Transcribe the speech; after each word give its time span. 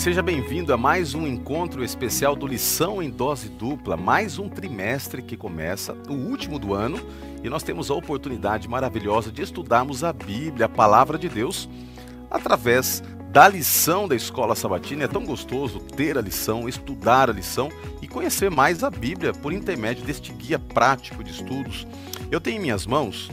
Seja 0.00 0.22
bem-vindo 0.22 0.72
a 0.72 0.78
mais 0.78 1.12
um 1.12 1.26
encontro 1.26 1.84
especial 1.84 2.34
do 2.34 2.46
Lição 2.46 3.02
em 3.02 3.10
Dose 3.10 3.50
Dupla, 3.50 3.98
mais 3.98 4.38
um 4.38 4.48
trimestre 4.48 5.20
que 5.20 5.36
começa, 5.36 5.94
o 6.08 6.14
último 6.14 6.58
do 6.58 6.72
ano, 6.72 6.98
e 7.44 7.50
nós 7.50 7.62
temos 7.62 7.90
a 7.90 7.94
oportunidade 7.94 8.66
maravilhosa 8.66 9.30
de 9.30 9.42
estudarmos 9.42 10.02
a 10.02 10.10
Bíblia, 10.10 10.64
a 10.64 10.68
Palavra 10.70 11.18
de 11.18 11.28
Deus, 11.28 11.68
através 12.30 13.02
da 13.30 13.46
lição 13.46 14.08
da 14.08 14.16
Escola 14.16 14.54
Sabatina. 14.54 15.04
É 15.04 15.06
tão 15.06 15.22
gostoso 15.22 15.80
ter 15.80 16.16
a 16.16 16.22
lição, 16.22 16.66
estudar 16.66 17.28
a 17.28 17.34
lição 17.34 17.68
e 18.00 18.08
conhecer 18.08 18.50
mais 18.50 18.82
a 18.82 18.88
Bíblia 18.88 19.34
por 19.34 19.52
intermédio 19.52 20.06
deste 20.06 20.32
guia 20.32 20.58
prático 20.58 21.22
de 21.22 21.30
estudos. 21.30 21.86
Eu 22.30 22.40
tenho 22.40 22.56
em 22.56 22.60
minhas 22.60 22.86
mãos 22.86 23.30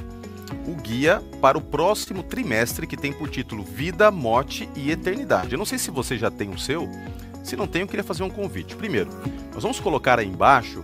o 0.68 0.76
guia 0.76 1.22
para 1.42 1.58
o 1.58 1.62
próximo 1.62 2.24
trimestre 2.24 2.88
que 2.88 2.98
tem 2.98 3.14
por 3.14 3.30
título 3.30 3.64
Vida, 3.64 4.12
Morte 4.12 4.70
e 4.76 4.92
Eternidade. 4.92 5.54
Eu 5.54 5.58
não 5.58 5.66
sei 5.66 5.78
se 5.78 5.92
você 5.92 6.18
já 6.18 6.30
tem 6.30 6.50
o 6.50 6.58
seu. 6.58 6.90
Se 7.44 7.56
não 7.56 7.68
tem, 7.68 7.82
eu 7.82 7.88
queria 7.88 8.04
fazer 8.04 8.24
um 8.24 8.30
convite. 8.30 8.76
Primeiro, 8.76 9.10
nós 9.54 9.64
vamos 9.64 9.80
colocar 9.80 10.20
aí 10.20 10.28
embaixo, 10.28 10.84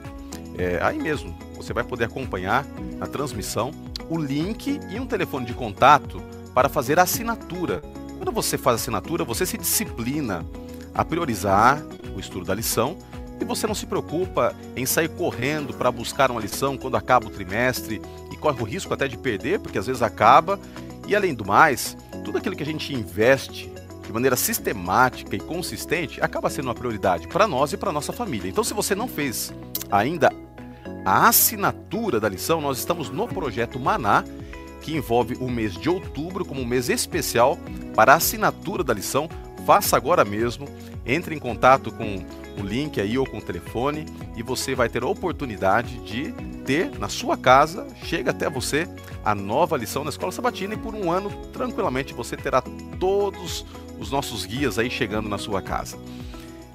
é, 0.58 0.80
aí 0.82 0.98
mesmo, 0.98 1.36
você 1.56 1.74
vai 1.74 1.84
poder 1.84 2.06
acompanhar 2.06 2.66
na 2.98 3.08
transmissão 3.08 3.72
o 4.10 4.18
link 4.18 4.80
e 4.90 5.00
um 5.00 5.06
telefone 5.06 5.46
de 5.46 5.54
contato 5.54 6.22
para 6.54 6.70
fazer 6.70 7.00
a 7.00 7.04
assinatura. 7.04 7.82
Quando 8.18 8.32
você 8.32 8.58
faz 8.58 8.76
a 8.76 8.82
assinatura, 8.82 9.24
você 9.24 9.46
se 9.46 9.58
disciplina 9.58 10.46
a 10.94 11.04
priorizar 11.04 11.84
o 12.16 12.20
estudo 12.20 12.46
da 12.46 12.54
lição 12.54 12.98
e 13.40 13.46
você 13.46 13.68
não 13.68 13.76
se 13.76 13.86
preocupa 13.86 14.56
em 14.76 14.86
sair 14.86 15.10
correndo 15.10 15.74
para 15.74 15.92
buscar 15.92 16.32
uma 16.32 16.40
lição 16.40 16.78
quando 16.78 16.96
acaba 16.96 17.28
o 17.28 17.30
trimestre 17.30 18.02
corre 18.44 18.62
o 18.62 18.66
risco 18.66 18.94
até 18.94 19.08
de 19.08 19.18
perder, 19.18 19.60
porque 19.60 19.78
às 19.78 19.88
vezes 19.88 20.02
acaba. 20.02 20.60
E 21.08 21.16
além 21.16 21.34
do 21.34 21.46
mais, 21.46 21.96
tudo 22.26 22.38
aquilo 22.38 22.58
que 22.58 22.64
a 22.64 22.66
gente 22.66 22.94
investe 22.94 23.72
de 24.06 24.12
maneira 24.12 24.36
sistemática 24.36 25.34
e 25.34 25.40
consistente 25.40 26.22
acaba 26.22 26.50
sendo 26.50 26.66
uma 26.66 26.76
prioridade 26.76 27.26
para 27.30 27.48
nós 27.48 27.72
e 27.72 27.78
para 27.78 27.90
nossa 27.94 28.12
família. 28.12 28.50
Então, 28.50 28.62
se 28.62 28.74
você 28.74 28.94
não 28.94 29.08
fez 29.08 29.54
ainda 29.90 30.30
a 31.06 31.30
assinatura 31.30 32.20
da 32.20 32.28
lição, 32.28 32.60
nós 32.60 32.78
estamos 32.78 33.10
no 33.10 33.30
projeto 33.30 33.80
Maná, 33.80 34.26
que 34.82 34.94
envolve 34.94 35.38
o 35.40 35.50
mês 35.50 35.74
de 35.74 35.90
outubro 35.90 36.44
como 36.44 36.60
um 36.60 36.66
mês 36.66 36.90
especial 36.90 37.58
para 37.96 38.12
a 38.12 38.18
assinatura 38.18 38.84
da 38.84 38.94
lição. 38.94 39.30
Faça 39.66 39.96
agora 39.96 40.26
mesmo, 40.26 40.68
entre 41.06 41.34
em 41.34 41.40
contato 41.40 41.94
com 41.94 42.26
o 42.58 42.62
link 42.64 43.00
aí 43.00 43.18
ou 43.18 43.26
com 43.26 43.38
o 43.38 43.42
telefone 43.42 44.06
e 44.36 44.44
você 44.44 44.76
vai 44.76 44.90
ter 44.90 45.04
a 45.04 45.08
oportunidade 45.08 45.98
de 46.00 46.32
ter 46.66 46.98
na 46.98 47.10
sua 47.10 47.38
casa, 47.38 47.88
chega 48.04 48.32
até 48.32 48.50
você 48.50 48.88
a 49.24 49.34
nova 49.36 49.78
lição 49.78 50.04
na 50.04 50.10
Escola 50.10 50.32
Sabatina 50.32 50.74
e 50.74 50.78
por 50.78 50.96
um 50.96 51.12
ano 51.12 51.30
tranquilamente 51.52 52.14
você 52.14 52.36
terá 52.36 52.62
todos 53.00 53.66
os 54.00 54.12
nossos 54.12 54.46
guias 54.46 54.78
aí 54.80 54.90
chegando 54.90 55.30
na 55.30 55.38
sua 55.38 55.62
casa. 55.62 55.98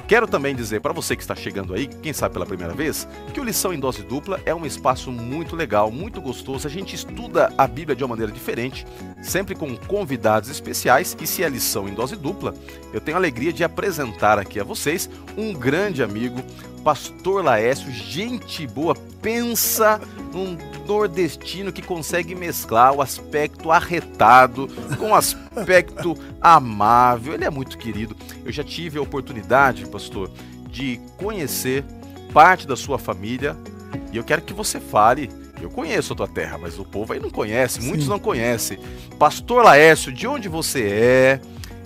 Quero 0.08 0.26
também 0.26 0.56
dizer 0.56 0.80
para 0.80 0.94
você 0.94 1.14
que 1.14 1.20
está 1.20 1.36
chegando 1.36 1.74
aí, 1.74 1.86
quem 1.86 2.14
sabe 2.14 2.32
pela 2.32 2.46
primeira 2.46 2.72
vez, 2.72 3.06
que 3.34 3.38
o 3.38 3.44
Lição 3.44 3.74
em 3.74 3.78
Dose 3.78 4.02
Dupla 4.02 4.40
é 4.46 4.54
um 4.54 4.64
espaço 4.64 5.12
muito 5.12 5.54
legal, 5.54 5.90
muito 5.90 6.18
gostoso. 6.18 6.66
A 6.66 6.70
gente 6.70 6.96
estuda 6.96 7.52
a 7.58 7.66
Bíblia 7.66 7.94
de 7.94 8.02
uma 8.02 8.08
maneira 8.08 8.32
diferente, 8.32 8.86
sempre 9.20 9.54
com 9.54 9.76
convidados 9.76 10.48
especiais. 10.48 11.14
E 11.20 11.26
se 11.26 11.44
é 11.44 11.48
lição 11.50 11.86
em 11.86 11.92
dose 11.92 12.16
dupla, 12.16 12.54
eu 12.90 13.02
tenho 13.02 13.18
a 13.18 13.20
alegria 13.20 13.52
de 13.52 13.62
apresentar 13.62 14.38
aqui 14.38 14.58
a 14.58 14.64
vocês 14.64 15.10
um 15.36 15.52
grande 15.52 16.02
amigo, 16.02 16.42
Pastor 16.82 17.44
Laércio, 17.44 17.90
gente 17.90 18.66
boa, 18.66 18.94
pensa 19.20 20.00
num 20.32 20.56
nordestino 20.86 21.72
que 21.72 21.82
consegue 21.82 22.34
mesclar 22.34 22.94
o 22.94 23.02
aspecto 23.02 23.70
arretado 23.70 24.68
com 24.98 25.10
o 25.10 25.14
aspecto 25.14 26.16
amável. 26.40 27.34
Ele 27.34 27.44
é 27.44 27.50
muito 27.50 27.76
querido. 27.76 28.16
Eu 28.44 28.50
já 28.50 28.64
tive 28.64 28.98
a 28.98 29.02
oportunidade, 29.02 29.86
pastor, 29.86 30.30
de 30.70 31.00
conhecer 31.16 31.84
parte 32.32 32.66
da 32.66 32.76
sua 32.76 32.98
família 32.98 33.56
e 34.12 34.16
eu 34.16 34.24
quero 34.24 34.42
que 34.42 34.52
você 34.52 34.80
fale. 34.80 35.30
Eu 35.60 35.68
conheço 35.68 36.12
a 36.12 36.16
tua 36.16 36.28
terra, 36.28 36.56
mas 36.56 36.78
o 36.78 36.84
povo 36.84 37.12
aí 37.12 37.18
não 37.18 37.30
conhece, 37.30 37.80
muitos 37.80 38.04
Sim. 38.04 38.10
não 38.10 38.18
conhecem. 38.18 38.78
Pastor 39.18 39.64
Laércio, 39.64 40.12
de 40.12 40.26
onde 40.26 40.48
você 40.48 40.82
é? 40.84 41.40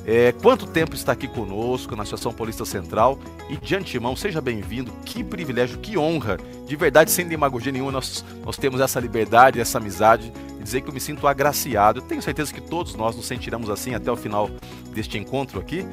É, 0.04 0.32
quanto 0.32 0.66
tempo 0.66 0.96
está 0.96 1.12
aqui 1.12 1.28
conosco 1.28 1.94
na 1.94 2.02
Associação 2.02 2.32
Paulista 2.32 2.64
Central 2.64 3.18
e 3.48 3.56
de 3.56 3.76
antemão, 3.76 4.16
seja 4.16 4.40
bem-vindo, 4.40 4.90
que 5.04 5.22
privilégio, 5.22 5.78
que 5.78 5.96
honra, 5.96 6.38
de 6.66 6.74
verdade, 6.74 7.10
sem 7.10 7.26
demagogia 7.26 7.70
nenhuma, 7.70 7.92
nós, 7.92 8.24
nós 8.44 8.56
temos 8.56 8.80
essa 8.80 8.98
liberdade, 8.98 9.60
essa 9.60 9.78
amizade, 9.78 10.32
e 10.58 10.62
dizer 10.62 10.80
que 10.80 10.88
eu 10.88 10.92
me 10.92 11.00
sinto 11.00 11.26
agraciado, 11.28 12.00
eu 12.00 12.02
tenho 12.02 12.20
certeza 12.20 12.52
que 12.52 12.60
todos 12.60 12.96
nós 12.96 13.14
nos 13.14 13.26
sentiremos 13.26 13.70
assim 13.70 13.94
até 13.94 14.10
o 14.10 14.16
final 14.16 14.50
deste 14.92 15.18
encontro 15.18 15.60
aqui, 15.60 15.86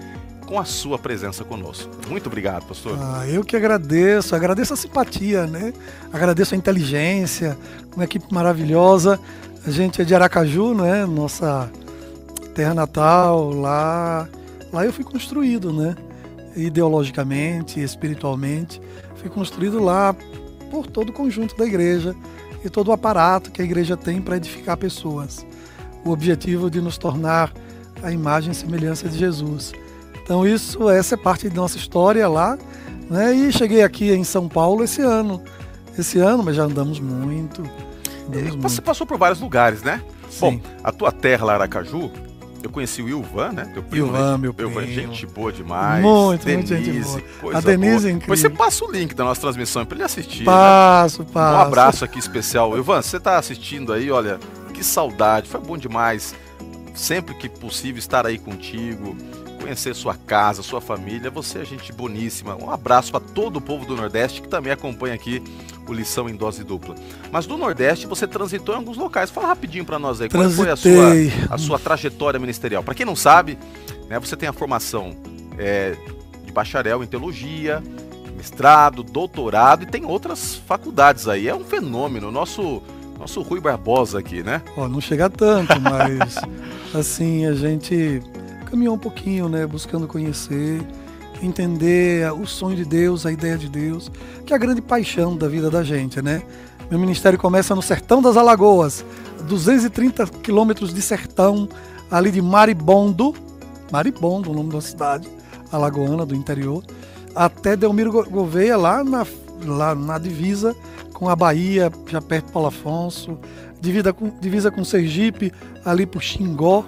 com 0.47 0.59
a 0.59 0.65
sua 0.65 0.97
presença 0.97 1.43
conosco. 1.43 1.91
Muito 2.09 2.25
obrigado, 2.25 2.65
pastor. 2.65 2.97
Ah, 2.99 3.27
eu 3.27 3.43
que 3.43 3.55
agradeço, 3.55 4.35
agradeço 4.35 4.73
a 4.73 4.75
simpatia, 4.75 5.45
né? 5.45 5.71
Agradeço 6.11 6.55
a 6.55 6.57
inteligência, 6.57 7.55
uma 7.95 8.05
equipe 8.05 8.25
maravilhosa. 8.33 9.19
A 9.63 9.69
gente 9.69 10.01
é 10.01 10.05
de 10.05 10.15
Aracaju, 10.15 10.73
né? 10.73 11.05
Nossa 11.05 11.69
terra 12.59 12.73
natal, 12.73 13.51
lá, 13.51 14.27
lá 14.73 14.85
eu 14.85 14.91
fui 14.91 15.05
construído, 15.05 15.71
né? 15.71 15.95
Ideologicamente, 16.57 17.79
espiritualmente, 17.79 18.81
fui 19.15 19.29
construído 19.29 19.81
lá 19.81 20.13
por 20.69 20.85
todo 20.85 21.07
o 21.07 21.13
conjunto 21.13 21.55
da 21.55 21.65
igreja 21.65 22.13
e 22.61 22.69
todo 22.69 22.89
o 22.89 22.91
aparato 22.91 23.49
que 23.49 23.61
a 23.61 23.65
igreja 23.65 23.95
tem 23.95 24.21
para 24.21 24.35
edificar 24.35 24.75
pessoas. 24.75 25.45
O 26.03 26.09
objetivo 26.09 26.69
de 26.69 26.81
nos 26.81 26.97
tornar 26.97 27.53
a 28.03 28.11
imagem 28.11 28.51
e 28.51 28.55
semelhança 28.55 29.07
de 29.07 29.17
Jesus. 29.17 29.71
Então 30.21 30.45
isso, 30.45 30.89
essa 30.89 31.15
é 31.15 31.17
parte 31.17 31.47
da 31.47 31.55
nossa 31.55 31.77
história 31.77 32.27
lá, 32.27 32.57
né? 33.09 33.33
E 33.33 33.53
cheguei 33.53 33.83
aqui 33.83 34.11
em 34.11 34.25
São 34.25 34.49
Paulo 34.49 34.83
esse 34.83 35.01
ano. 35.01 35.41
Esse 35.97 36.19
ano, 36.19 36.43
mas 36.43 36.57
já 36.57 36.63
andamos 36.63 36.99
muito. 36.99 37.61
Andamos 38.27 38.49
Você 38.49 38.57
muito. 38.57 38.81
passou 38.81 39.07
por 39.07 39.17
vários 39.17 39.39
lugares, 39.39 39.81
né? 39.81 40.03
Sim. 40.29 40.57
Bom, 40.57 40.61
a 40.83 40.91
tua 40.91 41.09
terra 41.13 41.45
lá, 41.45 41.53
Aracaju, 41.53 42.11
eu 42.63 42.69
conheci 42.69 43.01
o 43.01 43.09
Ilvan, 43.09 43.51
né? 43.51 43.65
Teu 43.73 43.83
primo, 43.83 44.07
Ilvan, 44.07 44.37
meu 44.37 44.53
primo. 44.53 44.71
Ilvan, 44.71 44.85
gente 44.87 45.25
boa 45.25 45.51
demais. 45.51 46.03
Muito, 46.03 46.45
Denise, 46.45 46.73
muito 46.73 46.85
gente 46.85 47.25
boa. 47.41 47.57
A 47.57 47.61
Denise 47.61 47.91
boa. 47.91 47.93
é 47.93 48.11
incrível. 48.11 48.19
Depois 48.19 48.39
você 48.39 48.49
passa 48.49 48.85
o 48.85 48.91
link 48.91 49.13
da 49.13 49.23
nossa 49.23 49.41
transmissão 49.41 49.85
para 49.85 49.95
ele 49.95 50.03
assistir. 50.03 50.43
Passo, 50.43 51.23
né? 51.23 51.29
passo. 51.31 51.57
Um 51.57 51.61
abraço 51.61 52.05
aqui 52.05 52.19
especial. 52.19 52.75
Ilvan, 52.75 53.01
você 53.01 53.17
está 53.17 53.37
assistindo 53.37 53.93
aí, 53.93 54.11
olha, 54.11 54.39
que 54.73 54.83
saudade. 54.83 55.49
Foi 55.49 55.59
bom 55.59 55.77
demais. 55.77 56.35
Sempre 56.93 57.35
que 57.35 57.47
possível 57.47 57.99
estar 57.99 58.25
aí 58.25 58.37
contigo 58.37 59.15
conhecer 59.59 59.93
sua 59.93 60.15
casa, 60.15 60.63
sua 60.63 60.81
família. 60.81 61.29
Você 61.29 61.59
é 61.59 61.65
gente 61.65 61.91
boníssima. 61.91 62.55
Um 62.55 62.71
abraço 62.71 63.11
para 63.11 63.19
todo 63.19 63.57
o 63.57 63.61
povo 63.61 63.85
do 63.85 63.95
Nordeste 63.95 64.41
que 64.41 64.47
também 64.47 64.71
acompanha 64.71 65.13
aqui 65.13 65.43
o 65.87 65.93
Lição 65.93 66.29
em 66.29 66.35
Dose 66.35 66.63
Dupla. 66.63 66.95
Mas 67.31 67.45
do 67.45 67.57
Nordeste 67.57 68.07
você 68.07 68.25
transitou 68.25 68.75
em 68.75 68.77
alguns 68.77 68.97
locais. 68.97 69.29
Fala 69.29 69.47
rapidinho 69.47 69.85
para 69.85 69.99
nós 69.99 70.21
aí, 70.21 70.29
Transitei. 70.29 70.65
qual 70.65 70.77
foi 70.77 70.93
a 70.93 71.35
sua, 71.37 71.55
a 71.55 71.57
sua 71.57 71.79
trajetória 71.79 72.39
ministerial? 72.39 72.83
Para 72.83 72.95
quem 72.95 73.05
não 73.05 73.15
sabe, 73.15 73.57
né, 74.09 74.19
você 74.19 74.35
tem 74.35 74.47
a 74.47 74.53
formação 74.53 75.15
é, 75.57 75.95
de 76.45 76.51
bacharel 76.51 77.03
em 77.03 77.07
teologia, 77.07 77.83
mestrado, 78.35 79.03
doutorado 79.03 79.83
e 79.83 79.85
tem 79.85 80.05
outras 80.05 80.55
faculdades 80.55 81.27
aí. 81.27 81.47
É 81.47 81.55
um 81.55 81.63
fenômeno. 81.63 82.31
Nosso 82.31 82.81
nosso 83.19 83.41
Rui 83.41 83.59
Barbosa 83.59 84.17
aqui, 84.17 84.41
né? 84.41 84.61
Ó, 84.77 84.87
não 84.87 85.01
chega 85.01 85.29
tanto, 85.29 85.79
mas 85.81 86.37
assim, 86.95 87.45
a 87.45 87.53
gente 87.53 88.21
caminhar 88.69 88.93
um 88.93 88.97
pouquinho, 88.97 89.49
né, 89.49 89.65
buscando 89.65 90.07
conhecer, 90.07 90.81
entender 91.41 92.31
o 92.33 92.45
sonho 92.45 92.75
de 92.75 92.85
Deus, 92.85 93.25
a 93.25 93.31
ideia 93.31 93.57
de 93.57 93.67
Deus, 93.67 94.11
que 94.45 94.53
é 94.53 94.55
a 94.55 94.59
grande 94.59 94.81
paixão 94.81 95.35
da 95.35 95.47
vida 95.47 95.69
da 95.69 95.83
gente, 95.83 96.21
né? 96.21 96.43
Meu 96.89 96.99
ministério 96.99 97.37
começa 97.37 97.75
no 97.75 97.81
sertão 97.81 98.21
das 98.21 98.35
Alagoas, 98.35 99.05
230 99.47 100.27
quilômetros 100.43 100.93
de 100.93 101.01
sertão, 101.01 101.69
ali 102.09 102.31
de 102.31 102.41
Maribondo, 102.41 103.33
Maribondo, 103.91 104.51
o 104.51 104.53
nome 104.53 104.71
da 104.71 104.81
cidade, 104.81 105.27
alagoana 105.71 106.25
do 106.25 106.35
interior, 106.35 106.83
até 107.35 107.75
Delmiro 107.75 108.11
Gouveia, 108.29 108.75
lá 108.75 109.03
na, 109.03 109.25
lá 109.65 109.93
na 109.93 110.17
divisa 110.17 110.75
com 111.13 111.29
a 111.29 111.35
Bahia, 111.35 111.91
já 112.07 112.21
perto 112.21 112.47
de 112.47 112.51
Paulo 112.53 112.69
Afonso, 112.69 113.37
divisa 113.79 114.11
com, 114.11 114.31
divisa 114.39 114.71
com 114.71 114.83
Sergipe, 114.83 115.53
ali 115.85 116.05
por 116.05 116.21
Xingó, 116.21 116.83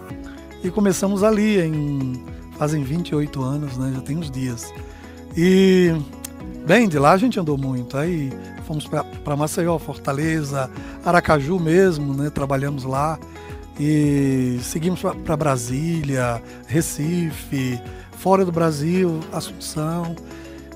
e 0.64 0.70
começamos 0.70 1.24
ali, 1.24 1.60
em 1.60 2.24
fazem 2.58 2.84
28 2.84 3.42
anos, 3.42 3.78
né? 3.78 3.92
Já 3.96 4.02
tem 4.02 4.18
uns 4.18 4.30
dias. 4.30 4.72
E, 5.36 5.96
bem, 6.66 6.88
de 6.88 7.00
lá 7.00 7.12
a 7.14 7.18
gente 7.18 7.40
andou 7.40 7.58
muito. 7.58 7.98
Aí 7.98 8.32
fomos 8.68 8.88
para 8.88 9.36
Maceió, 9.36 9.80
Fortaleza, 9.80 10.70
Aracaju 11.04 11.60
mesmo, 11.60 12.14
né? 12.14 12.30
Trabalhamos 12.30 12.84
lá. 12.84 13.18
E 13.80 14.60
seguimos 14.62 15.02
para 15.02 15.36
Brasília, 15.36 16.40
Recife, 16.68 17.82
fora 18.12 18.46
do 18.46 18.52
Brasil, 18.52 19.20
Assunção. 19.34 20.16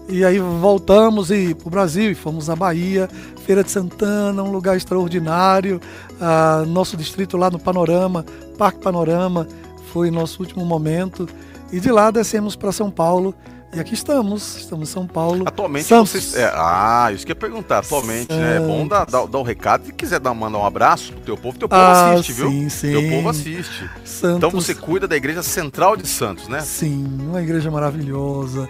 E 0.10 0.26
aí 0.26 0.40
voltamos 0.40 1.30
e 1.30 1.54
para 1.54 1.68
o 1.68 1.70
Brasil 1.70 2.12
e 2.12 2.16
fomos 2.16 2.50
à 2.50 2.56
Bahia, 2.56 3.08
Feira 3.46 3.64
de 3.64 3.70
Santana, 3.70 4.42
um 4.42 4.52
lugar 4.52 4.76
extraordinário. 4.76 5.80
Ah, 6.20 6.64
nosso 6.68 6.98
distrito 6.98 7.38
lá 7.38 7.52
no 7.52 7.60
Panorama, 7.60 8.26
Parque 8.58 8.80
Panorama, 8.80 9.48
foi 9.96 10.12
nosso 10.12 10.42
último 10.42 10.66
momento 10.66 11.26
E 11.72 11.80
de 11.80 11.90
lá 11.90 12.12
descemos 12.12 12.54
para 12.54 12.74
São 12.74 12.92
Paulo 12.92 13.34
e 13.74 13.80
aqui 13.80 13.94
estamos, 13.94 14.56
estamos 14.56 14.90
em 14.90 14.92
São 14.94 15.06
Paulo. 15.06 15.44
Atualmente 15.46 15.86
Santos. 15.86 16.12
vocês. 16.12 16.36
É, 16.36 16.50
ah, 16.56 17.10
isso 17.14 17.26
que 17.26 17.34
eu 17.34 17.36
ia 17.36 17.40
perguntar. 17.40 17.80
Atualmente, 17.80 18.28
Santos. 18.28 18.38
né? 18.38 18.56
É 18.56 18.60
bom 18.62 18.88
dar, 18.88 19.06
dar, 19.06 19.26
dar 19.28 19.38
um 19.38 19.44
recado. 19.44 19.88
Se 19.88 19.92
quiser 19.92 20.18
dar, 20.18 20.34
mandar 20.34 20.60
um 20.60 20.66
abraço 20.66 21.12
pro 21.12 21.22
teu 21.22 21.36
povo, 21.36 21.60
teu 21.60 21.68
povo 21.68 21.82
ah, 21.82 22.14
assiste, 22.14 22.32
sim, 22.32 22.42
viu? 22.42 22.70
Sim. 22.70 22.92
Teu 22.94 23.10
povo 23.10 23.30
assiste. 23.30 23.90
Santos. 24.06 24.38
Então 24.38 24.50
você 24.50 24.74
cuida 24.74 25.10
da 25.10 25.18
igreja 25.18 25.44
central 25.44 25.98
de 25.98 26.08
Santos, 26.08 26.48
né? 26.48 26.62
Sim, 26.62 27.06
uma 27.20 27.42
igreja 27.42 27.70
maravilhosa. 27.70 28.70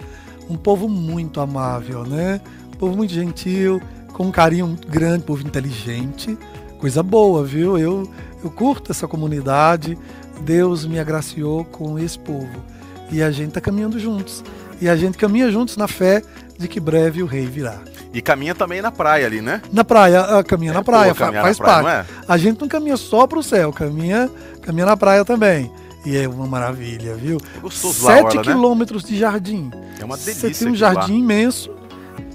Um 0.50 0.56
povo 0.56 0.88
muito 0.88 1.40
amável, 1.40 2.02
né? 2.02 2.40
Um 2.74 2.76
povo 2.76 2.96
muito 2.96 3.12
gentil, 3.12 3.80
com 4.12 4.24
um 4.24 4.32
carinho 4.32 4.66
muito 4.66 4.88
grande, 4.88 5.18
um 5.18 5.26
povo 5.26 5.46
inteligente. 5.46 6.36
Coisa 6.80 7.00
boa, 7.00 7.44
viu? 7.44 7.78
Eu, 7.78 8.10
eu 8.42 8.50
curto 8.50 8.90
essa 8.90 9.06
comunidade. 9.06 9.96
Deus 10.40 10.84
me 10.86 10.98
agraciou 10.98 11.64
com 11.64 11.98
esse 11.98 12.18
povo. 12.18 12.62
E 13.10 13.22
a 13.22 13.30
gente 13.30 13.48
está 13.48 13.60
caminhando 13.60 13.98
juntos. 13.98 14.42
E 14.80 14.88
a 14.88 14.96
gente 14.96 15.16
caminha 15.16 15.50
juntos 15.50 15.76
na 15.76 15.88
fé 15.88 16.22
de 16.58 16.68
que 16.68 16.80
breve 16.80 17.22
o 17.22 17.26
rei 17.26 17.46
virá. 17.46 17.78
E 18.12 18.22
caminha 18.22 18.54
também 18.54 18.80
na 18.80 18.90
praia 18.90 19.26
ali, 19.26 19.40
né? 19.40 19.60
Na 19.72 19.84
praia, 19.84 20.42
caminha 20.44 20.72
é, 20.72 20.74
na 20.74 20.82
praia, 20.82 21.14
pô, 21.14 21.18
faz 21.18 21.34
na 21.34 21.42
praia, 21.42 21.84
parte. 21.84 22.10
É? 22.12 22.24
A 22.28 22.36
gente 22.36 22.60
não 22.60 22.68
caminha 22.68 22.96
só 22.96 23.26
para 23.26 23.38
o 23.38 23.42
céu, 23.42 23.72
caminha, 23.72 24.30
caminha 24.62 24.86
na 24.86 24.96
praia 24.96 25.24
também. 25.24 25.70
E 26.04 26.16
é 26.16 26.28
uma 26.28 26.46
maravilha, 26.46 27.14
viu? 27.14 27.38
É 27.56 27.60
gostoso 27.60 28.06
Sete 28.06 28.36
lá, 28.36 28.42
né? 28.42 28.42
quilômetros 28.42 29.02
né? 29.02 29.10
de 29.10 29.18
jardim. 29.18 29.70
É 30.00 30.04
uma 30.04 30.16
delícia. 30.16 30.52
Você 30.52 30.64
tem 30.64 30.72
um 30.72 30.76
jardim 30.76 31.12
lá. 31.12 31.18
imenso, 31.18 31.70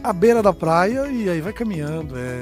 à 0.04 0.14
beira 0.14 0.44
da 0.44 0.54
praia, 0.54 1.08
e 1.08 1.30
aí 1.30 1.42
vai 1.42 1.54
caminhando. 1.54 2.16
É 2.18 2.42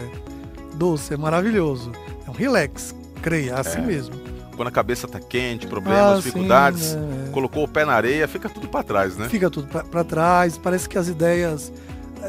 doce, 0.74 1.14
é 1.14 1.18
maravilhoso. 1.18 1.92
É 2.28 2.30
um 2.30 2.34
relax, 2.34 2.96
creia, 3.22 3.56
assim 3.56 3.80
é. 3.80 3.82
mesmo 3.82 4.29
quando 4.60 4.68
a 4.68 4.72
cabeça 4.72 5.08
tá 5.08 5.22
quente, 5.22 5.66
problemas, 5.68 6.02
ah, 6.02 6.16
dificuldades, 6.18 6.82
sim, 6.82 6.98
né? 6.98 7.30
colocou 7.32 7.64
o 7.64 7.68
pé 7.68 7.86
na 7.86 7.94
areia, 7.94 8.28
fica 8.28 8.50
tudo 8.50 8.68
para 8.68 8.84
trás, 8.84 9.16
né? 9.16 9.30
Fica 9.30 9.50
tudo 9.50 9.70
para 9.86 10.04
trás, 10.04 10.58
parece 10.58 10.90
que 10.90 10.98
as 10.98 11.08
ideias, 11.08 11.72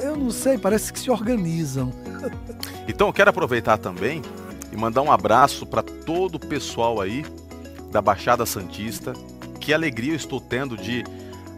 eu 0.00 0.15
não 0.15 0.31
sei, 0.31 0.56
parece 0.56 0.93
que 0.93 1.00
se 1.00 1.11
organizam. 1.11 1.93
Então 2.87 3.06
eu 3.06 3.12
quero 3.12 3.31
aproveitar 3.31 3.79
também 3.79 4.21
e 4.73 4.77
mandar 4.77 5.03
um 5.03 5.12
abraço 5.12 5.65
para 5.65 5.81
todo 5.82 6.37
o 6.37 6.41
pessoal 6.41 7.00
aí 7.00 7.25
da 7.93 8.03
Baixada 8.03 8.44
Santista. 8.44 9.12
Que 9.61 9.73
alegria 9.73 10.12
eu 10.12 10.17
estou 10.17 10.41
tendo 10.41 10.76
de 10.76 11.05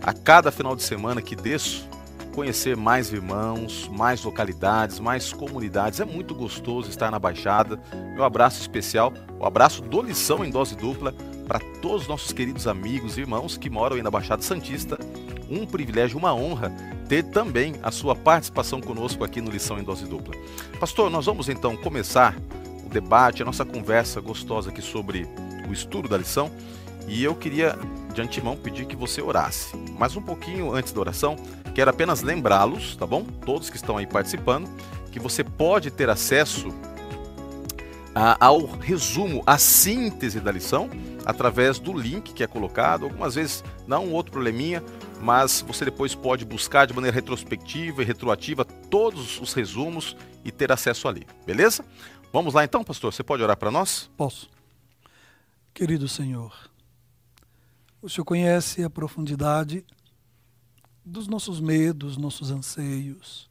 a 0.03 0.13
cada 0.13 0.51
final 0.51 0.77
de 0.77 0.83
semana 0.83 1.23
que 1.23 1.35
desço 1.35 1.89
conhecer 2.33 2.77
mais 2.77 3.13
irmãos, 3.13 3.89
mais 3.89 4.25
localidades, 4.25 4.99
mais 4.99 5.33
comunidades. 5.33 6.01
É 6.01 6.05
muito 6.05 6.35
gostoso 6.35 6.91
estar 6.91 7.11
na 7.11 7.19
Baixada. 7.19 7.79
Meu 8.15 8.25
abraço 8.25 8.61
especial, 8.61 9.13
o 9.39 9.47
abraço 9.47 9.83
do 9.83 10.03
Lição 10.03 10.45
em 10.45 10.51
Dose 10.51 10.75
Dupla 10.75 11.15
para 11.47 11.61
todos 11.81 12.03
os 12.03 12.09
nossos 12.09 12.33
queridos 12.33 12.67
amigos 12.67 13.17
e 13.17 13.21
irmãos 13.21 13.57
que 13.57 13.69
moram 13.69 13.97
aí 13.97 14.03
na 14.03 14.11
Baixada 14.11 14.43
Santista. 14.43 14.99
Um 15.51 15.67
privilégio, 15.67 16.19
uma 16.19 16.35
honra 16.35 16.73
ter 17.09 17.25
também 17.25 17.75
a 17.83 17.91
sua 17.91 18.17
participação 18.17 18.81
conosco 18.81 19.23
aqui 19.23 19.41
no 19.41 19.51
Lição 19.51 19.79
em 19.79 19.83
Dose 19.83 20.07
Dupla. 20.07 20.35
Pastor, 20.81 21.11
nós 21.11 21.27
vamos 21.27 21.49
então 21.49 21.77
começar 21.77 22.35
o 22.87 22.89
debate, 22.89 23.43
a 23.43 23.45
nossa 23.45 23.65
conversa 23.65 24.21
gostosa 24.21 24.71
aqui 24.71 24.81
sobre 24.81 25.29
o 25.69 25.73
estudo 25.73 26.09
da 26.09 26.17
lição. 26.17 26.51
E 27.09 27.23
eu 27.23 27.35
queria 27.35 27.79
de 28.13 28.21
antemão 28.21 28.57
pedir 28.57 28.87
que 28.87 28.97
você 28.97 29.21
orasse. 29.21 29.77
Mas 29.99 30.17
um 30.17 30.23
pouquinho 30.23 30.73
antes 30.75 30.93
da 30.93 31.01
oração, 31.01 31.37
quero 31.75 31.91
apenas 31.91 32.23
lembrá-los, 32.23 32.97
tá 32.97 33.07
bom? 33.07 33.25
Todos 33.45 33.71
que 33.71 33.77
estão 33.77 33.97
aí 33.97 34.07
participando, 34.07 34.69
que 35.11 35.19
você 35.19 35.43
pode 35.43 35.91
ter 35.91 36.09
acesso 36.09 36.69
a, 38.15 38.45
ao 38.45 38.67
resumo, 38.67 39.43
à 39.47 39.59
síntese 39.59 40.41
da 40.41 40.53
lição, 40.53 40.91
através 41.25 41.79
do 41.79 41.93
link 41.93 42.33
que 42.33 42.43
é 42.43 42.47
colocado. 42.47 43.05
Algumas 43.05 43.35
vezes 43.35 43.65
dá 43.87 43.99
um 43.99 44.13
outro 44.13 44.33
probleminha, 44.33 44.83
mas 45.21 45.65
você 45.67 45.85
depois 45.85 46.15
pode 46.15 46.45
buscar 46.45 46.87
de 46.87 46.95
maneira 46.95 47.15
retrospectiva 47.15 48.03
e 48.03 48.05
retroativa 48.05 48.65
todos 48.65 49.41
os 49.41 49.53
resumos 49.53 50.17
e 50.45 50.51
ter 50.51 50.73
acesso 50.73 51.09
ali, 51.09 51.27
beleza? 51.47 51.85
Vamos 52.33 52.55
lá 52.55 52.65
então, 52.65 52.83
pastor? 52.83 53.13
Você 53.13 53.23
pode 53.23 53.43
orar 53.43 53.57
para 53.57 53.71
nós? 53.71 54.11
Posso. 54.17 54.51
Querido 55.75 56.09
Senhor, 56.09 56.53
o 58.03 58.11
Senhor 58.11 58.25
conhece 58.25 58.83
a 58.83 58.91
profundidade 58.91 59.87
dos 61.05 61.29
nossos 61.29 61.61
medos, 61.61 62.17
nossos 62.17 62.51
anseios. 62.51 63.49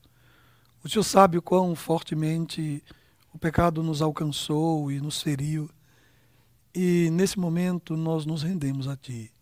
O 0.84 0.88
Senhor 0.88 1.02
sabe 1.02 1.38
o 1.38 1.42
quão 1.42 1.74
fortemente 1.74 2.84
o 3.32 3.38
pecado 3.38 3.82
nos 3.82 4.02
alcançou 4.02 4.92
e 4.92 5.00
nos 5.00 5.22
feriu. 5.22 5.70
E 6.74 7.08
nesse 7.12 7.38
momento 7.38 7.96
nós 7.96 8.26
nos 8.26 8.42
rendemos 8.42 8.86
a 8.86 8.94
Ti. 8.94 9.32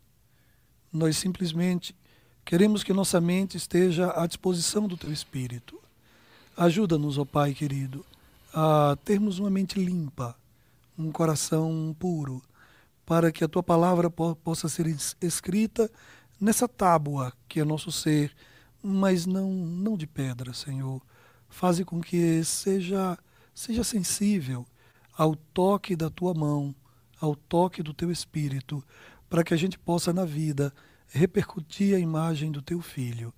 Nós 0.93 1.17
simplesmente 1.17 1.93
queremos 2.45 2.81
que 2.81 2.93
nossa 2.93 3.19
mente 3.19 3.57
esteja 3.57 4.13
à 4.15 4.25
disposição 4.25 4.87
do 4.87 4.95
Teu 4.95 5.11
Espírito. 5.11 5.77
Ajuda-nos, 6.55 7.17
ó 7.17 7.25
Pai 7.25 7.53
querido, 7.53 8.05
a 8.53 8.97
termos 9.03 9.39
uma 9.39 9.49
mente 9.49 9.77
limpa, 9.77 10.37
um 10.97 11.11
coração 11.11 11.93
puro 11.99 12.41
para 13.11 13.29
que 13.29 13.43
a 13.43 13.47
tua 13.49 13.61
palavra 13.61 14.09
po 14.09 14.37
possa 14.37 14.69
ser 14.69 14.87
escrita 15.21 15.91
nessa 16.39 16.65
tábua 16.65 17.33
que 17.45 17.59
é 17.59 17.65
nosso 17.65 17.91
ser, 17.91 18.33
mas 18.81 19.25
não 19.25 19.51
não 19.51 19.97
de 19.97 20.07
pedra, 20.07 20.53
Senhor. 20.53 21.01
Faze 21.49 21.83
com 21.83 21.99
que 21.99 22.41
seja 22.45 23.17
seja 23.53 23.83
sensível 23.83 24.65
ao 25.11 25.35
toque 25.35 25.93
da 25.93 26.09
tua 26.09 26.33
mão, 26.33 26.73
ao 27.19 27.35
toque 27.35 27.83
do 27.83 27.93
teu 27.93 28.09
espírito, 28.09 28.81
para 29.29 29.43
que 29.43 29.53
a 29.53 29.57
gente 29.57 29.77
possa 29.77 30.13
na 30.13 30.23
vida 30.23 30.73
repercutir 31.09 31.93
a 31.93 31.99
imagem 31.99 32.49
do 32.49 32.61
teu 32.61 32.81
filho, 32.81 33.33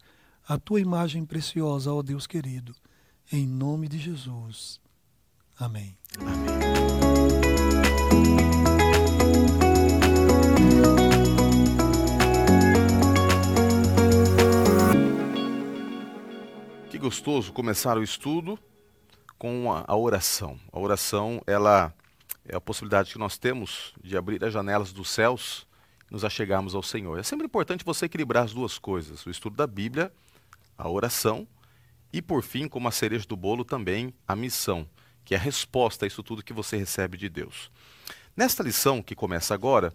a 0.48 0.56
tua 0.56 0.82
imagem 0.82 1.26
preciosa, 1.26 1.92
ó 1.92 2.04
Deus 2.04 2.28
querido, 2.28 2.76
em 3.32 3.48
nome 3.48 3.88
de 3.88 3.98
Jesus. 3.98 4.80
Amém. 5.58 5.98
Amém. 6.20 6.53
Gostoso 17.04 17.52
começar 17.52 17.98
o 17.98 18.02
estudo 18.02 18.58
com 19.38 19.70
a, 19.74 19.94
oração. 19.94 20.58
A 20.72 20.80
oração, 20.80 21.42
ela 21.46 21.94
é 22.48 22.56
a 22.56 22.62
possibilidade 22.62 23.12
que 23.12 23.20
nós 23.20 23.38
temos 23.38 23.94
de 24.02 24.16
abrir 24.16 24.42
as 24.42 24.54
janelas 24.54 24.94
dos 24.94 25.10
céus 25.10 25.68
e 26.10 26.14
nos 26.14 26.24
achegarmos 26.24 26.74
ao 26.74 26.82
Senhor. 26.82 27.20
É 27.20 27.24
sempre 27.24 27.46
importante 27.46 27.84
você 27.84 28.06
equilibrar 28.06 28.46
as 28.46 28.54
duas 28.54 28.78
coisas: 28.78 29.26
o 29.26 29.30
estudo 29.30 29.58
da 29.58 29.68
Bíblia, 29.68 30.14
a 30.78 30.88
oração 30.88 31.46
e, 32.14 32.22
por 32.22 32.42
fim, 32.42 32.70
como 32.70 32.88
a 32.88 32.92
cereja 32.92 33.28
do 33.28 33.36
bolo, 33.36 33.66
também 33.66 34.14
a 34.26 34.34
missão, 34.34 34.88
que 35.26 35.36
é 35.36 35.38
a 35.38 35.42
resposta 35.42 36.06
a 36.06 36.08
isso 36.08 36.24
tudo 36.24 36.42
que 36.42 36.54
você 36.54 36.78
recebe 36.78 37.18
de 37.18 37.28
Deus. 37.28 37.70
Nesta 38.34 38.64
lição 38.64 39.04
que 39.04 39.14
começa 39.14 39.54
agora, 39.54 39.94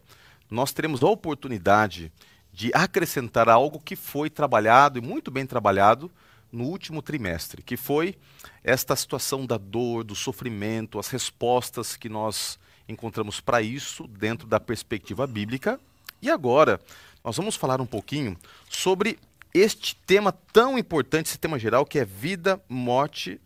nós 0.50 0.72
teremos 0.72 1.02
a 1.02 1.06
oportunidade 1.06 2.12
de 2.52 2.70
acrescentar 2.74 3.48
algo 3.48 3.80
que 3.80 3.96
foi 3.96 4.28
trabalhado 4.28 4.98
e 4.98 5.00
muito 5.00 5.30
bem 5.30 5.46
trabalhado 5.46 6.10
no 6.50 6.64
último 6.64 7.02
trimestre, 7.02 7.62
que 7.62 7.76
foi 7.76 8.16
esta 8.62 8.96
situação 8.96 9.46
da 9.46 9.58
dor, 9.58 10.04
do 10.04 10.14
sofrimento, 10.14 10.98
as 10.98 11.08
respostas 11.08 11.96
que 11.96 12.08
nós 12.08 12.58
encontramos 12.88 13.40
para 13.40 13.60
isso 13.60 14.06
dentro 14.06 14.46
da 14.46 14.58
perspectiva 14.58 15.26
bíblica. 15.26 15.78
E 16.22 16.30
agora, 16.30 16.80
nós 17.22 17.36
vamos 17.36 17.56
falar 17.56 17.80
um 17.80 17.86
pouquinho 17.86 18.36
sobre 18.68 19.18
este 19.52 19.94
tema 19.94 20.32
tão 20.32 20.78
importante, 20.78 21.26
esse 21.26 21.38
tema 21.38 21.58
geral, 21.58 21.84
que 21.84 21.98
é 21.98 22.04
vida, 22.04 22.62
morte 22.68 23.40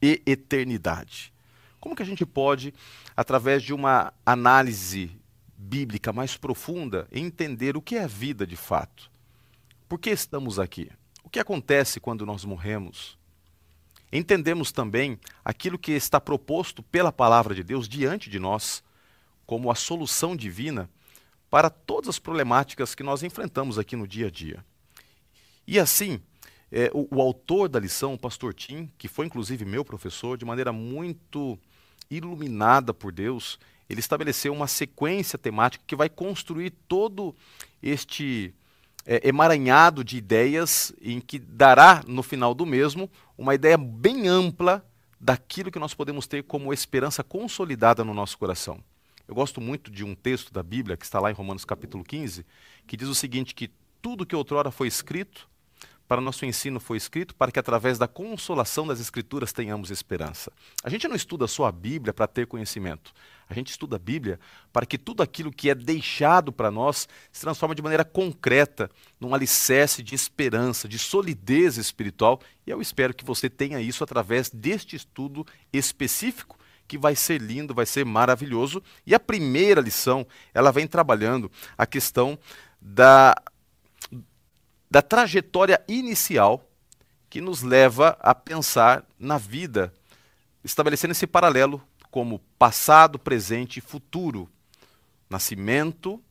e 0.00 0.22
eternidade. 0.26 1.32
Como 1.80 1.94
que 1.96 2.02
a 2.02 2.06
gente 2.06 2.24
pode, 2.24 2.72
através 3.16 3.62
de 3.62 3.74
uma 3.74 4.12
análise 4.24 5.10
bíblica 5.56 6.12
mais 6.12 6.36
profunda, 6.36 7.06
entender 7.12 7.76
o 7.76 7.82
que 7.82 7.96
é 7.96 8.04
a 8.04 8.06
vida 8.06 8.46
de 8.46 8.56
fato? 8.56 9.10
Por 9.88 9.98
que 9.98 10.10
estamos 10.10 10.58
aqui? 10.58 10.90
Que 11.32 11.40
acontece 11.40 11.98
quando 11.98 12.26
nós 12.26 12.44
morremos? 12.44 13.16
Entendemos 14.12 14.70
também 14.70 15.18
aquilo 15.42 15.78
que 15.78 15.92
está 15.92 16.20
proposto 16.20 16.82
pela 16.82 17.10
palavra 17.10 17.54
de 17.54 17.62
Deus 17.62 17.88
diante 17.88 18.28
de 18.28 18.38
nós 18.38 18.84
como 19.46 19.70
a 19.70 19.74
solução 19.74 20.36
divina 20.36 20.90
para 21.48 21.70
todas 21.70 22.10
as 22.10 22.18
problemáticas 22.18 22.94
que 22.94 23.02
nós 23.02 23.22
enfrentamos 23.22 23.78
aqui 23.78 23.96
no 23.96 24.06
dia 24.06 24.26
a 24.26 24.30
dia. 24.30 24.62
E 25.66 25.80
assim, 25.80 26.20
é, 26.70 26.90
o, 26.92 27.16
o, 27.16 27.22
autor 27.22 27.68
da 27.68 27.80
lição, 27.80 28.12
o 28.12 28.18
pastor 28.18 28.52
Tim, 28.52 28.90
que 28.98 29.08
foi 29.08 29.24
inclusive 29.24 29.64
meu 29.64 29.84
professor, 29.84 30.36
de 30.36 30.44
maneira 30.44 30.72
muito 30.72 31.58
iluminada 32.10 32.92
por 32.92 33.10
Deus, 33.10 33.58
ele 33.88 34.00
estabeleceu 34.00 34.52
uma 34.52 34.66
sequência 34.66 35.38
temática 35.38 35.82
que 35.86 35.96
vai 35.96 36.10
construir 36.10 36.70
todo 36.86 37.34
este 37.82 38.54
é, 39.04 39.26
emaranhado 39.28 40.04
de 40.04 40.16
ideias 40.16 40.92
em 41.00 41.20
que 41.20 41.38
dará 41.38 42.02
no 42.06 42.22
final 42.22 42.54
do 42.54 42.64
mesmo 42.64 43.10
uma 43.36 43.54
ideia 43.54 43.76
bem 43.76 44.28
ampla 44.28 44.84
daquilo 45.20 45.70
que 45.70 45.78
nós 45.78 45.94
podemos 45.94 46.26
ter 46.26 46.42
como 46.42 46.72
esperança 46.72 47.22
consolidada 47.22 48.04
no 48.04 48.14
nosso 48.14 48.38
coração. 48.38 48.82
Eu 49.26 49.34
gosto 49.34 49.60
muito 49.60 49.90
de 49.90 50.04
um 50.04 50.14
texto 50.14 50.52
da 50.52 50.62
Bíblia 50.62 50.96
que 50.96 51.04
está 51.04 51.20
lá 51.20 51.30
em 51.30 51.34
Romanos 51.34 51.64
capítulo 51.64 52.02
15, 52.04 52.44
que 52.86 52.96
diz 52.96 53.08
o 53.08 53.14
seguinte 53.14 53.54
que 53.54 53.70
tudo 54.00 54.26
que 54.26 54.34
outrora 54.34 54.70
foi 54.70 54.88
escrito, 54.88 55.48
para 56.06 56.20
nosso 56.20 56.44
ensino 56.44 56.78
foi 56.78 56.96
escrito, 56.96 57.34
para 57.34 57.50
que 57.50 57.58
através 57.58 57.98
da 57.98 58.06
consolação 58.06 58.86
das 58.86 59.00
Escrituras 59.00 59.52
tenhamos 59.52 59.90
esperança. 59.90 60.52
A 60.82 60.90
gente 60.90 61.08
não 61.08 61.16
estuda 61.16 61.46
só 61.46 61.64
a 61.64 61.72
Bíblia 61.72 62.12
para 62.12 62.26
ter 62.26 62.46
conhecimento. 62.46 63.12
A 63.48 63.54
gente 63.54 63.70
estuda 63.70 63.96
a 63.96 63.98
Bíblia 63.98 64.40
para 64.72 64.86
que 64.86 64.96
tudo 64.96 65.22
aquilo 65.22 65.52
que 65.52 65.68
é 65.68 65.74
deixado 65.74 66.52
para 66.52 66.70
nós 66.70 67.08
se 67.30 67.42
transforme 67.42 67.74
de 67.74 67.82
maneira 67.82 68.04
concreta 68.04 68.90
num 69.20 69.34
alicerce 69.34 70.02
de 70.02 70.14
esperança, 70.14 70.88
de 70.88 70.98
solidez 70.98 71.76
espiritual. 71.76 72.40
E 72.66 72.70
eu 72.70 72.80
espero 72.80 73.14
que 73.14 73.24
você 73.24 73.50
tenha 73.50 73.80
isso 73.80 74.02
através 74.02 74.48
deste 74.48 74.96
estudo 74.96 75.46
específico 75.72 76.58
que 76.88 76.98
vai 76.98 77.14
ser 77.14 77.40
lindo, 77.40 77.74
vai 77.74 77.86
ser 77.86 78.04
maravilhoso. 78.04 78.82
E 79.06 79.14
a 79.14 79.20
primeira 79.20 79.80
lição, 79.80 80.26
ela 80.52 80.70
vem 80.70 80.86
trabalhando 80.86 81.50
a 81.76 81.86
questão 81.86 82.38
da 82.80 83.34
da 84.92 85.00
trajetória 85.00 85.82
inicial 85.88 86.68
que 87.30 87.40
nos 87.40 87.62
leva 87.62 88.14
a 88.20 88.34
pensar 88.34 89.02
na 89.18 89.38
vida, 89.38 89.90
estabelecendo 90.62 91.12
esse 91.12 91.26
paralelo 91.26 91.82
como 92.10 92.40
passado, 92.58 93.18
presente 93.18 93.78
e 93.78 93.80
futuro, 93.80 94.46
nascimento, 95.30 96.22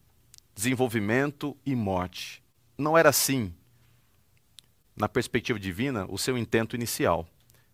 desenvolvimento 0.53 1.57
e 1.65 1.75
morte. 1.75 2.43
Não 2.77 2.95
era 2.95 3.09
assim, 3.09 3.51
na 4.95 5.09
perspectiva 5.09 5.59
divina, 5.59 6.05
o 6.07 6.19
seu 6.19 6.37
intento 6.37 6.75
inicial. 6.75 7.27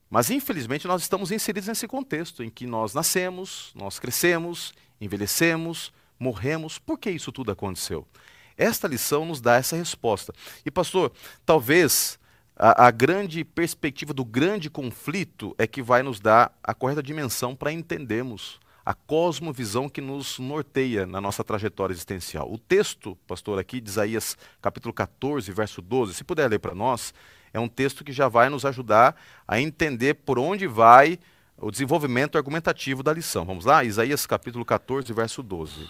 Mas 0.09 0.29
infelizmente 0.29 0.87
nós 0.87 1.01
estamos 1.01 1.33
inseridos 1.33 1.67
nesse 1.67 1.85
contexto 1.85 2.41
em 2.41 2.49
que 2.49 2.65
nós 2.65 2.93
nascemos, 2.93 3.73
nós 3.75 3.99
crescemos, 3.99 4.73
envelhecemos, 5.01 5.91
morremos. 6.17 6.79
Por 6.79 6.97
que 6.97 7.11
isso 7.11 7.29
tudo 7.29 7.51
aconteceu? 7.51 8.07
Esta 8.57 8.87
lição 8.87 9.25
nos 9.25 9.39
dá 9.39 9.55
essa 9.55 9.75
resposta. 9.75 10.33
E, 10.65 10.71
pastor, 10.71 11.11
talvez 11.45 12.17
a, 12.55 12.87
a, 12.87 12.91
grande 12.91 13.43
perspectiva 13.43 14.13
do 14.13 14.25
grande 14.25 14.69
conflito 14.69 15.55
é 15.59 15.67
que 15.67 15.81
vai 15.81 16.01
nos 16.01 16.19
dar 16.19 16.51
a 16.63 16.73
correta 16.73 17.03
dimensão 17.03 17.55
para 17.55 17.71
entendermos 17.71 18.59
a 18.83 18.93
cosmovisão 18.93 19.87
que 19.87 20.01
nos 20.01 20.39
norteia 20.39 21.05
na 21.05 21.21
nossa 21.21 21.43
trajetória 21.43 21.93
existencial. 21.93 22.51
O 22.51 22.57
texto, 22.57 23.15
pastor, 23.27 23.59
aqui 23.59 23.79
de 23.79 23.89
Isaías 23.89 24.37
capítulo 24.61 24.93
14, 24.93 25.51
verso 25.51 25.81
12, 25.81 26.15
se 26.15 26.23
puder 26.23 26.49
ler 26.49 26.59
para 26.59 26.73
nós, 26.73 27.13
é 27.53 27.59
um 27.59 27.67
texto 27.67 28.03
que 28.03 28.11
já 28.11 28.27
vai 28.27 28.49
nos 28.49 28.65
ajudar 28.65 29.15
a 29.47 29.59
entender 29.59 30.15
por 30.15 30.39
onde 30.39 30.65
vai 30.65 31.19
o 31.57 31.69
desenvolvimento 31.69 32.37
argumentativo 32.37 33.03
da 33.03 33.13
lição. 33.13 33.45
Vamos 33.45 33.65
lá? 33.65 33.83
Isaías 33.83 34.25
capítulo 34.25 34.63
14, 34.63 35.11
verso 35.13 35.43
12. 35.43 35.87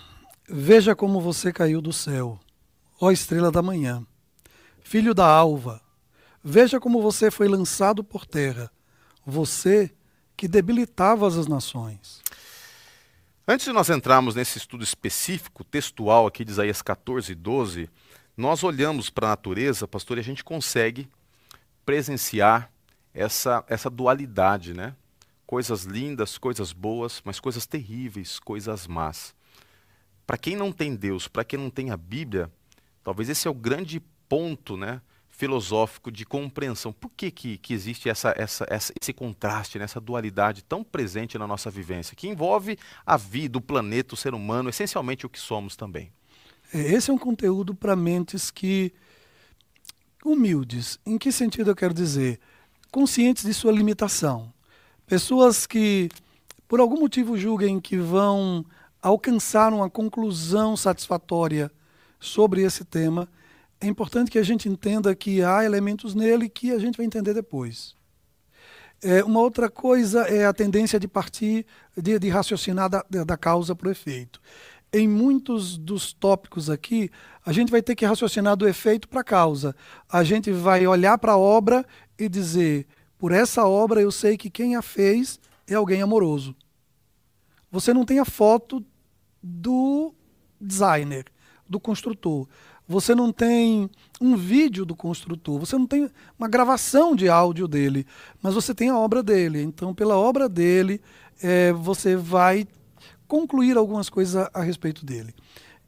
Veja 0.49 0.95
como 0.95 1.21
você 1.21 1.53
caiu 1.53 1.81
do 1.81 1.93
céu 1.93 2.39
ó 2.99 3.11
estrela 3.11 3.51
da 3.51 3.61
manhã, 3.61 4.05
filho 4.81 5.13
da 5.13 5.25
alva, 5.25 5.81
veja 6.43 6.79
como 6.79 7.01
você 7.01 7.29
foi 7.29 7.47
lançado 7.47 8.03
por 8.03 8.25
terra, 8.25 8.71
você 9.25 9.93
que 10.35 10.47
debilitava 10.47 11.27
as 11.27 11.47
nações. 11.47 12.21
Antes 13.47 13.65
de 13.65 13.71
nós 13.71 13.89
entrarmos 13.89 14.35
nesse 14.35 14.57
estudo 14.57 14.83
específico, 14.83 15.63
textual 15.63 16.27
aqui 16.27 16.43
de 16.43 16.51
Isaías 16.51 16.81
14, 16.81 17.33
12, 17.33 17.89
nós 18.35 18.63
olhamos 18.63 19.09
para 19.09 19.27
a 19.27 19.29
natureza, 19.31 19.87
pastor, 19.87 20.17
e 20.17 20.19
a 20.19 20.23
gente 20.23 20.43
consegue 20.43 21.09
presenciar 21.85 22.71
essa, 23.13 23.63
essa 23.67 23.89
dualidade, 23.89 24.73
né? 24.73 24.93
Coisas 25.45 25.83
lindas, 25.83 26.37
coisas 26.37 26.73
boas, 26.73 27.21
mas 27.23 27.39
coisas 27.39 27.65
terríveis, 27.65 28.37
coisas 28.37 28.85
más. 28.85 29.33
Para 30.25 30.37
quem 30.37 30.55
não 30.55 30.71
tem 30.71 30.93
Deus, 30.93 31.27
para 31.27 31.45
quem 31.45 31.57
não 31.57 31.69
tem 31.69 31.89
a 31.89 31.97
Bíblia, 31.97 32.51
Talvez 33.07 33.29
esse 33.29 33.47
é 33.47 33.49
o 33.49 33.53
grande 33.53 34.01
ponto 34.27 34.75
né, 34.75 35.01
filosófico 35.29 36.11
de 36.11 36.25
compreensão. 36.25 36.91
Por 36.91 37.09
que, 37.15 37.31
que, 37.31 37.57
que 37.57 37.73
existe 37.73 38.09
essa, 38.09 38.33
essa, 38.35 38.67
essa, 38.69 38.93
esse 39.01 39.13
contraste, 39.13 39.79
né, 39.79 39.85
essa 39.85 40.01
dualidade 40.01 40.61
tão 40.61 40.83
presente 40.83 41.37
na 41.37 41.47
nossa 41.47 41.71
vivência, 41.71 42.17
que 42.17 42.27
envolve 42.27 42.77
a 43.05 43.15
vida, 43.15 43.57
o 43.57 43.61
planeta, 43.61 44.13
o 44.13 44.17
ser 44.17 44.33
humano, 44.33 44.67
essencialmente 44.67 45.25
o 45.25 45.29
que 45.29 45.39
somos 45.39 45.77
também? 45.77 46.11
É, 46.73 46.79
esse 46.79 47.09
é 47.09 47.13
um 47.13 47.17
conteúdo 47.17 47.73
para 47.73 47.95
mentes 47.95 48.51
que 48.51 48.91
humildes. 50.25 50.99
Em 51.05 51.17
que 51.17 51.31
sentido 51.31 51.71
eu 51.71 51.75
quero 51.77 51.93
dizer? 51.93 52.41
Conscientes 52.91 53.45
de 53.45 53.53
sua 53.53 53.71
limitação. 53.71 54.51
Pessoas 55.05 55.65
que, 55.65 56.09
por 56.67 56.81
algum 56.81 56.99
motivo, 56.99 57.37
julguem 57.37 57.79
que 57.79 57.95
vão 57.95 58.65
alcançar 59.01 59.71
uma 59.71 59.89
conclusão 59.89 60.75
satisfatória 60.75 61.71
sobre 62.19 62.61
esse 62.61 62.83
tema, 62.83 63.27
é 63.79 63.87
importante 63.87 64.31
que 64.31 64.39
a 64.39 64.43
gente 64.43 64.67
entenda 64.67 65.13
que 65.15 65.43
há 65.43 65.63
elementos 65.63 66.15
nele 66.15 66.49
que 66.49 66.71
a 66.71 66.79
gente 66.79 66.97
vai 66.97 67.05
entender 67.05 67.33
depois. 67.33 67.95
É, 69.01 69.23
uma 69.23 69.39
outra 69.39 69.69
coisa 69.69 70.21
é 70.21 70.45
a 70.45 70.53
tendência 70.53 70.99
de 70.99 71.07
partir, 71.07 71.65
de, 71.95 72.17
de 72.17 72.29
raciocinar 72.29 72.89
da, 72.89 73.03
da 73.09 73.37
causa 73.37 73.75
para 73.75 73.87
o 73.87 73.91
efeito. 73.91 74.41
Em 74.91 75.07
muitos 75.07 75.77
dos 75.77 76.13
tópicos 76.13 76.69
aqui, 76.69 77.11
a 77.45 77.51
gente 77.51 77.69
vai 77.71 77.81
ter 77.81 77.93
que 77.93 78.05
raciocinar 78.05 78.55
do 78.55 78.67
efeito 78.67 79.07
para 79.07 79.21
a 79.21 79.23
causa. 79.23 79.75
A 80.09 80.23
gente 80.23 80.51
vai 80.51 80.87
olhar 80.87 81.17
para 81.17 81.33
a 81.33 81.37
obra 81.37 81.85
e 82.17 82.27
dizer: 82.27 82.87
por 83.17 83.31
essa 83.31 83.67
obra 83.67 84.01
eu 84.01 84.11
sei 84.11 84.37
que 84.37 84.49
quem 84.49 84.75
a 84.75 84.81
fez 84.81 85.39
é 85.67 85.75
alguém 85.75 86.01
amoroso. 86.01 86.55
Você 87.69 87.93
não 87.93 88.05
tem 88.05 88.19
a 88.19 88.25
foto 88.25 88.83
do 89.43 90.13
designer, 90.59 91.25
do 91.69 91.79
construtor. 91.79 92.47
Você 92.87 93.13
não 93.13 93.33
tem 93.33 93.89
um 94.21 94.37
vídeo 94.37 94.85
do 94.85 94.95
construtor, 94.95 95.59
você 95.59 95.77
não 95.77 95.85
tem 95.85 96.09
uma 96.39 96.47
gravação 96.47 97.15
de 97.15 97.27
áudio 97.27 97.67
dele, 97.67 98.05
mas 98.41 98.53
você 98.53 98.73
tem 98.73 98.89
a 98.89 98.97
obra 98.97 99.21
dele. 99.21 99.61
Então, 99.61 99.93
pela 99.93 100.17
obra 100.17 100.47
dele, 100.47 101.01
é, 101.41 101.73
você 101.73 102.15
vai 102.15 102.65
concluir 103.27 103.77
algumas 103.77 104.09
coisas 104.09 104.35
a, 104.35 104.49
a 104.53 104.63
respeito 104.63 105.05
dele. 105.05 105.33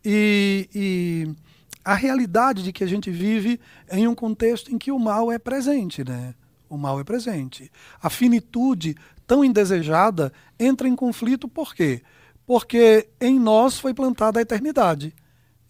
E, 0.03 0.69
e, 0.75 1.35
a 1.83 1.93
realidade 1.93 2.63
de 2.63 2.73
que 2.73 2.83
a 2.83 2.87
gente 2.87 3.09
vive 3.09 3.59
em 3.91 4.07
um 4.07 4.13
contexto 4.13 4.73
em 4.73 4.77
que 4.77 4.91
o 4.91 4.99
mal 4.99 5.31
é 5.31 5.39
presente, 5.39 6.03
né? 6.03 6.35
O 6.69 6.77
mal 6.77 6.99
é 6.99 7.03
presente. 7.03 7.71
A 8.01 8.09
finitude 8.09 8.95
tão 9.25 9.43
indesejada 9.43 10.31
entra 10.59 10.87
em 10.87 10.95
conflito 10.95 11.47
por 11.47 11.73
quê? 11.73 12.01
Porque 12.45 13.09
em 13.19 13.39
nós 13.39 13.79
foi 13.79 13.93
plantada 13.93 14.39
a 14.39 14.41
eternidade. 14.41 15.13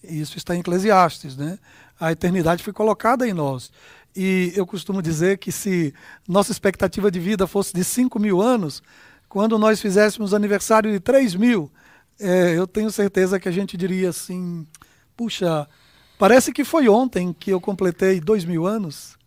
Isso 0.03 0.37
está 0.37 0.55
em 0.55 0.59
Eclesiastes, 0.59 1.35
né? 1.35 1.59
A 1.99 2.11
eternidade 2.11 2.63
foi 2.63 2.71
colocada 2.73 3.27
em 3.27 3.33
nós. 3.33 3.71
E 4.15 4.53
eu 4.55 4.65
costumo 4.65 5.01
dizer 5.01 5.37
que 5.37 5.51
se 5.51 5.93
nossa 6.27 6.51
expectativa 6.51 7.11
de 7.11 7.19
vida 7.19 7.45
fosse 7.45 7.73
de 7.73 7.83
5 7.83 8.17
mil 8.19 8.41
anos, 8.41 8.81
quando 9.27 9.59
nós 9.59 9.79
fizéssemos 9.79 10.33
aniversário 10.33 10.91
de 10.91 10.99
3 10.99 11.35
mil, 11.35 11.71
é, 12.19 12.57
eu 12.57 12.65
tenho 12.65 12.91
certeza 12.91 13.39
que 13.39 13.47
a 13.47 13.51
gente 13.51 13.77
diria 13.77 14.09
assim: 14.09 14.65
puxa, 15.15 15.67
parece 16.17 16.51
que 16.51 16.63
foi 16.63 16.89
ontem 16.89 17.31
que 17.31 17.51
eu 17.51 17.61
completei 17.61 18.19
2 18.19 18.45
mil 18.45 18.65
anos. 18.65 19.17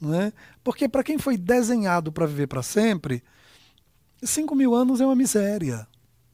Não 0.00 0.14
é? 0.14 0.32
Porque 0.64 0.88
para 0.88 1.04
quem 1.04 1.18
foi 1.18 1.36
desenhado 1.36 2.10
para 2.10 2.26
viver 2.26 2.46
para 2.46 2.62
sempre, 2.62 3.22
5 4.22 4.54
mil 4.54 4.74
anos 4.74 5.00
é 5.00 5.06
uma 5.06 5.14
miséria. 5.14 5.86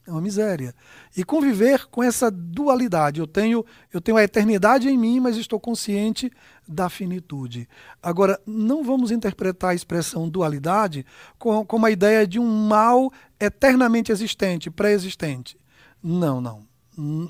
É 0.08 0.10
uma 0.10 0.22
miséria. 0.22 0.74
E 1.14 1.22
conviver 1.22 1.84
com 1.84 2.02
essa 2.02 2.30
dualidade. 2.30 3.20
Eu 3.20 3.26
tenho, 3.26 3.62
eu 3.92 4.00
tenho 4.00 4.16
a 4.16 4.24
eternidade 4.24 4.88
em 4.88 4.96
mim, 4.96 5.20
mas 5.20 5.36
estou 5.36 5.60
consciente 5.60 6.32
da 6.66 6.88
finitude. 6.88 7.68
Agora, 8.02 8.40
não 8.46 8.82
vamos 8.82 9.10
interpretar 9.10 9.72
a 9.72 9.74
expressão 9.74 10.26
dualidade 10.26 11.04
como, 11.38 11.62
como 11.66 11.84
a 11.84 11.90
ideia 11.90 12.26
de 12.26 12.38
um 12.38 12.66
mal 12.66 13.12
eternamente 13.38 14.10
existente, 14.10 14.70
pré-existente. 14.70 15.58
Não, 16.02 16.40
não. 16.40 16.66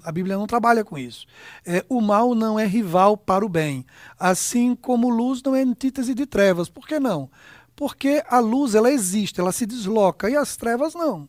A 0.05 0.13
Bíblia 0.13 0.39
não 0.39 0.47
trabalha 0.47 0.85
com 0.85 0.97
isso. 0.97 1.27
É, 1.67 1.85
o 1.89 2.01
mal 2.01 2.33
não 2.33 2.61
é 2.61 2.65
rival 2.65 3.17
para 3.17 3.45
o 3.45 3.49
bem, 3.49 3.85
assim 4.17 4.77
como 4.77 5.11
luz 5.11 5.43
não 5.43 5.57
é 5.57 5.63
antítese 5.63 6.15
de 6.15 6.27
trevas. 6.27 6.69
Por 6.69 6.87
que 6.87 7.01
não? 7.01 7.29
Porque 7.75 8.23
a 8.29 8.39
luz 8.39 8.77
ela 8.77 8.89
existe, 8.89 9.41
ela 9.41 9.51
se 9.51 9.67
desloca 9.67 10.31
e 10.31 10.37
as 10.37 10.57
trevas 10.57 10.95
não. 10.95 11.29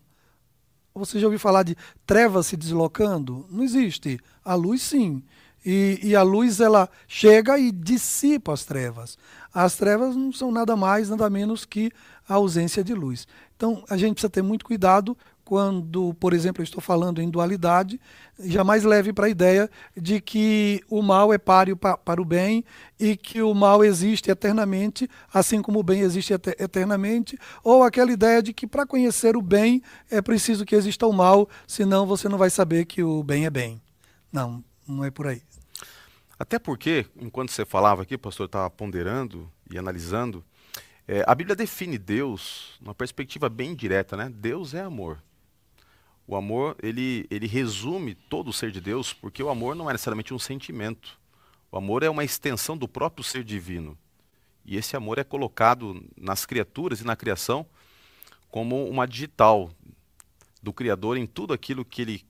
Você 0.94 1.18
já 1.18 1.26
ouviu 1.26 1.38
falar 1.38 1.62
de 1.62 1.76
trevas 2.06 2.46
se 2.46 2.56
deslocando? 2.56 3.46
Não 3.50 3.62
existe. 3.62 4.18
A 4.44 4.54
luz 4.54 4.82
sim. 4.82 5.22
E, 5.64 6.00
e, 6.02 6.16
a 6.16 6.22
luz 6.22 6.58
ela 6.58 6.88
chega 7.06 7.58
e 7.58 7.70
dissipa 7.70 8.52
as 8.52 8.64
trevas. 8.64 9.18
As 9.52 9.76
trevas 9.76 10.16
não 10.16 10.32
são 10.32 10.50
nada 10.50 10.74
mais, 10.74 11.10
nada 11.10 11.28
menos 11.28 11.66
que 11.66 11.92
a 12.26 12.34
ausência 12.34 12.82
de 12.82 12.94
luz. 12.94 13.28
Então 13.56 13.84
a 13.88 13.96
gente 13.96 14.14
precisa 14.14 14.30
ter 14.30 14.42
muito 14.42 14.64
cuidado 14.64 15.16
quando, 15.50 16.14
por 16.14 16.32
exemplo, 16.32 16.62
eu 16.62 16.64
estou 16.64 16.80
falando 16.80 17.20
em 17.20 17.28
dualidade, 17.28 18.00
jamais 18.38 18.84
leve 18.84 19.12
para 19.12 19.26
a 19.26 19.28
ideia 19.28 19.68
de 19.96 20.20
que 20.20 20.80
o 20.88 21.02
mal 21.02 21.32
é 21.32 21.38
páreo 21.38 21.76
pa, 21.76 21.96
para 21.96 22.22
o 22.22 22.24
bem 22.24 22.64
e 23.00 23.16
que 23.16 23.42
o 23.42 23.52
mal 23.52 23.84
existe 23.84 24.30
eternamente, 24.30 25.10
assim 25.34 25.60
como 25.60 25.80
o 25.80 25.82
bem 25.82 26.02
existe 26.02 26.32
eternamente, 26.32 27.36
ou 27.64 27.82
aquela 27.82 28.12
ideia 28.12 28.40
de 28.40 28.52
que 28.52 28.64
para 28.64 28.86
conhecer 28.86 29.36
o 29.36 29.42
bem 29.42 29.82
é 30.08 30.22
preciso 30.22 30.64
que 30.64 30.76
exista 30.76 31.04
o 31.04 31.12
mal, 31.12 31.48
senão 31.66 32.06
você 32.06 32.28
não 32.28 32.38
vai 32.38 32.48
saber 32.48 32.84
que 32.84 33.02
o 33.02 33.20
bem 33.24 33.44
é 33.44 33.50
bem. 33.50 33.82
Não, 34.32 34.62
não 34.86 35.04
é 35.04 35.10
por 35.10 35.26
aí. 35.26 35.42
Até 36.38 36.60
porque, 36.60 37.06
enquanto 37.20 37.50
você 37.50 37.64
falava 37.64 38.02
aqui, 38.02 38.16
pastor, 38.16 38.46
estava 38.46 38.70
ponderando 38.70 39.50
e 39.68 39.76
analisando, 39.76 40.44
é, 41.08 41.24
a 41.26 41.34
Bíblia 41.34 41.56
define 41.56 41.98
Deus 41.98 42.78
numa 42.80 42.94
perspectiva 42.94 43.48
bem 43.48 43.74
direta, 43.74 44.16
né? 44.16 44.30
Deus 44.32 44.74
é 44.74 44.80
amor. 44.80 45.20
O 46.30 46.36
amor, 46.36 46.76
ele, 46.80 47.26
ele 47.28 47.48
resume 47.48 48.14
todo 48.14 48.50
o 48.50 48.52
ser 48.52 48.70
de 48.70 48.80
Deus, 48.80 49.12
porque 49.12 49.42
o 49.42 49.48
amor 49.48 49.74
não 49.74 49.90
é 49.90 49.92
necessariamente 49.92 50.32
um 50.32 50.38
sentimento. 50.38 51.18
O 51.72 51.76
amor 51.76 52.04
é 52.04 52.08
uma 52.08 52.22
extensão 52.22 52.78
do 52.78 52.86
próprio 52.86 53.24
ser 53.24 53.42
divino. 53.42 53.98
E 54.64 54.76
esse 54.76 54.94
amor 54.96 55.18
é 55.18 55.24
colocado 55.24 56.08
nas 56.16 56.46
criaturas 56.46 57.00
e 57.00 57.04
na 57.04 57.16
criação 57.16 57.66
como 58.48 58.88
uma 58.88 59.08
digital 59.08 59.72
do 60.62 60.72
Criador 60.72 61.16
em 61.16 61.26
tudo 61.26 61.52
aquilo 61.52 61.84
que 61.84 62.02
ele 62.02 62.24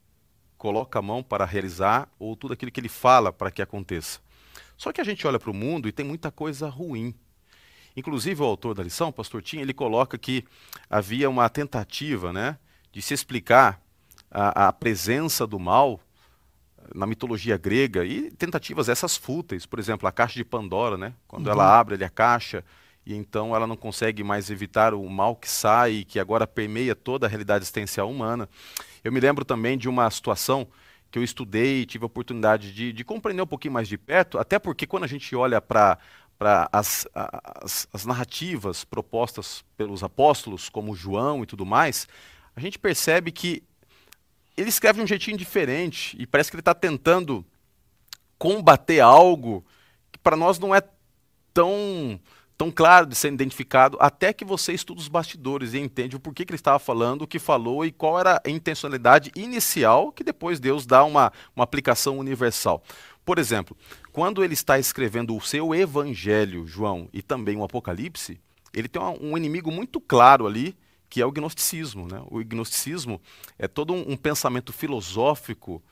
coloca 0.56 0.98
a 0.98 1.02
mão 1.02 1.22
para 1.22 1.44
realizar 1.44 2.08
ou 2.18 2.34
tudo 2.34 2.54
aquilo 2.54 2.72
que 2.72 2.80
ele 2.80 2.88
fala 2.88 3.30
para 3.30 3.50
que 3.50 3.60
aconteça. 3.60 4.18
Só 4.78 4.94
que 4.94 5.02
a 5.02 5.04
gente 5.04 5.26
olha 5.26 5.38
para 5.38 5.50
o 5.50 5.54
mundo 5.54 5.86
e 5.86 5.92
tem 5.92 6.06
muita 6.06 6.30
coisa 6.30 6.70
ruim. 6.70 7.14
Inclusive 7.94 8.40
o 8.40 8.46
autor 8.46 8.74
da 8.74 8.82
lição, 8.82 9.10
o 9.10 9.12
pastor 9.12 9.42
Tim, 9.42 9.58
ele 9.58 9.74
coloca 9.74 10.16
que 10.16 10.42
havia 10.88 11.28
uma 11.28 11.46
tentativa 11.50 12.32
né, 12.32 12.58
de 12.90 13.02
se 13.02 13.12
explicar 13.12 13.78
a, 14.30 14.68
a 14.68 14.72
presença 14.72 15.46
do 15.46 15.58
mal 15.58 16.00
na 16.94 17.06
mitologia 17.06 17.56
grega 17.56 18.04
e 18.04 18.30
tentativas 18.30 18.88
essas 18.88 19.16
fúteis, 19.16 19.66
por 19.66 19.78
exemplo, 19.78 20.08
a 20.08 20.12
caixa 20.12 20.34
de 20.34 20.44
Pandora, 20.44 20.96
né? 20.96 21.12
Quando 21.26 21.46
uhum. 21.46 21.52
ela 21.52 21.78
abre 21.78 21.94
ali 21.94 22.04
a 22.04 22.10
caixa 22.10 22.64
e 23.04 23.14
então 23.14 23.54
ela 23.54 23.66
não 23.66 23.76
consegue 23.76 24.22
mais 24.22 24.50
evitar 24.50 24.92
o 24.94 25.08
mal 25.08 25.34
que 25.36 25.48
sai 25.48 25.92
e 25.92 26.04
que 26.04 26.18
agora 26.18 26.46
permeia 26.46 26.94
toda 26.94 27.26
a 27.26 27.28
realidade 27.28 27.62
existencial 27.62 28.10
humana. 28.10 28.48
Eu 29.02 29.12
me 29.12 29.20
lembro 29.20 29.44
também 29.44 29.78
de 29.78 29.88
uma 29.88 30.10
situação 30.10 30.66
que 31.10 31.18
eu 31.18 31.24
estudei 31.24 31.80
e 31.80 31.86
tive 31.86 32.04
a 32.04 32.06
oportunidade 32.06 32.72
de, 32.72 32.92
de, 32.92 33.04
compreender 33.04 33.42
um 33.42 33.46
pouquinho 33.46 33.74
mais 33.74 33.88
de 33.88 33.98
perto, 33.98 34.38
até 34.38 34.58
porque 34.58 34.86
quando 34.86 35.04
a 35.04 35.08
gente 35.08 35.34
olha 35.34 35.60
para 35.60 35.98
as, 36.70 37.08
as, 37.12 37.88
as 37.92 38.06
narrativas 38.06 38.84
propostas 38.84 39.64
pelos 39.76 40.04
apóstolos, 40.04 40.68
como 40.68 40.94
João 40.94 41.42
e 41.42 41.46
tudo 41.46 41.66
mais, 41.66 42.06
a 42.54 42.60
gente 42.60 42.78
percebe 42.78 43.32
que 43.32 43.64
ele 44.60 44.68
escreve 44.68 44.98
de 44.98 45.04
um 45.04 45.06
jeitinho 45.06 45.36
diferente 45.36 46.16
e 46.18 46.26
parece 46.26 46.50
que 46.50 46.56
ele 46.56 46.60
está 46.60 46.74
tentando 46.74 47.44
combater 48.38 49.00
algo 49.00 49.64
que 50.12 50.18
para 50.18 50.36
nós 50.36 50.58
não 50.58 50.74
é 50.74 50.82
tão 51.52 52.20
tão 52.56 52.70
claro 52.70 53.06
de 53.06 53.14
ser 53.16 53.32
identificado 53.32 53.96
até 53.98 54.34
que 54.34 54.44
você 54.44 54.74
estuda 54.74 55.00
os 55.00 55.08
bastidores 55.08 55.72
e 55.72 55.78
entende 55.78 56.14
o 56.14 56.20
porquê 56.20 56.44
que 56.44 56.52
ele 56.52 56.58
estava 56.58 56.78
falando, 56.78 57.22
o 57.22 57.26
que 57.26 57.38
falou 57.38 57.86
e 57.86 57.90
qual 57.90 58.20
era 58.20 58.38
a 58.44 58.50
intencionalidade 58.50 59.32
inicial 59.34 60.12
que 60.12 60.22
depois 60.22 60.60
Deus 60.60 60.84
dá 60.84 61.02
uma, 61.02 61.32
uma 61.56 61.64
aplicação 61.64 62.18
universal. 62.18 62.82
Por 63.24 63.38
exemplo, 63.38 63.74
quando 64.12 64.44
ele 64.44 64.52
está 64.52 64.78
escrevendo 64.78 65.34
o 65.34 65.40
seu 65.40 65.74
evangelho, 65.74 66.66
João, 66.66 67.08
e 67.14 67.22
também 67.22 67.56
o 67.56 67.64
Apocalipse, 67.64 68.38
ele 68.74 68.88
tem 68.88 69.00
um 69.00 69.38
inimigo 69.38 69.72
muito 69.72 69.98
claro 69.98 70.46
ali, 70.46 70.76
que 71.10 71.20
é 71.20 71.26
o 71.26 71.32
gnosticismo. 71.32 72.06
Né? 72.06 72.22
O 72.28 72.42
gnosticismo 72.44 73.20
é 73.58 73.66
todo 73.66 73.92
um, 73.92 74.12
um 74.12 74.16
pensamento 74.16 74.72
filosófico 74.72 75.82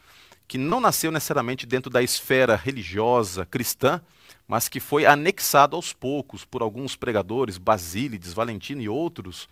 que 0.46 0.56
não 0.56 0.80
nasceu 0.80 1.10
necessariamente 1.10 1.66
dentro 1.66 1.90
da 1.90 2.02
esfera 2.02 2.56
religiosa 2.56 3.44
cristã, 3.44 4.00
mas 4.46 4.68
que 4.68 4.80
foi 4.80 5.04
anexado 5.04 5.76
aos 5.76 5.92
poucos 5.92 6.44
por 6.44 6.62
alguns 6.62 6.96
pregadores, 6.96 7.58
Basílides, 7.58 8.32
Valentino 8.32 8.80
e 8.80 8.88
outros. 8.88 9.46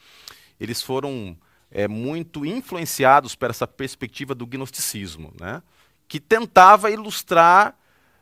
Eles 0.59 0.81
foram 0.81 1.37
é, 1.71 1.87
muito 1.87 2.47
influenciados 2.47 3.35
por 3.35 3.51
essa 3.51 3.67
perspectiva 3.67 4.35
do 4.35 4.47
gnosticismo, 4.47 5.35
né? 5.39 5.63
que 6.09 6.21
tentava 6.21 6.91
ilustrar 6.91 7.77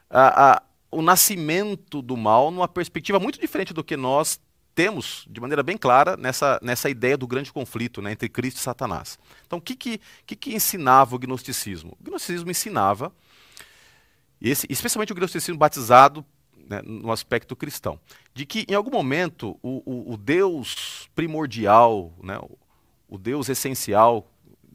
a, 0.08 0.52
a, 0.52 0.62
o 0.90 1.02
nascimento 1.02 2.00
do 2.00 2.16
mal 2.16 2.50
numa 2.50 2.66
perspectiva 2.66 3.20
muito 3.20 3.38
diferente 3.38 3.74
do 3.74 3.84
que 3.84 3.96
nós 3.96 4.40
temos 4.74 5.24
de 5.30 5.40
maneira 5.40 5.62
bem 5.62 5.76
clara 5.76 6.16
nessa, 6.16 6.58
nessa 6.62 6.90
ideia 6.90 7.16
do 7.16 7.26
grande 7.26 7.52
conflito 7.52 8.02
né, 8.02 8.12
entre 8.12 8.28
Cristo 8.28 8.58
e 8.58 8.60
Satanás. 8.60 9.18
Então, 9.46 9.58
o 9.58 9.62
que, 9.62 9.76
que, 9.76 10.00
que, 10.26 10.34
que 10.34 10.54
ensinava 10.54 11.14
o 11.14 11.18
gnosticismo? 11.18 11.96
O 12.00 12.04
gnosticismo 12.04 12.50
ensinava, 12.50 13.12
esse, 14.40 14.66
especialmente 14.68 15.12
o 15.12 15.14
gnosticismo 15.14 15.58
batizado 15.58 16.24
né, 16.68 16.82
no 16.82 17.12
aspecto 17.12 17.54
cristão, 17.54 18.00
de 18.34 18.44
que 18.44 18.64
em 18.68 18.74
algum 18.74 18.90
momento 18.90 19.58
o, 19.62 19.82
o, 19.84 20.14
o 20.14 20.16
Deus 20.16 21.08
primordial, 21.14 22.12
né, 22.22 22.38
o, 22.38 22.58
o 23.08 23.18
Deus 23.18 23.48
essencial, 23.48 24.28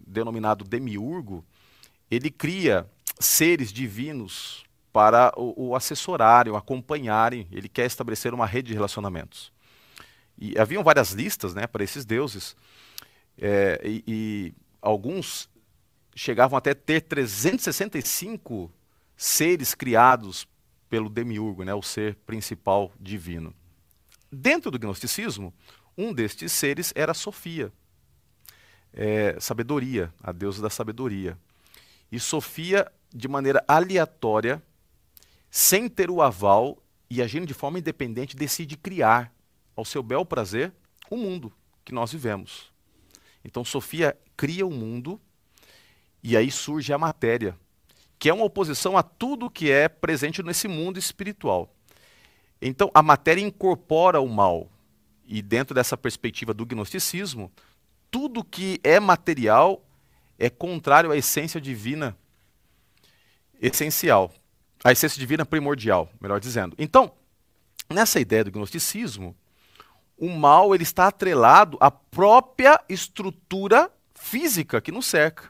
denominado 0.08 0.64
demiurgo, 0.64 1.44
ele 2.10 2.32
cria 2.32 2.90
seres 3.20 3.72
divinos 3.72 4.64
para 4.92 5.32
o, 5.36 5.70
o 5.70 5.76
assessorarem, 5.76 6.52
o 6.52 6.56
acompanharem, 6.56 7.48
ele 7.52 7.68
quer 7.68 7.86
estabelecer 7.86 8.34
uma 8.34 8.46
rede 8.46 8.70
de 8.70 8.74
relacionamentos. 8.74 9.52
E 10.40 10.58
haviam 10.58 10.84
várias 10.84 11.12
listas 11.12 11.54
né, 11.54 11.68
para 11.68 11.84
esses 11.84 12.06
deuses, 12.06 12.56
é, 13.38 13.82
e, 13.84 14.04
e 14.08 14.54
alguns 14.82 15.50
chegavam 16.16 16.58
até 16.58 16.74
ter 16.74 17.02
365 17.02 18.72
seres 19.16 19.76
criados 19.76 20.48
pelo 20.90 21.10
demiurgo, 21.10 21.64
né, 21.64 21.74
o 21.74 21.82
ser 21.82 22.16
principal 22.26 22.92
divino. 23.00 23.54
Dentro 24.32 24.72
do 24.72 24.80
gnosticismo, 24.80 25.54
um 25.98 26.14
destes 26.14 26.52
seres 26.52 26.94
era 26.96 27.14
Sofia, 27.14 27.72
é, 28.94 29.38
sabedoria, 29.40 30.14
a 30.24 30.32
deusa 30.32 30.62
da 30.62 30.70
sabedoria. 30.70 31.38
E 32.12 32.20
Sofia, 32.20 32.90
de 33.14 33.28
maneira 33.28 33.64
aleatória, 33.68 34.62
sem 35.52 35.90
ter 35.90 36.10
o 36.10 36.22
aval 36.22 36.82
e 37.10 37.22
agindo 37.22 37.46
de 37.46 37.54
forma 37.54 37.80
independente, 37.80 38.36
decide 38.36 38.78
criar, 38.78 39.34
ao 39.80 39.86
seu 39.86 40.04
bel 40.04 40.26
prazer, 40.26 40.72
o 41.10 41.18
mundo 41.18 41.52
que 41.84 41.94
nós 41.94 42.12
vivemos. 42.12 42.72
Então 43.44 43.64
Sofia 43.66 44.18
cria 44.36 44.66
o 44.66 44.72
mundo 44.72 45.20
e 46.22 46.36
aí 46.36 46.52
surge 46.52 46.94
a 46.94 46.98
matéria 46.98 47.58
que 48.20 48.28
é 48.28 48.34
uma 48.34 48.44
oposição 48.44 48.98
a 48.98 49.02
tudo 49.02 49.50
que 49.50 49.72
é 49.72 49.88
presente 49.88 50.44
nesse 50.44 50.68
mundo 50.68 51.00
espiritual. 51.00 51.74
Então, 52.62 52.92
a 52.94 53.02
matéria 53.02 53.42
incorpora 53.42 54.20
o 54.20 54.28
mal. 54.28 54.70
E 55.26 55.42
dentro 55.42 55.74
dessa 55.74 55.96
perspectiva 55.96 56.54
do 56.54 56.66
gnosticismo, 56.66 57.50
tudo 58.12 58.44
que 58.44 58.82
é 58.84 59.00
material 59.00 59.82
é 60.38 60.50
contrário 60.50 61.12
à 61.12 61.18
essência 61.18 61.62
divina 61.62 62.18
essencial, 63.62 64.34
a 64.84 64.92
essência 64.92 65.18
divina 65.18 65.46
primordial, 65.46 66.10
melhor 66.20 66.42
dizendo. 66.42 66.76
Então, 66.78 67.14
nessa 67.90 68.20
ideia 68.20 68.44
do 68.44 68.52
gnosticismo, 68.52 69.36
o 70.20 70.30
mal 70.30 70.76
ele 70.76 70.84
está 70.84 71.08
atrelado 71.08 71.78
à 71.80 71.90
própria 71.90 72.80
estrutura 72.90 73.92
física 74.14 74.82
que 74.82 74.92
nos 74.92 75.06
cerca. 75.06 75.50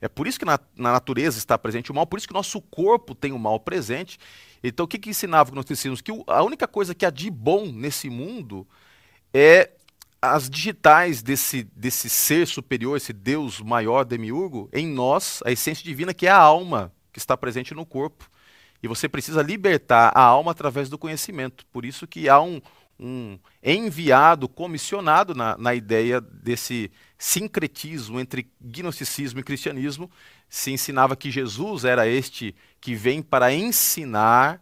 É 0.00 0.08
por 0.08 0.26
isso 0.26 0.38
que 0.38 0.44
na, 0.44 0.58
na, 0.76 0.92
natureza 0.92 1.38
está 1.38 1.56
presente 1.56 1.90
o 1.90 1.94
mal, 1.94 2.06
por 2.06 2.18
isso 2.18 2.28
que 2.28 2.34
nosso 2.34 2.60
corpo 2.60 3.14
tem 3.14 3.32
o 3.32 3.38
mal 3.38 3.58
presente. 3.58 4.18
Então, 4.62 4.84
o 4.84 4.88
que, 4.88 4.98
que 4.98 5.10
ensinava 5.10 5.50
o 5.50 5.52
gnosticismo? 5.52 5.96
Que 5.96 6.12
a 6.26 6.42
única 6.42 6.68
coisa 6.68 6.94
que 6.94 7.06
há 7.06 7.10
de 7.10 7.30
bom 7.30 7.66
nesse 7.66 8.08
mundo 8.08 8.66
é 9.32 9.70
as 10.20 10.48
digitais 10.48 11.22
desse, 11.22 11.64
desse 11.74 12.08
ser 12.08 12.46
superior, 12.46 12.96
esse 12.96 13.12
Deus 13.12 13.60
maior, 13.60 14.04
demiurgo, 14.04 14.68
em 14.72 14.86
nós, 14.86 15.42
a 15.44 15.52
essência 15.52 15.84
divina, 15.84 16.14
que 16.14 16.26
é 16.26 16.30
a 16.30 16.36
alma 16.36 16.92
que 17.12 17.18
está 17.18 17.36
presente 17.36 17.74
no 17.74 17.84
corpo. 17.84 18.30
E 18.82 18.88
você 18.88 19.08
precisa 19.08 19.42
libertar 19.42 20.12
a 20.14 20.22
alma 20.22 20.50
através 20.50 20.88
do 20.88 20.98
conhecimento. 20.98 21.64
Por 21.66 21.84
isso 21.84 22.06
que 22.06 22.28
há 22.28 22.40
um, 22.40 22.60
um 22.98 23.38
enviado, 23.62 24.48
comissionado 24.48 25.34
na, 25.34 25.56
na 25.56 25.74
ideia 25.74 26.20
desse 26.20 26.90
sincretismo 27.18 28.20
entre 28.20 28.50
gnosticismo 28.60 29.40
e 29.40 29.42
cristianismo. 29.42 30.10
Se 30.48 30.70
ensinava 30.70 31.16
que 31.16 31.30
Jesus 31.30 31.84
era 31.84 32.06
este 32.06 32.54
que 32.80 32.94
vem 32.94 33.22
para 33.22 33.52
ensinar, 33.52 34.60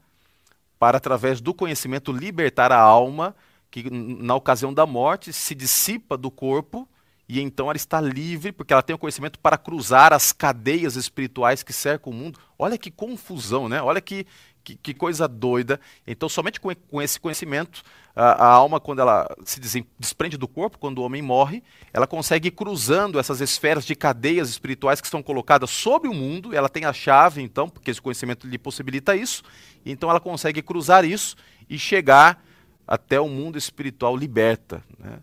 para 0.79 0.97
através 0.97 1.41
do 1.41 1.53
conhecimento 1.53 2.13
libertar 2.13 2.73
a 2.73 2.81
alma, 2.81 3.35
que 3.71 3.89
na 3.91 4.35
ocasião 4.35 4.73
da 4.73 4.87
morte 4.87 5.33
se 5.33 5.55
dissipa 5.55 6.17
do 6.17 6.31
corpo 6.31 6.89
e 7.29 7.41
então 7.41 7.67
ela 7.67 7.77
está 7.77 7.99
livre, 7.99 8.53
porque 8.53 8.75
ela 8.75 8.83
tem 8.83 8.95
o 8.95 8.99
conhecimento 8.99 9.39
para 9.39 9.57
cruzar 9.57 10.13
as 10.13 10.33
cadeias 10.33 10.97
espirituais 10.97 11.63
que 11.63 11.73
cercam 11.73 12.13
o 12.13 12.15
mundo. 12.15 12.39
Olha 12.59 12.77
que 12.77 12.91
confusão, 12.91 13.71
né? 13.71 13.81
Olha 13.81 14.03
que, 14.03 14.27
que, 14.63 14.77
que 14.77 14.93
coisa 14.93 15.27
doida. 15.27 15.81
Então, 16.07 16.29
somente 16.29 16.61
com, 16.61 16.75
com 16.75 17.01
esse 17.01 17.19
conhecimento, 17.19 17.83
a, 18.15 18.33
a, 18.33 18.47
alma, 18.47 18.79
quando 18.79 19.01
ela 19.01 19.27
se 19.45 19.59
desprende 19.99 20.37
do 20.37 20.47
corpo, 20.47 20.79
quando 20.79 20.99
o 20.99 21.03
homem 21.03 21.23
morre, 21.23 21.63
ela 21.93 22.07
consegue 22.07 22.49
ir 22.49 22.51
cruzando 22.51 23.19
essas 23.19 23.41
esferas 23.41 23.87
de 23.87 23.95
cadeias 23.95 24.51
espirituais 24.51 25.01
que 25.01 25.07
estão 25.07 25.23
colocadas 25.23 25.71
sobre 25.71 26.09
o 26.09 26.15
mundo. 26.15 26.55
Ela 26.55 26.69
tem 26.69 26.85
a 26.85 26.93
chave, 26.93 27.41
então, 27.41 27.69
porque 27.69 27.91
esse 27.91 28.03
conhecimento 28.03 28.47
lhe 28.47 28.59
possibilita 28.59 29.17
isso. 29.17 29.43
Então, 29.85 30.11
ela 30.11 30.21
consegue 30.21 30.61
cruzar 30.61 31.05
isso 31.05 31.37
e 31.69 31.79
chegar 31.79 32.45
até 32.87 33.19
o 33.19 33.29
mundo 33.29 33.57
espiritual 33.57 34.15
liberta. 34.15 34.85
Né? 34.99 35.19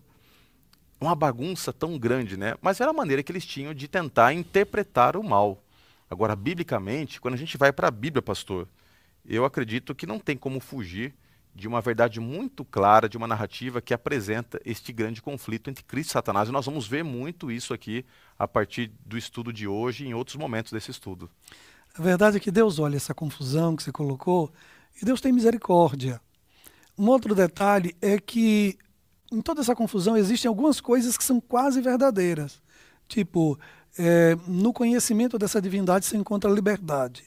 Uma 1.00 1.14
bagunça 1.14 1.72
tão 1.72 1.96
grande, 1.96 2.36
né? 2.36 2.54
Mas 2.60 2.80
era 2.80 2.90
a 2.90 2.94
maneira 2.94 3.22
que 3.22 3.30
eles 3.30 3.46
tinham 3.46 3.72
de 3.72 3.86
tentar 3.86 4.32
interpretar 4.32 5.16
o 5.16 5.22
mal. 5.22 5.62
Agora, 6.10 6.34
biblicamente, 6.34 7.20
quando 7.20 7.34
a 7.34 7.38
gente 7.38 7.56
vai 7.56 7.72
para 7.72 7.86
a 7.86 7.90
Bíblia, 7.90 8.20
pastor, 8.20 8.66
eu 9.24 9.44
acredito 9.44 9.94
que 9.94 10.06
não 10.06 10.18
tem 10.18 10.36
como 10.36 10.58
fugir 10.58 11.14
de 11.54 11.68
uma 11.68 11.80
verdade 11.80 12.20
muito 12.20 12.64
clara, 12.64 13.08
de 13.08 13.16
uma 13.16 13.26
narrativa 13.26 13.80
que 13.80 13.92
apresenta 13.92 14.60
este 14.64 14.92
grande 14.92 15.20
conflito 15.20 15.68
entre 15.68 15.84
Cristo 15.84 16.10
e 16.10 16.12
Satanás. 16.12 16.48
E 16.48 16.52
nós 16.52 16.66
vamos 16.66 16.86
ver 16.86 17.02
muito 17.02 17.50
isso 17.50 17.74
aqui 17.74 18.04
a 18.38 18.46
partir 18.46 18.92
do 19.04 19.18
estudo 19.18 19.52
de 19.52 19.66
hoje 19.66 20.04
e 20.04 20.08
em 20.08 20.14
outros 20.14 20.36
momentos 20.36 20.72
desse 20.72 20.90
estudo. 20.90 21.30
A 21.94 22.02
verdade 22.02 22.36
é 22.36 22.40
que 22.40 22.50
Deus 22.50 22.78
olha 22.78 22.96
essa 22.96 23.14
confusão 23.14 23.74
que 23.74 23.82
você 23.82 23.92
colocou 23.92 24.52
e 25.00 25.04
Deus 25.04 25.20
tem 25.20 25.32
misericórdia. 25.32 26.20
Um 26.96 27.08
outro 27.08 27.34
detalhe 27.34 27.96
é 28.00 28.18
que 28.18 28.78
em 29.32 29.40
toda 29.40 29.60
essa 29.60 29.74
confusão 29.74 30.16
existem 30.16 30.48
algumas 30.48 30.80
coisas 30.80 31.16
que 31.16 31.24
são 31.24 31.40
quase 31.40 31.80
verdadeiras. 31.80 32.60
Tipo, 33.08 33.58
é, 33.98 34.36
no 34.46 34.72
conhecimento 34.72 35.38
dessa 35.38 35.60
divindade 35.60 36.06
se 36.06 36.16
encontra 36.16 36.50
a 36.50 36.54
liberdade. 36.54 37.24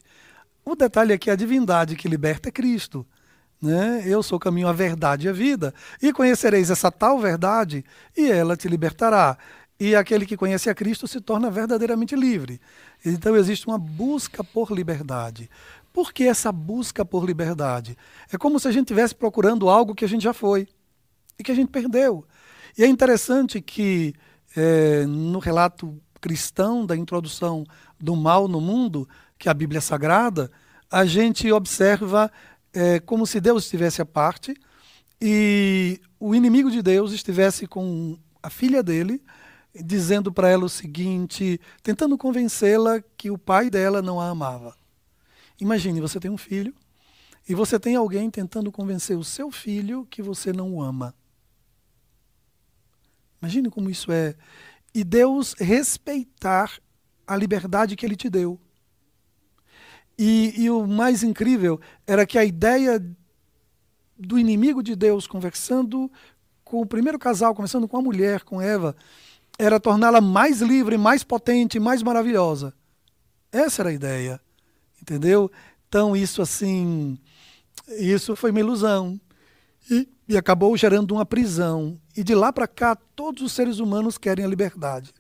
O 0.66 0.76
detalhe 0.76 1.14
é 1.14 1.18
que 1.18 1.30
a 1.30 1.36
divindade 1.36 1.96
que 1.96 2.08
liberta 2.08 2.50
é 2.50 2.52
Cristo. 2.52 3.06
Né? 3.64 4.04
Eu 4.06 4.22
sou 4.22 4.36
o 4.36 4.40
caminho, 4.40 4.68
a 4.68 4.74
verdade 4.74 5.26
e 5.26 5.30
a 5.30 5.32
vida. 5.32 5.74
E 6.02 6.12
conhecereis 6.12 6.70
essa 6.70 6.92
tal 6.92 7.18
verdade, 7.18 7.86
e 8.16 8.30
ela 8.30 8.58
te 8.58 8.68
libertará. 8.68 9.38
E 9.80 9.96
aquele 9.96 10.26
que 10.26 10.36
conhece 10.36 10.70
a 10.70 10.76
Cristo 10.76 11.08
se 11.08 11.22
torna 11.22 11.50
verdadeiramente 11.50 12.14
livre. 12.14 12.60
Então 13.06 13.38
existe 13.38 13.66
uma 13.66 13.78
busca 13.78 14.44
por 14.44 14.70
liberdade. 14.70 15.50
Por 15.94 16.12
que 16.12 16.26
essa 16.26 16.52
busca 16.52 17.06
por 17.06 17.26
liberdade? 17.26 17.98
É 18.30 18.38
como 18.38 18.60
se 18.60 18.68
a 18.68 18.72
gente 18.72 18.84
estivesse 18.84 19.16
procurando 19.16 19.70
algo 19.70 19.96
que 19.96 20.04
a 20.04 20.10
gente 20.10 20.24
já 20.24 20.34
foi 20.34 20.68
e 21.40 21.44
que 21.44 21.52
a 21.52 21.56
gente 21.56 21.70
perdeu. 21.70 22.26
E 22.78 22.84
é 22.84 22.88
interessante 22.88 23.62
que 23.62 24.14
é, 24.58 25.06
no 25.06 25.40
relato 25.40 25.98
cristão 26.20 26.86
da 26.86 26.98
introdução 26.98 27.64
do 27.98 28.14
mal 28.14 28.50
no 28.50 28.60
mundo, 28.60 29.08
que 29.38 29.48
é 29.48 29.52
a 29.52 29.54
Bíblia 29.54 29.80
Sagrada, 29.80 30.52
a 30.92 31.06
gente 31.06 31.52
observa 31.52 32.30
é, 32.74 33.00
como 33.00 33.26
se 33.28 33.40
Deus 33.40 33.66
estivesse 33.66 34.02
à 34.02 34.06
parte 34.06 34.56
e 35.22 36.02
o 36.20 36.34
inimigo 36.34 36.70
de 36.72 36.82
Deus 36.82 37.14
estivesse 37.14 37.68
com 37.68 38.18
a 38.42 38.50
filha 38.50 38.84
dele, 38.84 39.24
dizendo 39.74 40.32
para 40.34 40.50
ela 40.50 40.66
o 40.66 40.70
seguinte, 40.70 41.60
tentando 41.82 42.18
convencê-la 42.18 43.02
que 43.18 43.32
o 43.32 43.38
pai 43.38 43.70
dela 43.70 44.02
não 44.02 44.20
a 44.20 44.30
amava. 44.30 44.76
Imagine, 45.60 46.02
você 46.02 46.20
tem 46.20 46.30
um 46.30 46.38
filho 46.38 46.74
e 47.48 47.56
você 47.56 47.80
tem 47.80 47.96
alguém 47.96 48.30
tentando 48.30 48.72
convencer 48.72 49.18
o 49.18 49.24
seu 49.24 49.52
filho 49.52 50.06
que 50.10 50.22
você 50.22 50.52
não 50.52 50.74
o 50.74 50.82
ama. 50.82 51.16
Imagine 53.42 53.70
como 53.70 53.90
isso 53.90 54.12
é. 54.12 54.36
E 54.94 55.04
Deus 55.04 55.54
respeitar 55.60 56.80
a 57.28 57.36
liberdade 57.36 57.96
que 57.96 58.06
ele 58.06 58.16
te 58.16 58.30
deu. 58.30 58.60
E, 60.18 60.54
e, 60.64 60.70
o 60.70 60.86
mais 60.86 61.24
incrível 61.24 61.80
era 62.06 62.26
que 62.26 62.38
a 62.38 62.46
ideia 62.46 63.04
do 64.18 64.38
inimigo 64.38 64.84
de 64.84 64.96
Deus 64.96 65.26
conversando 65.26 66.12
com 66.64 66.82
o 66.82 66.86
primeiro 66.86 67.18
casal, 67.18 67.56
conversando 67.56 67.88
com 67.88 67.98
a 67.98 68.02
mulher, 68.02 68.44
com 68.44 68.62
Eva, 68.62 68.96
era 69.58 69.80
torná-la 69.80 70.22
mais 70.22 70.62
livre, 70.62 70.98
mais 70.98 71.24
potente, 71.24 71.80
mais 71.80 72.04
maravilhosa. 72.04 72.74
Essa 73.52 73.82
era 73.82 73.90
a 73.90 73.94
ideia 73.94 74.42
entendeu? 75.04 75.52
Então 75.88 76.16
isso 76.16 76.42
assim, 76.42 77.20
isso 78.00 78.36
foi 78.36 78.50
uma 78.50 78.62
ilusão 78.62 79.20
e, 79.92 80.08
e 80.28 80.38
acabou 80.38 80.76
gerando 80.76 81.12
uma 81.14 81.26
prisão. 81.26 82.00
E 82.16 82.24
de 82.24 82.34
lá 82.34 82.52
para 82.52 82.68
cá 82.68 82.96
todos 82.96 83.44
os 83.44 83.52
seres 83.52 83.80
humanos 83.80 84.18
querem 84.18 84.46
a 84.46 84.48
liberdade, 84.48 85.14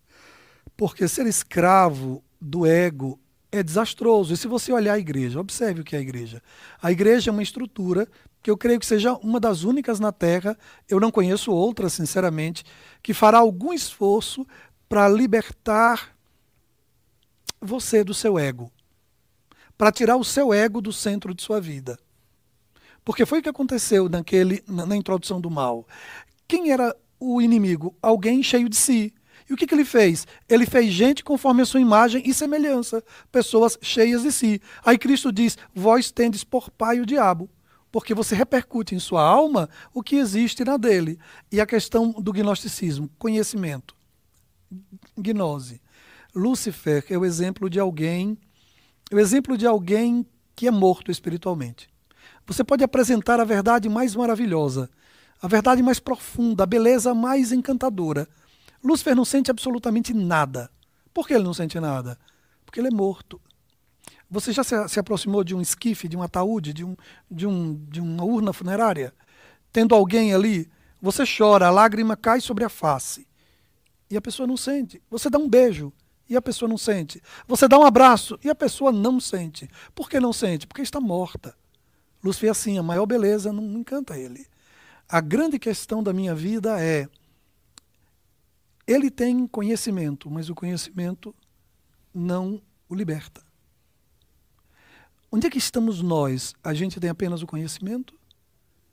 porque 0.75 1.07
ser 1.07 1.27
escravo 1.27 2.23
do 2.41 2.65
ego 2.65 3.19
é 3.53 3.63
desastroso. 3.63 4.33
E 4.33 4.37
se 4.37 4.47
você 4.47 4.71
olhar 4.71 4.93
a 4.93 4.99
igreja, 4.99 5.39
observe 5.39 5.81
o 5.81 5.83
que 5.83 5.95
é 5.95 5.99
a 5.99 6.01
igreja. 6.01 6.41
A 6.81 6.91
igreja 6.91 7.29
é 7.29 7.31
uma 7.31 7.43
estrutura 7.43 8.07
que 8.41 8.51
eu 8.51 8.57
creio 8.57 8.79
que 8.79 8.85
seja 8.85 9.13
uma 9.13 9.39
das 9.39 9.63
únicas 9.63 9.99
na 9.99 10.11
Terra, 10.11 10.57
eu 10.89 10.99
não 10.99 11.09
conheço 11.09 11.51
outra, 11.51 11.87
sinceramente, 11.87 12.65
que 13.01 13.13
fará 13.13 13.37
algum 13.37 13.71
esforço 13.71 14.45
para 14.89 15.07
libertar 15.07 16.13
você 17.61 18.03
do 18.03 18.13
seu 18.13 18.37
ego 18.37 18.69
para 19.77 19.91
tirar 19.91 20.15
o 20.15 20.23
seu 20.23 20.53
ego 20.53 20.81
do 20.81 20.93
centro 20.93 21.33
de 21.33 21.41
sua 21.41 21.59
vida. 21.59 21.99
Porque 23.03 23.25
foi 23.25 23.39
o 23.39 23.43
que 23.43 23.49
aconteceu 23.49 24.07
naquele, 24.07 24.63
na, 24.67 24.85
na 24.85 24.95
introdução 24.95 25.41
do 25.41 25.49
mal. 25.49 25.85
Quem 26.47 26.71
era 26.71 26.95
o 27.19 27.41
inimigo? 27.41 27.95
Alguém 28.01 28.41
cheio 28.41 28.69
de 28.69 28.75
si. 28.75 29.13
E 29.49 29.53
o 29.53 29.57
que, 29.57 29.67
que 29.67 29.73
ele 29.73 29.85
fez? 29.85 30.25
Ele 30.49 30.65
fez 30.65 30.91
gente 30.91 31.23
conforme 31.23 31.61
a 31.61 31.65
sua 31.65 31.81
imagem 31.81 32.23
e 32.25 32.33
semelhança, 32.33 33.03
pessoas 33.31 33.77
cheias 33.81 34.23
de 34.23 34.31
si. 34.31 34.61
Aí 34.85 34.97
Cristo 34.97 35.31
diz: 35.31 35.57
Vós 35.73 36.11
tendes 36.11 36.43
por 36.43 36.69
pai 36.69 36.99
o 36.99 37.05
diabo, 37.05 37.49
porque 37.91 38.13
você 38.13 38.35
repercute 38.35 38.95
em 38.95 38.99
sua 38.99 39.21
alma 39.21 39.69
o 39.93 40.01
que 40.01 40.15
existe 40.15 40.63
na 40.63 40.77
dele. 40.77 41.19
E 41.51 41.59
a 41.59 41.65
questão 41.65 42.11
do 42.11 42.31
gnosticismo, 42.31 43.09
conhecimento, 43.17 43.95
gnose. 45.17 45.81
Lúcifer 46.35 47.05
é 47.09 47.17
o 47.17 47.25
exemplo 47.25 47.69
de 47.69 47.79
alguém 47.79 48.37
é 49.13 49.15
o 49.15 49.19
exemplo 49.19 49.55
de 49.55 49.67
alguém 49.67 50.25
que 50.55 50.67
é 50.67 50.71
morto 50.71 51.11
espiritualmente. 51.11 51.87
Você 52.47 52.63
pode 52.63 52.83
apresentar 52.83 53.39
a 53.39 53.43
verdade 53.43 53.87
mais 53.87 54.15
maravilhosa, 54.15 54.89
a 55.39 55.47
verdade 55.47 55.83
mais 55.83 55.99
profunda, 55.99 56.63
a 56.63 56.65
beleza 56.65 57.13
mais 57.13 57.51
encantadora. 57.51 58.27
Lúcifer 58.83 59.15
não 59.15 59.23
sente 59.23 59.49
absolutamente 59.49 60.13
nada. 60.13 60.69
Por 61.13 61.27
que 61.27 61.33
ele 61.33 61.43
não 61.43 61.53
sente 61.53 61.79
nada? 61.79 62.19
Porque 62.65 62.79
ele 62.79 62.89
é 62.89 62.91
morto. 62.91 63.39
Você 64.29 64.51
já 64.51 64.63
se, 64.63 64.87
se 64.89 64.99
aproximou 64.99 65.43
de 65.43 65.55
um 65.55 65.61
esquife, 65.61 66.07
de 66.07 66.17
um 66.17 66.23
ataúde, 66.23 66.73
de, 66.73 66.83
um, 66.83 66.95
de, 67.29 67.45
um, 67.45 67.75
de 67.87 68.01
uma 68.01 68.23
urna 68.23 68.51
funerária? 68.51 69.13
Tendo 69.71 69.93
alguém 69.93 70.33
ali, 70.33 70.69
você 71.01 71.23
chora, 71.25 71.67
a 71.67 71.71
lágrima 71.71 72.17
cai 72.17 72.41
sobre 72.41 72.63
a 72.63 72.69
face. 72.69 73.27
E 74.09 74.17
a 74.17 74.21
pessoa 74.21 74.47
não 74.47 74.57
sente. 74.57 75.01
Você 75.09 75.29
dá 75.29 75.37
um 75.37 75.47
beijo 75.47 75.93
e 76.29 76.35
a 76.35 76.41
pessoa 76.41 76.67
não 76.67 76.77
sente. 76.77 77.21
Você 77.47 77.67
dá 77.67 77.77
um 77.77 77.85
abraço 77.85 78.39
e 78.43 78.49
a 78.49 78.55
pessoa 78.55 78.91
não 78.91 79.19
sente. 79.19 79.69
Por 79.93 80.09
que 80.09 80.19
não 80.19 80.33
sente? 80.33 80.65
Porque 80.67 80.81
está 80.81 80.99
morta. 80.99 81.55
Lúcifer 82.23 82.47
é 82.47 82.51
assim, 82.51 82.77
a 82.77 82.83
maior 82.83 83.05
beleza 83.05 83.51
não 83.51 83.63
encanta 83.79 84.17
ele. 84.17 84.47
A 85.07 85.19
grande 85.21 85.59
questão 85.59 86.01
da 86.01 86.13
minha 86.13 86.33
vida 86.33 86.79
é 86.81 87.07
ele 88.87 89.09
tem 89.09 89.47
conhecimento, 89.47 90.29
mas 90.29 90.49
o 90.49 90.55
conhecimento 90.55 91.33
não 92.13 92.61
o 92.87 92.95
liberta. 92.95 93.41
Onde 95.31 95.47
é 95.47 95.49
que 95.49 95.57
estamos 95.57 96.01
nós? 96.01 96.53
A 96.63 96.73
gente 96.73 96.99
tem 96.99 97.09
apenas 97.09 97.41
o 97.41 97.47
conhecimento? 97.47 98.13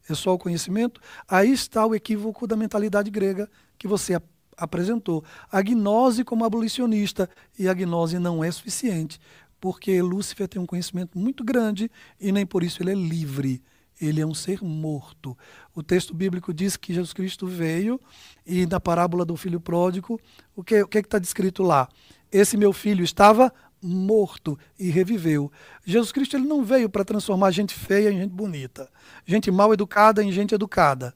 É 0.08 0.14
só 0.14 0.32
o 0.32 0.38
conhecimento? 0.38 1.00
Aí 1.28 1.52
está 1.52 1.84
o 1.84 1.94
equívoco 1.94 2.46
da 2.46 2.56
mentalidade 2.56 3.10
grega 3.10 3.48
que 3.78 3.86
você 3.86 4.20
apresentou. 4.56 5.24
A 5.50 5.60
gnose 5.60 6.24
como 6.24 6.44
abolicionista, 6.44 7.28
e 7.58 7.68
a 7.68 7.74
gnose 7.74 8.18
não 8.18 8.42
é 8.42 8.50
suficiente, 8.50 9.20
porque 9.60 10.00
Lúcifer 10.00 10.48
tem 10.48 10.60
um 10.60 10.66
conhecimento 10.66 11.18
muito 11.18 11.44
grande 11.44 11.90
e 12.18 12.32
nem 12.32 12.46
por 12.46 12.62
isso 12.62 12.82
ele 12.82 12.92
é 12.92 12.94
livre. 12.94 13.62
Ele 14.00 14.20
é 14.20 14.26
um 14.26 14.34
ser 14.34 14.62
morto. 14.62 15.36
O 15.74 15.82
texto 15.82 16.14
bíblico 16.14 16.54
diz 16.54 16.76
que 16.76 16.94
Jesus 16.94 17.12
Cristo 17.12 17.46
veio 17.46 18.00
e 18.46 18.66
na 18.66 18.80
parábola 18.80 19.24
do 19.24 19.36
filho 19.36 19.60
pródigo, 19.60 20.18
o 20.56 20.64
que 20.64 20.82
o 20.82 20.88
que 20.88 20.98
é 20.98 21.00
está 21.00 21.18
descrito 21.18 21.62
lá? 21.62 21.88
Esse 22.32 22.56
meu 22.56 22.72
filho 22.72 23.04
estava 23.04 23.52
morto 23.82 24.58
e 24.78 24.90
reviveu. 24.90 25.50
Jesus 25.84 26.12
Cristo 26.12 26.36
ele 26.36 26.46
não 26.46 26.64
veio 26.64 26.88
para 26.88 27.04
transformar 27.04 27.50
gente 27.50 27.74
feia 27.74 28.10
em 28.10 28.18
gente 28.18 28.32
bonita, 28.32 28.88
gente 29.26 29.50
mal 29.50 29.72
educada 29.72 30.22
em 30.22 30.32
gente 30.32 30.54
educada. 30.54 31.14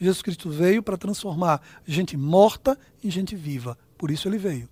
Jesus 0.00 0.22
Cristo 0.22 0.50
veio 0.50 0.82
para 0.82 0.96
transformar 0.96 1.60
gente 1.86 2.16
morta 2.16 2.78
em 3.02 3.10
gente 3.10 3.36
viva. 3.36 3.78
Por 3.96 4.10
isso 4.10 4.28
ele 4.28 4.38
veio. 4.38 4.68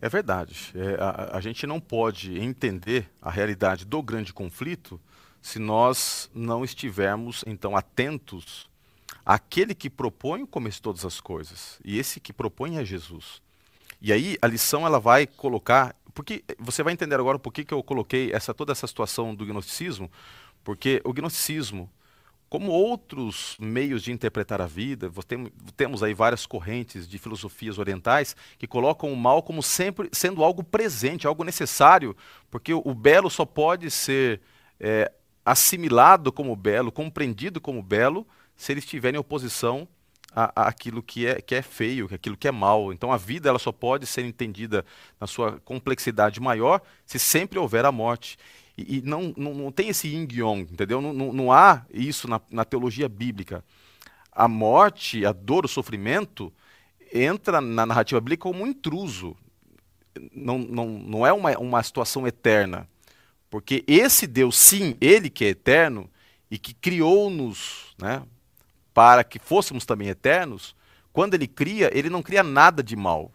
É 0.00 0.08
verdade. 0.08 0.72
É, 0.74 0.96
a, 0.98 1.36
a, 1.36 1.40
gente 1.40 1.66
não 1.66 1.78
pode 1.78 2.38
entender 2.38 3.10
a 3.20 3.30
realidade 3.30 3.84
do 3.84 4.02
grande 4.02 4.32
conflito 4.32 5.00
se 5.40 5.58
nós 5.58 6.30
não 6.34 6.64
estivermos, 6.64 7.44
então, 7.46 7.76
atentos 7.76 8.68
àquele 9.24 9.74
que 9.74 9.88
propõe 9.88 10.42
o 10.42 10.46
começo 10.46 10.76
de 10.76 10.82
todas 10.82 11.04
as 11.04 11.20
coisas. 11.20 11.78
E 11.84 11.98
esse 11.98 12.20
que 12.20 12.32
propõe 12.32 12.76
é 12.76 12.84
Jesus. 12.84 13.42
E 14.00 14.12
aí 14.12 14.36
a 14.40 14.46
lição 14.46 14.86
ela 14.86 14.98
vai 14.98 15.26
colocar. 15.26 15.94
Porque 16.14 16.44
você 16.58 16.82
vai 16.82 16.92
entender 16.92 17.14
agora 17.14 17.38
por 17.38 17.52
que 17.52 17.72
eu 17.72 17.82
coloquei 17.82 18.32
essa, 18.32 18.52
toda 18.52 18.72
essa 18.72 18.86
situação 18.86 19.34
do 19.34 19.46
gnosticismo, 19.46 20.10
porque 20.64 21.00
o 21.04 21.12
gnosticismo 21.12 21.90
como 22.50 22.72
outros 22.72 23.56
meios 23.60 24.02
de 24.02 24.10
interpretar 24.10 24.60
a 24.60 24.66
vida, 24.66 25.08
temos 25.76 26.02
aí 26.02 26.12
várias 26.12 26.46
correntes 26.46 27.06
de 27.08 27.16
filosofias 27.16 27.78
orientais 27.78 28.34
que 28.58 28.66
colocam 28.66 29.12
o 29.12 29.16
mal 29.16 29.40
como 29.40 29.62
sempre 29.62 30.08
sendo 30.10 30.42
algo 30.42 30.64
presente, 30.64 31.28
algo 31.28 31.44
necessário, 31.44 32.14
porque 32.50 32.74
o, 32.74 32.92
belo 32.92 33.30
só 33.30 33.44
pode 33.44 33.88
ser 33.88 34.40
é, 34.80 35.12
assimilado 35.50 36.32
como 36.32 36.54
belo, 36.54 36.92
compreendido 36.92 37.60
como 37.60 37.82
belo, 37.82 38.26
se 38.56 38.72
ele 38.72 38.80
estiver 38.80 39.14
em 39.14 39.18
oposição 39.18 39.88
a, 40.34 40.68
aquilo 40.68 41.02
que 41.02 41.26
é, 41.26 41.40
que 41.40 41.54
é 41.54 41.62
feio, 41.62 42.08
aquilo 42.12 42.36
que 42.36 42.46
é 42.46 42.52
mal. 42.52 42.92
Então 42.92 43.12
a 43.12 43.16
vida 43.16 43.48
ela 43.48 43.58
só 43.58 43.72
pode 43.72 44.06
ser 44.06 44.24
entendida 44.24 44.84
na 45.20 45.26
sua 45.26 45.60
complexidade 45.60 46.40
maior 46.40 46.80
se 47.04 47.18
sempre 47.18 47.58
houver 47.58 47.84
a 47.84 47.92
morte. 47.92 48.38
E, 48.76 48.98
e 48.98 49.02
não, 49.02 49.34
não, 49.36 49.54
não, 49.54 49.72
tem 49.72 49.88
esse 49.88 50.08
yin 50.08 50.28
yang, 50.30 50.72
entendeu? 50.72 51.00
Não, 51.00 51.12
não, 51.12 51.32
não 51.32 51.52
há 51.52 51.84
isso 51.92 52.28
na, 52.28 52.40
na, 52.50 52.64
teologia 52.64 53.08
bíblica. 53.08 53.64
A 54.30 54.46
morte, 54.46 55.26
a 55.26 55.32
dor, 55.32 55.64
o 55.64 55.68
sofrimento 55.68 56.52
entra 57.12 57.60
na 57.60 57.84
narrativa 57.84 58.20
bíblica 58.20 58.42
como 58.42 58.62
um 58.62 58.66
intruso. 58.66 59.36
Não, 60.32 60.58
não, 60.58 60.86
não 60.86 61.26
é 61.26 61.32
uma, 61.32 61.50
uma 61.58 61.82
situação 61.82 62.26
eterna. 62.26 62.88
Porque 63.50 63.84
esse 63.86 64.26
Deus, 64.26 64.56
sim, 64.56 64.96
ele 65.00 65.28
que 65.28 65.44
é 65.44 65.48
eterno 65.48 66.08
e 66.48 66.56
que 66.56 66.72
criou-nos 66.72 67.94
né, 68.00 68.22
para 68.94 69.24
que 69.24 69.40
fôssemos 69.40 69.84
também 69.84 70.08
eternos, 70.08 70.74
quando 71.12 71.34
ele 71.34 71.48
cria, 71.48 71.90
ele 71.92 72.08
não 72.08 72.22
cria 72.22 72.44
nada 72.44 72.82
de 72.82 72.94
mal. 72.94 73.32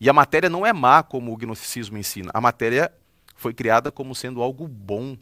E 0.00 0.08
a 0.08 0.12
matéria 0.12 0.48
não 0.48 0.64
é 0.64 0.72
má, 0.72 1.02
como 1.02 1.32
o 1.32 1.36
gnosticismo 1.36 1.98
ensina. 1.98 2.30
A 2.32 2.40
matéria 2.40 2.92
foi 3.36 3.52
criada 3.52 3.92
como 3.92 4.14
sendo 4.14 4.42
algo 4.42 4.66
bom. 4.66 5.16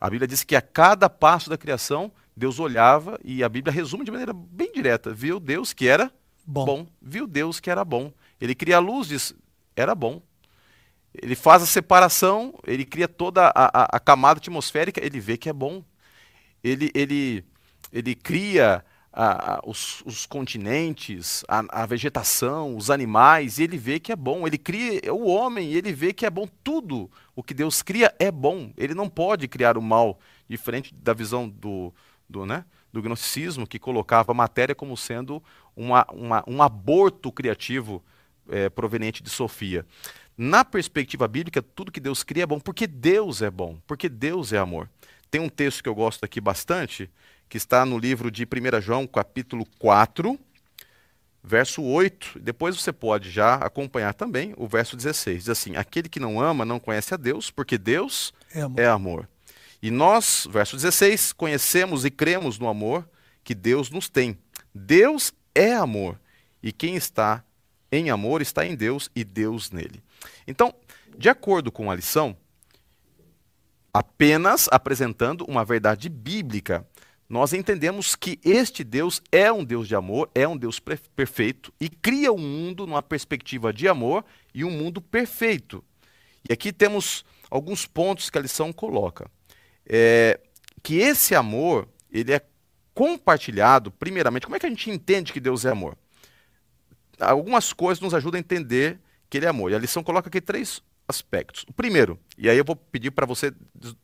A 0.00 0.10
Bíblia 0.10 0.26
diz 0.26 0.42
que 0.42 0.56
a 0.56 0.62
cada 0.62 1.08
passo 1.08 1.48
da 1.48 1.58
criação, 1.58 2.10
Deus 2.36 2.58
olhava 2.58 3.18
e 3.24 3.42
a 3.44 3.48
Bíblia 3.48 3.72
resume 3.72 4.04
de 4.04 4.10
maneira 4.10 4.32
bem 4.32 4.72
direta: 4.72 5.12
viu 5.12 5.38
Deus 5.38 5.72
que 5.72 5.86
era 5.86 6.10
bom. 6.46 6.64
bom. 6.64 6.86
Viu 7.00 7.26
Deus 7.26 7.60
que 7.60 7.70
era 7.70 7.84
bom. 7.84 8.12
Ele 8.40 8.54
cria 8.54 8.76
a 8.76 8.80
luz, 8.80 9.08
diz: 9.08 9.34
era 9.76 9.94
bom. 9.94 10.22
Ele 11.14 11.34
faz 11.34 11.62
a 11.62 11.66
separação, 11.66 12.54
ele 12.66 12.84
cria 12.84 13.08
toda 13.08 13.48
a, 13.48 13.52
a, 13.54 13.96
a 13.96 14.00
camada 14.00 14.38
atmosférica, 14.38 15.04
ele 15.04 15.18
vê 15.20 15.36
que 15.36 15.48
é 15.48 15.52
bom. 15.52 15.82
Ele, 16.62 16.90
ele, 16.94 17.44
ele 17.92 18.14
cria 18.14 18.84
a, 19.12 19.60
os, 19.66 20.02
os, 20.04 20.26
continentes, 20.26 21.44
a, 21.48 21.84
vegetação, 21.86 22.76
os 22.76 22.90
animais, 22.90 23.58
e 23.58 23.64
ele 23.64 23.76
vê 23.76 23.98
que 23.98 24.12
é 24.12 24.16
bom. 24.16 24.46
Ele 24.46 24.58
cria 24.58 25.12
o 25.12 25.26
homem, 25.26 25.72
e 25.72 25.76
ele 25.76 25.92
vê 25.92 26.12
que 26.12 26.24
é 26.24 26.30
bom. 26.30 26.46
Tudo 26.62 27.10
o 27.34 27.42
que 27.42 27.52
Deus 27.52 27.82
cria 27.82 28.14
é 28.18 28.30
bom. 28.30 28.72
Ele 28.76 28.94
não 28.94 29.08
pode 29.08 29.48
criar 29.48 29.76
o 29.76 29.82
mal, 29.82 30.20
diferente 30.48 30.94
da 30.94 31.12
visão 31.12 31.48
do, 31.48 31.92
do, 32.28 32.46
né, 32.46 32.64
do 32.92 33.02
gnosticismo, 33.02 33.66
que 33.66 33.78
colocava 33.78 34.30
a 34.30 34.34
matéria 34.34 34.74
como 34.74 34.96
sendo 34.96 35.42
uma, 35.74 36.06
uma, 36.12 36.44
um 36.46 36.62
aborto 36.62 37.32
criativo 37.32 38.04
é, 38.48 38.68
proveniente 38.68 39.22
de 39.22 39.30
Sofia. 39.30 39.84
Na 40.40 40.64
perspectiva 40.64 41.26
bíblica, 41.26 41.60
tudo 41.60 41.90
que 41.90 41.98
Deus 41.98 42.22
cria 42.22 42.44
é 42.44 42.46
bom, 42.46 42.60
porque 42.60 42.86
Deus 42.86 43.42
é 43.42 43.50
bom, 43.50 43.76
porque 43.88 44.08
Deus 44.08 44.52
é 44.52 44.58
amor. 44.58 44.88
Tem 45.28 45.40
um 45.40 45.48
texto 45.48 45.82
que 45.82 45.88
eu 45.88 45.94
gosto 45.96 46.22
aqui 46.22 46.40
bastante, 46.40 47.10
que 47.48 47.56
está 47.56 47.84
no 47.84 47.98
livro 47.98 48.30
de 48.30 48.44
1 48.44 48.80
João, 48.80 49.04
capítulo 49.04 49.66
4, 49.80 50.38
verso 51.42 51.82
8. 51.82 52.38
Depois 52.38 52.80
você 52.80 52.92
pode 52.92 53.32
já 53.32 53.56
acompanhar 53.56 54.14
também 54.14 54.54
o 54.56 54.68
verso 54.68 54.96
16. 54.96 55.38
Diz 55.38 55.48
assim: 55.48 55.74
Aquele 55.74 56.08
que 56.08 56.20
não 56.20 56.40
ama 56.40 56.64
não 56.64 56.78
conhece 56.78 57.12
a 57.12 57.16
Deus, 57.16 57.50
porque 57.50 57.76
Deus 57.76 58.32
é 58.54 58.60
amor. 58.60 58.80
É 58.80 58.86
amor. 58.86 59.28
E 59.82 59.90
nós, 59.90 60.46
verso 60.48 60.76
16, 60.76 61.32
conhecemos 61.32 62.04
e 62.04 62.12
cremos 62.12 62.60
no 62.60 62.68
amor 62.68 63.08
que 63.42 63.56
Deus 63.56 63.90
nos 63.90 64.08
tem. 64.08 64.38
Deus 64.72 65.32
é 65.52 65.74
amor, 65.74 66.16
e 66.62 66.70
quem 66.70 66.94
está 66.94 67.42
em 67.90 68.08
amor 68.08 68.40
está 68.40 68.64
em 68.64 68.76
Deus 68.76 69.10
e 69.16 69.24
Deus 69.24 69.72
nele. 69.72 70.00
Então, 70.46 70.74
de 71.16 71.28
acordo 71.28 71.70
com 71.70 71.90
a 71.90 71.94
lição, 71.94 72.36
apenas 73.92 74.68
apresentando 74.70 75.44
uma 75.44 75.64
verdade 75.64 76.08
bíblica, 76.08 76.86
nós 77.28 77.52
entendemos 77.52 78.16
que 78.16 78.38
este 78.42 78.82
Deus 78.82 79.20
é 79.30 79.52
um 79.52 79.62
Deus 79.62 79.86
de 79.86 79.94
amor, 79.94 80.30
é 80.34 80.48
um 80.48 80.56
Deus 80.56 80.80
perfeito 80.80 81.72
e 81.78 81.88
cria 81.88 82.32
o 82.32 82.36
um 82.36 82.38
mundo 82.38 82.86
numa 82.86 83.02
perspectiva 83.02 83.72
de 83.72 83.86
amor 83.86 84.24
e 84.54 84.64
um 84.64 84.70
mundo 84.70 85.00
perfeito. 85.00 85.84
E 86.48 86.52
aqui 86.52 86.72
temos 86.72 87.24
alguns 87.50 87.84
pontos 87.84 88.30
que 88.30 88.38
a 88.38 88.40
lição 88.40 88.72
coloca. 88.72 89.30
É, 89.86 90.40
que 90.82 90.96
esse 90.96 91.34
amor, 91.34 91.86
ele 92.10 92.32
é 92.32 92.40
compartilhado, 92.94 93.90
primeiramente, 93.90 94.46
como 94.46 94.56
é 94.56 94.58
que 94.58 94.66
a 94.66 94.70
gente 94.70 94.90
entende 94.90 95.32
que 95.32 95.40
Deus 95.40 95.64
é 95.64 95.70
amor? 95.70 95.96
Algumas 97.20 97.72
coisas 97.72 98.00
nos 98.00 98.14
ajudam 98.14 98.38
a 98.38 98.40
entender 98.40 98.98
que 99.28 99.38
ele 99.38 99.46
é 99.46 99.48
amor. 99.48 99.70
E 99.70 99.74
a 99.74 99.78
lição 99.78 100.02
coloca 100.02 100.28
aqui 100.28 100.40
três 100.40 100.82
aspectos. 101.06 101.64
O 101.68 101.72
primeiro, 101.72 102.18
e 102.36 102.50
aí 102.50 102.58
eu 102.58 102.64
vou 102.64 102.76
pedir 102.76 103.10
para 103.10 103.24
você 103.24 103.52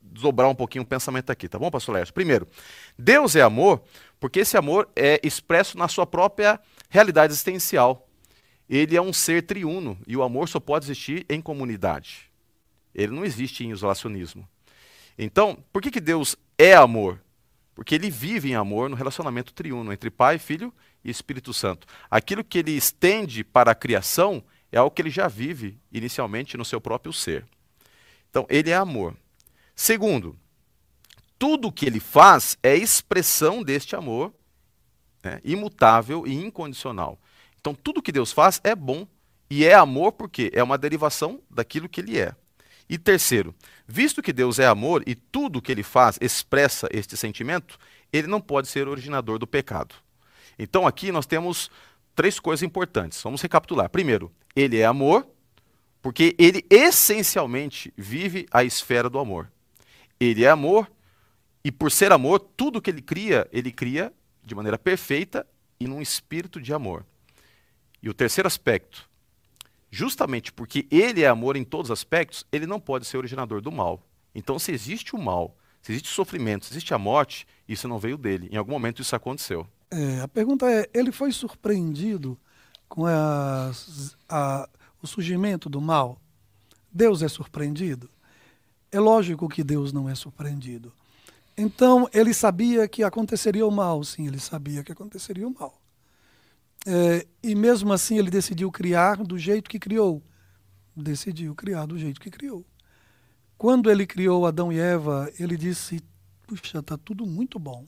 desdobrar 0.01 0.49
um 0.49 0.55
pouquinho 0.55 0.83
o 0.83 0.87
pensamento 0.87 1.29
aqui, 1.29 1.47
tá 1.47 1.59
bom, 1.59 1.69
pastor 1.69 1.93
Lércio? 1.93 2.13
Primeiro, 2.13 2.47
Deus 2.97 3.35
é 3.35 3.41
amor 3.41 3.83
porque 4.19 4.39
esse 4.39 4.57
amor 4.57 4.89
é 4.95 5.19
expresso 5.23 5.77
na 5.77 5.87
sua 5.87 6.05
própria 6.05 6.59
realidade 6.89 7.31
existencial. 7.31 8.09
Ele 8.67 8.95
é 8.97 9.01
um 9.01 9.13
ser 9.13 9.43
triuno 9.43 9.97
e 10.07 10.17
o 10.17 10.23
amor 10.23 10.49
só 10.49 10.59
pode 10.59 10.85
existir 10.85 11.25
em 11.29 11.39
comunidade. 11.39 12.31
Ele 12.93 13.13
não 13.13 13.23
existe 13.23 13.63
em 13.63 13.71
isolacionismo. 13.71 14.47
Então, 15.17 15.63
por 15.71 15.81
que, 15.81 15.91
que 15.91 16.01
Deus 16.01 16.35
é 16.57 16.73
amor? 16.73 17.21
Porque 17.75 17.93
ele 17.93 18.09
vive 18.09 18.49
em 18.49 18.55
amor 18.55 18.89
no 18.89 18.95
relacionamento 18.95 19.53
triuno 19.53 19.91
entre 19.93 20.09
Pai, 20.09 20.39
Filho 20.39 20.73
e 21.03 21.11
Espírito 21.11 21.53
Santo. 21.53 21.85
Aquilo 22.09 22.43
que 22.43 22.57
ele 22.57 22.71
estende 22.71 23.43
para 23.43 23.71
a 23.71 23.75
criação 23.75 24.43
é 24.71 24.77
algo 24.77 24.93
que 24.93 25.01
ele 25.01 25.09
já 25.09 25.27
vive 25.27 25.79
inicialmente 25.91 26.57
no 26.57 26.65
seu 26.65 26.81
próprio 26.81 27.13
ser. 27.13 27.45
Então, 28.29 28.45
ele 28.49 28.69
é 28.69 28.75
amor. 28.75 29.15
Segundo, 29.75 30.37
tudo 31.37 31.71
que 31.71 31.85
ele 31.85 31.99
faz 31.99 32.57
é 32.61 32.75
expressão 32.75 33.63
deste 33.63 33.95
amor 33.95 34.33
né, 35.23 35.41
imutável 35.43 36.25
e 36.25 36.33
incondicional. 36.33 37.19
Então, 37.59 37.73
tudo 37.73 38.01
que 38.01 38.11
Deus 38.11 38.31
faz 38.31 38.61
é 38.63 38.75
bom 38.75 39.07
e 39.49 39.65
é 39.65 39.73
amor 39.73 40.11
porque 40.11 40.51
é 40.53 40.63
uma 40.63 40.77
derivação 40.77 41.41
daquilo 41.49 41.89
que 41.89 41.99
ele 41.99 42.19
é. 42.19 42.35
E 42.87 42.97
terceiro, 42.97 43.53
visto 43.87 44.21
que 44.21 44.31
Deus 44.31 44.59
é 44.59 44.67
amor 44.67 45.03
e 45.07 45.15
tudo 45.15 45.61
que 45.61 45.71
ele 45.71 45.81
faz 45.81 46.19
expressa 46.21 46.87
este 46.91 47.17
sentimento, 47.17 47.79
ele 48.13 48.27
não 48.27 48.39
pode 48.39 48.67
ser 48.67 48.87
originador 48.87 49.39
do 49.39 49.47
pecado. 49.47 49.95
Então, 50.57 50.85
aqui 50.85 51.11
nós 51.11 51.25
temos 51.25 51.71
três 52.15 52.39
coisas 52.39 52.63
importantes. 52.63 53.21
Vamos 53.21 53.41
recapitular. 53.41 53.89
Primeiro, 53.89 54.31
ele 54.55 54.77
é 54.77 54.85
amor, 54.85 55.27
porque 56.01 56.35
ele 56.39 56.65
essencialmente 56.69 57.93
vive 57.97 58.47
a 58.51 58.63
esfera 58.63 59.09
do 59.09 59.19
amor. 59.19 59.51
Ele 60.19 60.43
é 60.43 60.49
amor, 60.49 60.89
e 61.63 61.71
por 61.71 61.91
ser 61.91 62.11
amor, 62.11 62.39
tudo 62.39 62.81
que 62.81 62.89
ele 62.89 63.01
cria, 63.01 63.47
ele 63.51 63.71
cria 63.71 64.13
de 64.43 64.55
maneira 64.55 64.77
perfeita 64.77 65.45
e 65.79 65.87
num 65.87 66.01
espírito 66.01 66.61
de 66.61 66.73
amor. 66.73 67.05
E 68.01 68.07
o 68.07 68.13
terceiro 68.13 68.47
aspecto, 68.47 69.09
justamente 69.89 70.53
porque 70.53 70.87
ele 70.91 71.23
é 71.23 71.27
amor 71.27 71.55
em 71.55 71.63
todos 71.63 71.89
os 71.89 71.99
aspectos, 71.99 72.45
ele 72.51 72.67
não 72.67 72.79
pode 72.79 73.05
ser 73.05 73.17
originador 73.17 73.61
do 73.61 73.71
mal. 73.71 74.07
Então, 74.33 74.59
se 74.59 74.71
existe 74.71 75.15
o 75.15 75.19
mal, 75.19 75.57
se 75.81 75.91
existe 75.91 76.09
sofrimento, 76.09 76.65
se 76.65 76.73
existe 76.73 76.93
a 76.93 76.97
morte, 76.97 77.47
isso 77.67 77.87
não 77.87 77.97
veio 77.97 78.17
dele. 78.17 78.47
Em 78.51 78.57
algum 78.57 78.71
momento 78.71 79.01
isso 79.01 79.15
aconteceu. 79.15 79.67
É, 79.91 80.21
a 80.21 80.27
pergunta 80.27 80.69
é: 80.69 80.89
ele 80.93 81.11
foi 81.11 81.31
surpreendido 81.31 82.37
com 82.87 83.05
a, 83.05 83.71
a, 84.29 84.69
o 85.01 85.07
surgimento 85.07 85.69
do 85.69 85.81
mal? 85.81 86.19
Deus 86.91 87.21
é 87.21 87.27
surpreendido? 87.27 88.09
É 88.91 88.99
lógico 88.99 89.49
que 89.49 89.63
Deus 89.63 89.91
não 89.91 90.09
é 90.09 90.15
surpreendido. 90.15 90.93
Então, 91.57 92.09
ele 92.13 92.33
sabia 92.33 92.87
que 92.87 93.03
aconteceria 93.03 93.65
o 93.65 93.71
mal, 93.71 94.03
sim, 94.03 94.27
ele 94.27 94.39
sabia 94.39 94.83
que 94.83 94.91
aconteceria 94.91 95.47
o 95.47 95.53
mal. 95.53 95.81
É, 96.85 97.25
e 97.41 97.55
mesmo 97.55 97.91
assim, 97.93 98.17
ele 98.17 98.29
decidiu 98.29 98.71
criar 98.71 99.17
do 99.17 99.37
jeito 99.37 99.69
que 99.69 99.79
criou. 99.79 100.21
Decidiu 100.95 101.55
criar 101.55 101.85
do 101.85 101.97
jeito 101.97 102.19
que 102.21 102.29
criou. 102.29 102.65
Quando 103.57 103.89
ele 103.89 104.05
criou 104.05 104.45
Adão 104.45 104.71
e 104.71 104.79
Eva, 104.79 105.31
ele 105.39 105.57
disse: 105.57 106.01
Puxa, 106.45 106.79
está 106.79 106.97
tudo 106.97 107.25
muito 107.25 107.57
bom. 107.57 107.85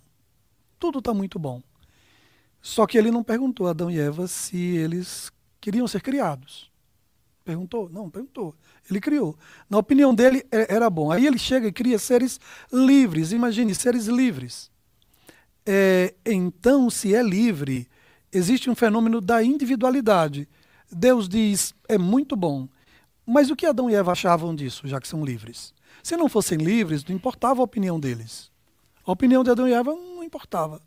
Tudo 0.79 0.99
está 0.99 1.13
muito 1.13 1.37
bom. 1.37 1.61
Só 2.61 2.85
que 2.85 2.97
ele 2.97 3.11
não 3.11 3.23
perguntou 3.23 3.67
a 3.67 3.71
Adão 3.71 3.89
e 3.89 3.99
Eva 3.99 4.27
se 4.27 4.57
eles 4.57 5.31
queriam 5.59 5.87
ser 5.87 6.01
criados. 6.01 6.71
Perguntou? 7.43 7.89
Não, 7.89 8.09
perguntou. 8.09 8.53
Ele 8.89 8.99
criou. 8.99 9.37
Na 9.69 9.77
opinião 9.77 10.13
dele, 10.13 10.45
é, 10.51 10.73
era 10.73 10.89
bom. 10.89 11.11
Aí 11.11 11.25
ele 11.25 11.37
chega 11.37 11.67
e 11.67 11.71
cria 11.71 11.97
seres 11.97 12.39
livres. 12.71 13.31
Imagine, 13.31 13.73
seres 13.73 14.07
livres. 14.07 14.69
É, 15.65 16.13
então, 16.25 16.89
se 16.89 17.15
é 17.15 17.23
livre, 17.23 17.87
existe 18.33 18.69
um 18.69 18.75
fenômeno 18.75 19.21
da 19.21 19.41
individualidade. 19.41 20.47
Deus 20.91 21.27
diz, 21.29 21.73
é 21.87 21.97
muito 21.97 22.35
bom. 22.35 22.67
Mas 23.25 23.49
o 23.49 23.55
que 23.55 23.65
Adão 23.65 23.89
e 23.89 23.95
Eva 23.95 24.11
achavam 24.11 24.55
disso, 24.55 24.87
já 24.87 24.99
que 24.99 25.07
são 25.07 25.23
livres? 25.23 25.73
Se 26.03 26.15
não 26.15 26.29
fossem 26.29 26.57
livres, 26.57 27.03
não 27.05 27.15
importava 27.15 27.61
a 27.61 27.63
opinião 27.63 27.99
deles. 27.99 28.51
A 29.05 29.11
opinião 29.11 29.43
de 29.43 29.51
Adão 29.51 29.67
e 29.67 29.73
Eva 29.73 29.93
não 29.93 30.23
importava. 30.23 30.81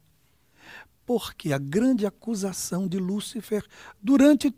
Porque 1.10 1.52
a 1.52 1.58
grande 1.58 2.06
acusação 2.06 2.86
de 2.86 2.96
Lúcifer 2.96 3.66
durante 4.00 4.54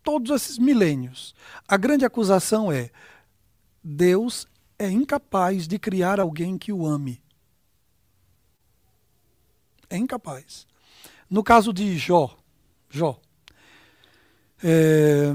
todos 0.00 0.30
esses 0.30 0.56
milênios, 0.56 1.34
a 1.66 1.76
grande 1.76 2.04
acusação 2.04 2.70
é: 2.70 2.92
Deus 3.82 4.46
é 4.78 4.88
incapaz 4.88 5.66
de 5.66 5.80
criar 5.80 6.20
alguém 6.20 6.56
que 6.56 6.72
o 6.72 6.86
ame. 6.86 7.20
É 9.90 9.96
incapaz. 9.96 10.68
No 11.28 11.42
caso 11.42 11.72
de 11.72 11.98
Jó, 11.98 12.38
Jó, 12.88 13.20
é, 14.62 15.32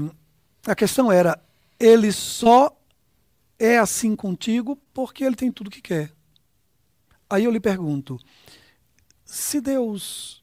a 0.66 0.74
questão 0.74 1.12
era: 1.12 1.38
ele 1.78 2.10
só 2.10 2.74
é 3.58 3.76
assim 3.76 4.16
contigo 4.16 4.76
porque 4.94 5.24
ele 5.24 5.36
tem 5.36 5.52
tudo 5.52 5.68
que 5.68 5.82
quer. 5.82 6.10
Aí 7.28 7.44
eu 7.44 7.50
lhe 7.50 7.60
pergunto: 7.60 8.18
se 9.30 9.60
Deus 9.60 10.42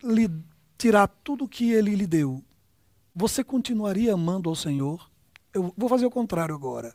lhe 0.00 0.30
tirar 0.78 1.08
tudo 1.08 1.48
que 1.48 1.72
ele 1.72 1.96
lhe 1.96 2.06
deu, 2.06 2.40
você 3.12 3.42
continuaria 3.42 4.14
amando 4.14 4.48
ao 4.48 4.54
Senhor? 4.54 5.10
Eu 5.52 5.74
vou 5.76 5.88
fazer 5.88 6.06
o 6.06 6.10
contrário 6.10 6.54
agora. 6.54 6.94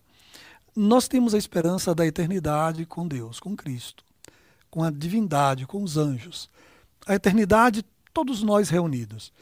Nós 0.73 1.09
temos 1.09 1.33
a 1.33 1.37
esperança 1.37 1.93
da 1.93 2.07
eternidade 2.07 2.85
com 2.85 3.05
Deus, 3.05 3.37
com 3.37 3.53
Cristo, 3.53 4.05
com 4.71 4.81
a 4.81 4.89
divindade, 4.89 5.67
com 5.67 5.83
os 5.83 5.97
anjos. 5.97 6.49
A 7.05 7.15
eternidade, 7.15 7.83
todos 8.13 8.41
nós 8.41 8.69
reunidos. 8.69 9.33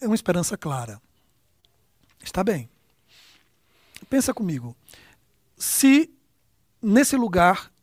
É 0.00 0.06
uma 0.06 0.14
esperança 0.14 0.56
clara. 0.56 1.02
Está 2.22 2.44
bem. 2.44 2.68
Pensa 4.08 4.32
comigo. 4.32 4.76
Se 5.56 6.08
nesse 6.80 7.16
lugar 7.16 7.73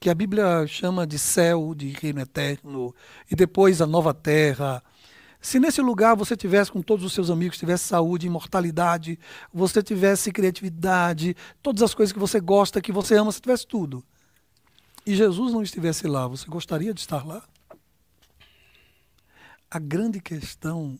que 0.00 0.08
a 0.08 0.14
Bíblia 0.14 0.66
chama 0.66 1.06
de 1.06 1.18
céu, 1.18 1.74
de 1.74 1.88
reino 1.88 2.20
eterno, 2.20 2.94
e 3.30 3.34
depois 3.34 3.80
a 3.80 3.86
nova 3.86 4.14
terra, 4.14 4.82
se 5.40 5.58
nesse 5.58 5.80
lugar 5.80 6.16
você 6.16 6.36
tivesse 6.36 6.70
com 6.70 6.82
todos 6.82 7.04
os 7.04 7.12
seus 7.12 7.30
amigos, 7.30 7.58
tivesse 7.58 7.84
saúde, 7.84 8.26
imortalidade, 8.26 9.18
você 9.52 9.82
tivesse 9.82 10.32
criatividade, 10.32 11.36
todas 11.62 11.82
as 11.82 11.94
coisas 11.94 12.12
que 12.12 12.18
você 12.18 12.40
gosta, 12.40 12.80
que 12.80 12.92
você 12.92 13.16
ama, 13.16 13.32
se 13.32 13.40
tivesse 13.40 13.66
tudo, 13.66 14.04
e 15.06 15.14
Jesus 15.14 15.52
não 15.52 15.62
estivesse 15.62 16.06
lá, 16.06 16.26
você 16.26 16.46
gostaria 16.46 16.92
de 16.92 17.00
estar 17.00 17.26
lá? 17.26 17.42
A 19.70 19.78
grande 19.78 20.20
questão 20.20 20.98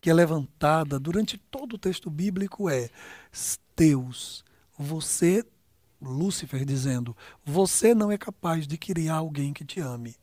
que 0.00 0.10
é 0.10 0.14
levantada 0.14 0.98
durante 0.98 1.38
todo 1.38 1.74
o 1.74 1.78
texto 1.78 2.08
bíblico 2.08 2.68
é: 2.70 2.88
Deus, 3.76 4.44
você, 4.78 5.44
Lúcifer 6.00 6.64
dizendo, 6.64 7.16
você 7.44 7.94
não 7.94 8.10
é 8.10 8.18
capaz 8.18 8.66
de 8.66 8.76
criar 8.76 9.16
alguém 9.16 9.52
que 9.52 9.64
te 9.64 9.80
ame. 9.80 10.14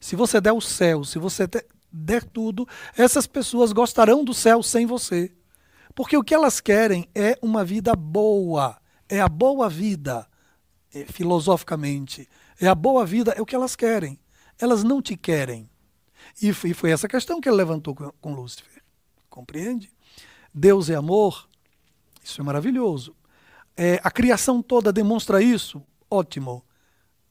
Se 0.00 0.16
você 0.16 0.40
der 0.40 0.52
o 0.52 0.60
céu, 0.60 1.04
se 1.04 1.18
você 1.18 1.48
der 1.92 2.24
tudo, 2.24 2.68
essas 2.96 3.26
pessoas 3.26 3.72
gostarão 3.72 4.24
do 4.24 4.34
céu 4.34 4.62
sem 4.62 4.86
você. 4.86 5.32
Porque 5.94 6.16
o 6.16 6.22
que 6.22 6.34
elas 6.34 6.60
querem 6.60 7.08
é 7.14 7.38
uma 7.40 7.64
vida 7.64 7.94
boa, 7.94 8.76
é 9.08 9.20
a 9.20 9.28
boa 9.28 9.68
vida, 9.68 10.28
é, 10.92 11.04
filosoficamente. 11.04 12.28
É 12.60 12.66
a 12.66 12.74
boa 12.74 13.06
vida, 13.06 13.32
é 13.32 13.40
o 13.40 13.46
que 13.46 13.54
elas 13.54 13.74
querem. 13.74 14.18
Elas 14.58 14.84
não 14.84 15.00
te 15.00 15.16
querem. 15.16 15.70
E 16.40 16.52
foi 16.52 16.90
essa 16.90 17.08
questão 17.08 17.40
que 17.40 17.48
ele 17.48 17.56
levantou 17.56 17.94
com 17.94 18.34
Lúcifer. 18.34 18.82
Compreende? 19.30 19.90
Deus 20.52 20.90
é 20.90 20.94
amor, 20.94 21.48
isso 22.22 22.40
é 22.40 22.44
maravilhoso. 22.44 23.15
É, 23.76 24.00
a 24.02 24.10
criação 24.10 24.62
toda 24.62 24.92
demonstra 24.92 25.42
isso, 25.42 25.82
ótimo. 26.10 26.64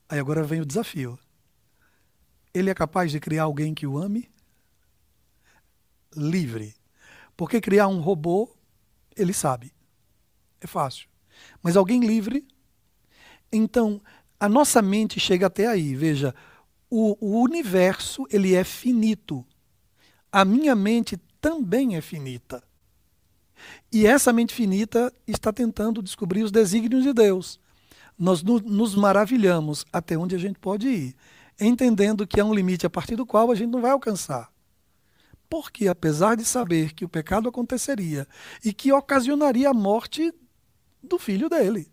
Aí 0.07 0.19
agora 0.19 0.43
vem 0.43 0.61
o 0.61 0.65
desafio. 0.65 1.17
Ele 2.53 2.69
é 2.69 2.73
capaz 2.73 3.11
de 3.11 3.19
criar 3.19 3.43
alguém 3.43 3.73
que 3.73 3.87
o 3.87 3.97
ame? 3.97 4.29
Livre. 6.15 6.75
Porque 7.35 7.59
criar 7.59 7.87
um 7.87 7.99
robô, 7.99 8.55
ele 9.15 9.33
sabe. 9.33 9.73
É 10.61 10.67
fácil. 10.67 11.09
Mas 11.61 11.75
alguém 11.75 11.99
livre? 11.99 12.47
Então, 13.51 14.01
a 14.39 14.47
nossa 14.47 14.81
mente 14.81 15.19
chega 15.19 15.47
até 15.47 15.67
aí. 15.67 15.95
Veja, 15.95 16.33
o, 16.89 17.17
o 17.19 17.41
universo 17.41 18.25
ele 18.29 18.53
é 18.53 18.63
finito. 18.63 19.45
A 20.31 20.45
minha 20.45 20.75
mente 20.75 21.17
também 21.41 21.95
é 21.95 22.01
finita. 22.01 22.63
E 23.91 24.05
essa 24.05 24.33
mente 24.33 24.53
finita 24.53 25.13
está 25.27 25.51
tentando 25.51 26.01
descobrir 26.01 26.43
os 26.43 26.51
desígnios 26.51 27.03
de 27.03 27.13
Deus. 27.13 27.59
Nós 28.17 28.41
nos 28.43 28.95
maravilhamos 28.95 29.85
até 29.91 30.17
onde 30.17 30.35
a 30.35 30.39
gente 30.39 30.59
pode 30.59 30.87
ir, 30.87 31.15
entendendo 31.59 32.25
que 32.25 32.39
há 32.39 32.45
um 32.45 32.53
limite 32.53 32.85
a 32.85 32.89
partir 32.89 33.15
do 33.15 33.25
qual 33.25 33.51
a 33.51 33.55
gente 33.55 33.71
não 33.71 33.81
vai 33.81 33.91
alcançar. 33.91 34.51
Porque, 35.49 35.87
apesar 35.87 36.35
de 36.35 36.43
saber 36.43 36.93
que 36.93 37.05
o 37.05 37.09
pecado 37.09 37.47
aconteceria 37.49 38.27
e 38.63 38.73
que 38.73 38.91
ocasionaria 38.91 39.69
a 39.69 39.73
morte 39.73 40.33
do 41.03 41.19
filho 41.19 41.49
dele, 41.49 41.91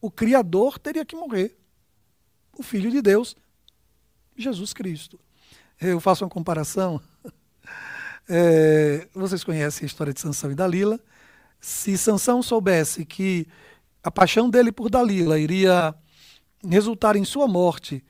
o 0.00 0.10
Criador 0.10 0.78
teria 0.78 1.04
que 1.04 1.14
morrer. 1.14 1.56
O 2.58 2.62
Filho 2.62 2.90
de 2.90 3.00
Deus, 3.00 3.36
Jesus 4.36 4.72
Cristo. 4.72 5.18
Eu 5.80 6.00
faço 6.00 6.24
uma 6.24 6.30
comparação 6.30 7.00
é, 8.28 9.08
vocês 9.14 9.44
conhecem 9.44 9.84
a 9.84 9.86
história 9.86 10.12
de 10.12 10.20
Sansão 10.20 10.50
e 10.50 10.54
Dalila. 10.54 10.98
Se 11.60 11.96
Sansão 11.96 12.42
soubesse 12.42 13.04
que 13.04 13.46
a 14.02 14.10
paixão 14.10 14.50
dele 14.50 14.72
por 14.72 14.90
Dalila 14.90 15.38
iria 15.38 15.94
resultar 16.68 17.16
em 17.16 17.24
sua 17.24 17.46
morte, 17.46 18.04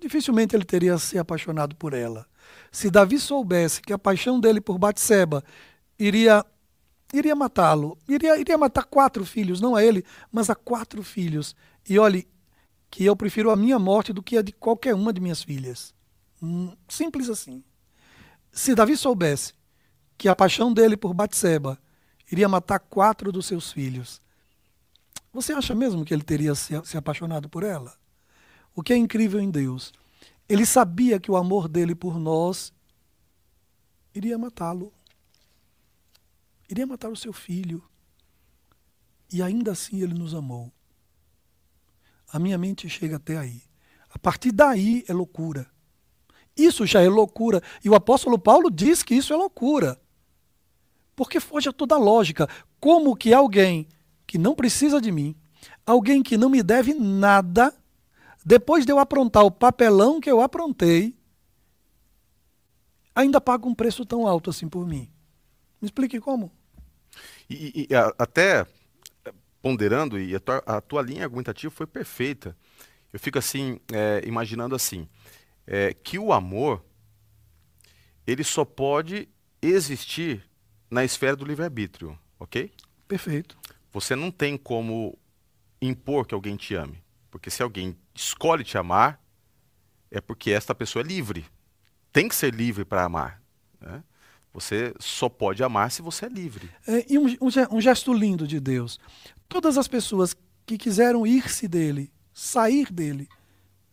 dificilmente 0.00 0.56
ele 0.56 0.64
teria 0.64 0.96
se 0.98 1.18
apaixonado 1.18 1.76
por 1.76 1.92
ela. 1.92 2.26
Se 2.72 2.90
Davi 2.90 3.18
soubesse 3.18 3.82
que 3.82 3.92
a 3.92 3.98
paixão 3.98 4.40
dele 4.40 4.60
por 4.60 4.78
Batseba 4.78 5.44
iria 5.98 6.44
iria 7.12 7.34
matá-lo, 7.34 7.98
iria, 8.08 8.38
iria 8.38 8.56
matar 8.56 8.84
quatro 8.84 9.24
filhos, 9.24 9.60
não 9.60 9.74
a 9.74 9.84
ele, 9.84 10.04
mas 10.30 10.48
a 10.48 10.54
quatro 10.54 11.02
filhos. 11.02 11.56
E 11.88 11.98
olhe, 11.98 12.28
que 12.90 13.04
eu 13.04 13.16
prefiro 13.16 13.50
a 13.50 13.56
minha 13.56 13.78
morte 13.78 14.12
do 14.12 14.22
que 14.22 14.36
a 14.36 14.42
de 14.42 14.52
qualquer 14.52 14.94
uma 14.94 15.12
de 15.12 15.20
minhas 15.20 15.42
filhas. 15.42 15.94
Hum, 16.42 16.72
simples 16.88 17.28
assim. 17.28 17.62
Se 18.52 18.74
Davi 18.74 18.96
soubesse 18.96 19.54
que 20.18 20.28
a 20.28 20.36
paixão 20.36 20.72
dele 20.72 20.96
por 20.96 21.14
Batseba 21.14 21.78
iria 22.30 22.48
matar 22.48 22.78
quatro 22.78 23.30
dos 23.32 23.46
seus 23.46 23.72
filhos, 23.72 24.20
você 25.32 25.52
acha 25.52 25.74
mesmo 25.74 26.04
que 26.04 26.12
ele 26.12 26.22
teria 26.22 26.54
se, 26.54 26.74
apaixonado 26.96 27.48
por 27.48 27.62
ela? 27.62 27.96
O 28.74 28.82
que 28.82 28.92
é 28.92 28.96
incrível 28.96 29.40
em 29.40 29.50
Deus, 29.50 29.92
ele 30.48 30.66
sabia 30.66 31.20
que 31.20 31.30
o 31.30 31.36
amor 31.36 31.68
dele 31.68 31.94
por 31.94 32.18
nós 32.18 32.72
iria 34.12 34.36
matá-lo. 34.36 34.92
Iria 36.68 36.86
matar 36.86 37.10
o 37.10 37.16
seu 37.16 37.32
filho. 37.32 37.82
E 39.32 39.42
ainda 39.42 39.72
assim 39.72 40.02
ele 40.02 40.14
nos 40.14 40.34
amou. 40.34 40.72
A 42.32 42.38
minha 42.38 42.58
mente 42.58 42.88
chega 42.88 43.16
até 43.16 43.38
aí. 43.38 43.62
A 44.10 44.18
partir 44.18 44.50
daí 44.50 45.04
é 45.06 45.12
loucura. 45.12 45.70
Isso 46.64 46.86
já 46.86 47.00
é 47.00 47.08
loucura. 47.08 47.62
E 47.84 47.88
o 47.88 47.94
apóstolo 47.94 48.38
Paulo 48.38 48.70
diz 48.70 49.02
que 49.02 49.14
isso 49.14 49.32
é 49.32 49.36
loucura. 49.36 49.98
Porque 51.16 51.40
foge 51.40 51.68
a 51.68 51.72
toda 51.72 51.96
lógica. 51.96 52.48
Como 52.78 53.16
que 53.16 53.32
alguém 53.32 53.88
que 54.26 54.38
não 54.38 54.54
precisa 54.54 55.00
de 55.00 55.10
mim, 55.10 55.34
alguém 55.86 56.22
que 56.22 56.36
não 56.36 56.48
me 56.48 56.62
deve 56.62 56.94
nada, 56.94 57.74
depois 58.44 58.84
de 58.84 58.92
eu 58.92 58.98
aprontar 58.98 59.44
o 59.44 59.50
papelão 59.50 60.20
que 60.20 60.30
eu 60.30 60.40
aprontei, 60.40 61.16
ainda 63.14 63.40
paga 63.40 63.66
um 63.66 63.74
preço 63.74 64.04
tão 64.04 64.26
alto 64.26 64.50
assim 64.50 64.68
por 64.68 64.86
mim? 64.86 65.10
Me 65.80 65.86
explique 65.86 66.20
como. 66.20 66.52
E, 67.48 67.88
e 67.90 67.94
a, 67.94 68.14
até 68.18 68.66
ponderando, 69.60 70.18
e 70.18 70.34
a 70.34 70.40
tua, 70.40 70.62
a 70.66 70.80
tua, 70.80 71.02
linha 71.02 71.24
argumentativa 71.24 71.70
foi 71.70 71.86
perfeita. 71.86 72.56
Eu 73.12 73.18
fico 73.18 73.38
assim, 73.38 73.80
é, 73.92 74.22
imaginando 74.24 74.74
assim 74.74 75.08
é, 75.70 75.94
que 75.94 76.18
o 76.18 76.32
amor 76.32 76.84
ele 78.26 78.42
só 78.42 78.64
pode 78.64 79.28
existir 79.62 80.44
na 80.90 81.04
esfera 81.04 81.36
do 81.36 81.44
livre-arbítrio, 81.44 82.18
ok? 82.40 82.72
Perfeito. 83.06 83.56
Você 83.92 84.16
não 84.16 84.32
tem 84.32 84.56
como 84.56 85.16
impor 85.80 86.26
que 86.26 86.34
alguém 86.34 86.56
te 86.56 86.74
ame. 86.74 87.00
Porque 87.30 87.50
se 87.50 87.62
alguém 87.62 87.96
escolhe 88.12 88.64
te 88.64 88.76
amar, 88.76 89.22
é 90.10 90.20
porque 90.20 90.50
esta 90.50 90.74
pessoa 90.74 91.04
é 91.04 91.06
livre. 91.06 91.46
Tem 92.12 92.28
que 92.28 92.34
ser 92.34 92.52
livre 92.52 92.84
para 92.84 93.04
amar. 93.04 93.40
Né? 93.80 94.02
Você 94.52 94.92
só 94.98 95.28
pode 95.28 95.62
amar 95.62 95.92
se 95.92 96.02
você 96.02 96.26
é 96.26 96.28
livre. 96.28 96.68
É, 96.86 97.06
e 97.08 97.16
um, 97.16 97.26
um 97.70 97.80
gesto 97.80 98.12
lindo 98.12 98.46
de 98.46 98.58
Deus. 98.58 98.98
Todas 99.48 99.78
as 99.78 99.86
pessoas 99.86 100.36
que 100.66 100.76
quiseram 100.76 101.24
ir-se 101.24 101.68
dele, 101.68 102.12
sair 102.32 102.90
dele, 102.92 103.28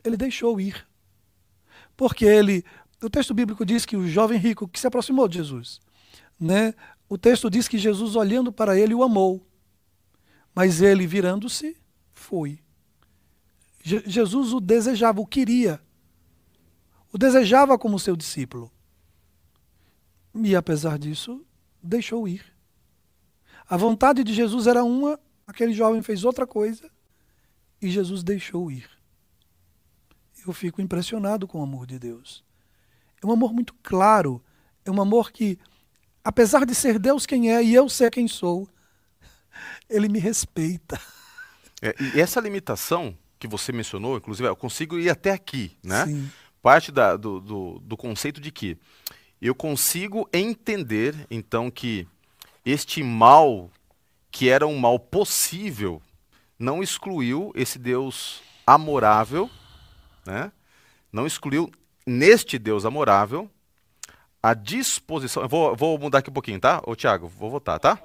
ele 0.03 0.17
deixou 0.17 0.59
ir. 0.59 0.86
Porque 1.97 2.23
ele, 2.23 2.63
o 3.01 3.09
texto 3.09 3.33
bíblico 3.33 3.65
diz 3.65 3.83
que 3.83 3.97
o 3.97 4.07
jovem 4.07 4.37
rico 4.37 4.67
que 4.67 4.79
se 4.79 4.85
aproximou 4.85 5.27
de 5.27 5.39
Jesus, 5.39 5.81
né? 6.39 6.75
O 7.09 7.17
texto 7.17 7.49
diz 7.49 7.67
que 7.67 7.77
Jesus 7.77 8.15
olhando 8.15 8.51
para 8.51 8.77
ele 8.77 8.93
o 8.93 9.01
amou. 9.01 9.43
Mas 10.53 10.81
ele 10.81 11.07
virando-se, 11.07 11.75
foi. 12.13 12.59
Je 13.83 14.03
Jesus 14.05 14.53
o 14.53 14.59
desejava, 14.59 15.19
o 15.19 15.25
queria. 15.25 15.81
O 17.11 17.17
desejava 17.17 17.77
como 17.77 17.97
seu 17.97 18.15
discípulo. 18.15 18.71
E 20.35 20.55
apesar 20.55 20.99
disso, 20.99 21.43
deixou 21.81 22.27
ir. 22.27 22.45
A 23.67 23.75
vontade 23.75 24.23
de 24.23 24.33
Jesus 24.33 24.67
era 24.67 24.83
uma, 24.83 25.19
aquele 25.47 25.73
jovem 25.73 26.01
fez 26.01 26.23
outra 26.23 26.45
coisa 26.45 26.91
e 27.81 27.89
Jesus 27.89 28.23
deixou 28.23 28.69
ir 28.69 28.96
eu 30.49 30.53
fico 30.53 30.81
impressionado 30.81 31.47
com 31.47 31.59
o 31.59 31.63
amor 31.63 31.85
de 31.85 31.99
Deus. 31.99 32.43
É 33.21 33.25
um 33.25 33.31
amor 33.31 33.53
muito 33.53 33.73
claro, 33.81 34.41
é 34.85 34.91
um 34.91 35.01
amor 35.01 35.31
que, 35.31 35.57
apesar 36.23 36.65
de 36.65 36.75
ser 36.75 36.99
Deus 36.99 37.25
quem 37.25 37.51
é 37.53 37.63
e 37.63 37.73
eu 37.73 37.89
ser 37.89 38.11
quem 38.11 38.27
sou, 38.27 38.67
ele 39.89 40.07
me 40.07 40.19
respeita. 40.19 40.99
É, 41.81 41.95
e 41.99 42.21
essa 42.21 42.39
limitação 42.39 43.17
que 43.39 43.47
você 43.47 43.71
mencionou, 43.71 44.17
inclusive, 44.17 44.47
eu 44.47 44.55
consigo 44.55 44.97
ir 44.97 45.09
até 45.09 45.31
aqui, 45.31 45.77
né? 45.83 46.05
Sim. 46.05 46.31
Parte 46.61 46.91
da, 46.91 47.15
do, 47.15 47.39
do, 47.39 47.79
do 47.79 47.95
conceito 47.95 48.41
de 48.41 48.51
que 48.51 48.77
eu 49.41 49.53
consigo 49.53 50.27
entender, 50.33 51.15
então, 51.29 51.69
que 51.69 52.07
este 52.65 53.03
mal, 53.03 53.69
que 54.31 54.49
era 54.49 54.65
um 54.65 54.77
mal 54.77 54.99
possível, 54.99 56.01
não 56.57 56.81
excluiu 56.81 57.51
esse 57.55 57.77
Deus 57.77 58.41
amorável, 58.65 59.49
né? 60.27 60.51
não 61.11 61.25
excluiu 61.25 61.71
neste 62.05 62.59
Deus 62.59 62.85
amorável 62.85 63.49
a 64.41 64.53
disposição. 64.53 65.43
Eu 65.43 65.49
vou, 65.49 65.75
vou 65.75 65.97
mudar 65.97 66.19
aqui 66.19 66.29
um 66.29 66.33
pouquinho, 66.33 66.59
tá? 66.59 66.81
Ô, 66.85 66.95
Tiago, 66.95 67.27
vou 67.27 67.49
votar, 67.49 67.79
tá? 67.79 67.99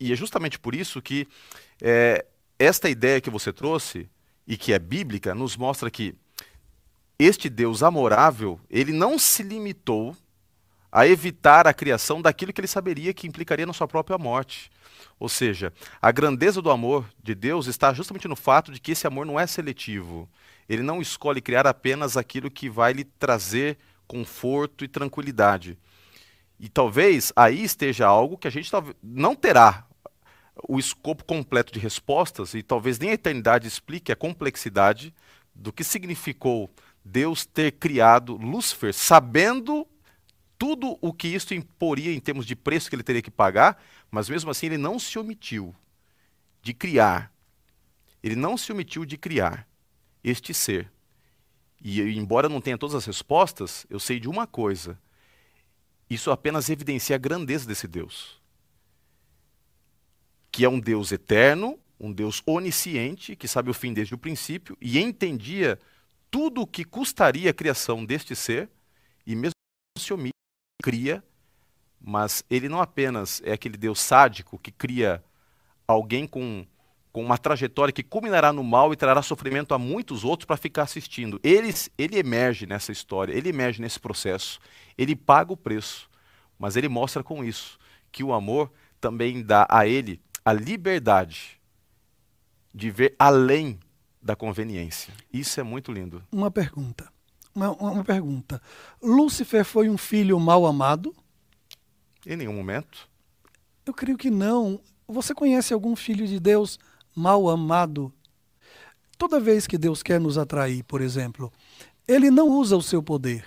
E 0.00 0.12
é 0.12 0.16
justamente 0.16 0.58
por 0.58 0.74
isso 0.74 1.00
que 1.00 1.28
é, 1.80 2.26
esta 2.58 2.88
ideia 2.88 3.20
que 3.20 3.30
você 3.30 3.52
trouxe, 3.52 4.08
e 4.46 4.56
que 4.56 4.72
é 4.72 4.78
bíblica, 4.78 5.34
nos 5.34 5.56
mostra 5.56 5.90
que 5.90 6.14
este 7.18 7.50
Deus 7.50 7.82
amorável, 7.82 8.58
ele 8.70 8.92
não 8.92 9.18
se 9.18 9.42
limitou 9.42 10.16
a 10.90 11.06
evitar 11.06 11.66
a 11.66 11.74
criação 11.74 12.22
daquilo 12.22 12.52
que 12.52 12.60
ele 12.60 12.66
saberia 12.66 13.12
que 13.12 13.26
implicaria 13.26 13.66
na 13.66 13.74
sua 13.74 13.86
própria 13.86 14.16
morte. 14.16 14.70
Ou 15.20 15.28
seja, 15.28 15.72
a 16.00 16.10
grandeza 16.10 16.62
do 16.62 16.70
amor 16.70 17.04
de 17.22 17.34
Deus 17.34 17.66
está 17.66 17.92
justamente 17.92 18.26
no 18.26 18.36
fato 18.36 18.72
de 18.72 18.80
que 18.80 18.92
esse 18.92 19.06
amor 19.06 19.26
não 19.26 19.38
é 19.38 19.46
seletivo. 19.46 20.28
Ele 20.68 20.82
não 20.82 21.00
escolhe 21.00 21.40
criar 21.40 21.66
apenas 21.66 22.16
aquilo 22.16 22.50
que 22.50 22.68
vai 22.68 22.92
lhe 22.92 23.04
trazer 23.04 23.78
conforto 24.06 24.84
e 24.84 24.88
tranquilidade. 24.88 25.78
E 26.60 26.68
talvez 26.68 27.32
aí 27.36 27.62
esteja 27.62 28.06
algo 28.06 28.36
que 28.36 28.48
a 28.48 28.50
gente 28.50 28.70
não 29.02 29.34
terá 29.34 29.86
o 30.68 30.78
escopo 30.78 31.24
completo 31.24 31.72
de 31.72 31.78
respostas, 31.78 32.52
e 32.54 32.62
talvez 32.64 32.98
nem 32.98 33.10
a 33.10 33.14
eternidade 33.14 33.68
explique 33.68 34.10
a 34.10 34.16
complexidade 34.16 35.14
do 35.54 35.72
que 35.72 35.84
significou 35.84 36.68
Deus 37.04 37.46
ter 37.46 37.72
criado 37.72 38.36
Lúcifer, 38.36 38.92
sabendo 38.92 39.86
tudo 40.58 40.98
o 41.00 41.12
que 41.12 41.28
isso 41.28 41.54
imporia 41.54 42.12
em 42.12 42.18
termos 42.18 42.44
de 42.44 42.56
preço 42.56 42.90
que 42.90 42.96
ele 42.96 43.04
teria 43.04 43.22
que 43.22 43.30
pagar, 43.30 43.80
mas 44.10 44.28
mesmo 44.28 44.50
assim 44.50 44.66
ele 44.66 44.78
não 44.78 44.98
se 44.98 45.16
omitiu 45.16 45.72
de 46.60 46.74
criar. 46.74 47.32
Ele 48.20 48.34
não 48.34 48.56
se 48.56 48.72
omitiu 48.72 49.04
de 49.04 49.16
criar 49.16 49.67
este 50.28 50.52
ser. 50.52 50.90
E 51.80 52.00
embora 52.00 52.48
não 52.48 52.60
tenha 52.60 52.78
todas 52.78 52.94
as 52.94 53.06
respostas, 53.06 53.86
eu 53.88 54.00
sei 54.00 54.18
de 54.18 54.28
uma 54.28 54.46
coisa. 54.46 54.98
Isso 56.10 56.30
apenas 56.30 56.68
evidencia 56.68 57.16
a 57.16 57.18
grandeza 57.18 57.66
desse 57.66 57.86
Deus. 57.86 58.40
Que 60.50 60.64
é 60.64 60.68
um 60.68 60.80
Deus 60.80 61.12
eterno, 61.12 61.78
um 62.00 62.12
Deus 62.12 62.42
onisciente, 62.46 63.36
que 63.36 63.46
sabe 63.46 63.70
o 63.70 63.74
fim 63.74 63.92
desde 63.92 64.14
o 64.14 64.18
princípio 64.18 64.76
e 64.80 64.98
entendia 64.98 65.78
tudo 66.30 66.62
o 66.62 66.66
que 66.66 66.84
custaria 66.84 67.50
a 67.50 67.54
criação 67.54 68.04
deste 68.04 68.36
ser, 68.36 68.68
e 69.26 69.34
mesmo 69.34 69.52
se 69.98 70.12
omite, 70.12 70.32
cria, 70.82 71.22
mas 72.00 72.44
ele 72.48 72.68
não 72.68 72.80
apenas 72.80 73.42
é 73.44 73.52
aquele 73.52 73.76
Deus 73.76 74.00
sádico 74.00 74.58
que 74.58 74.70
cria 74.70 75.22
alguém 75.86 76.26
com, 76.26 76.66
com 77.12 77.24
uma 77.24 77.38
trajetória 77.38 77.92
que 77.92 78.02
culminará 78.02 78.52
no 78.52 78.62
mal 78.62 78.92
e 78.92 78.96
trará 78.96 79.22
sofrimento 79.22 79.74
a 79.74 79.78
muitos 79.78 80.24
outros 80.24 80.46
para 80.46 80.56
ficar 80.56 80.82
assistindo. 80.82 81.40
Ele, 81.42 81.72
ele 81.96 82.18
emerge 82.18 82.66
nessa 82.66 82.92
história, 82.92 83.32
ele 83.32 83.48
emerge 83.48 83.80
nesse 83.80 83.98
processo, 83.98 84.60
ele 84.96 85.16
paga 85.16 85.52
o 85.52 85.56
preço, 85.56 86.08
mas 86.58 86.76
ele 86.76 86.88
mostra 86.88 87.22
com 87.22 87.44
isso 87.44 87.78
que 88.10 88.22
o 88.22 88.32
amor 88.32 88.70
também 89.00 89.42
dá 89.42 89.66
a 89.70 89.86
ele 89.86 90.20
a 90.44 90.52
liberdade 90.52 91.60
de 92.74 92.90
ver 92.90 93.14
além 93.18 93.78
da 94.22 94.36
conveniência. 94.36 95.12
Isso 95.32 95.60
é 95.60 95.62
muito 95.62 95.92
lindo. 95.92 96.22
Uma 96.30 96.50
pergunta. 96.50 97.10
Uma, 97.54 97.70
uma 97.72 98.04
pergunta. 98.04 98.60
Lúcifer 99.02 99.64
foi 99.64 99.88
um 99.88 99.98
filho 99.98 100.38
mal 100.38 100.66
amado? 100.66 101.14
Em 102.26 102.36
nenhum 102.36 102.54
momento. 102.54 103.08
Eu 103.84 103.94
creio 103.94 104.18
que 104.18 104.30
não. 104.30 104.80
Você 105.06 105.34
conhece 105.34 105.72
algum 105.72 105.96
filho 105.96 106.26
de 106.26 106.38
Deus 106.38 106.78
mal 107.18 107.48
amado? 107.48 108.12
Toda 109.18 109.40
vez 109.40 109.66
que 109.66 109.76
Deus 109.76 110.02
quer 110.02 110.20
nos 110.20 110.38
atrair, 110.38 110.84
por 110.84 111.00
exemplo, 111.00 111.52
ele 112.06 112.30
não 112.30 112.48
usa 112.48 112.76
o 112.76 112.82
seu 112.82 113.02
poder. 113.02 113.44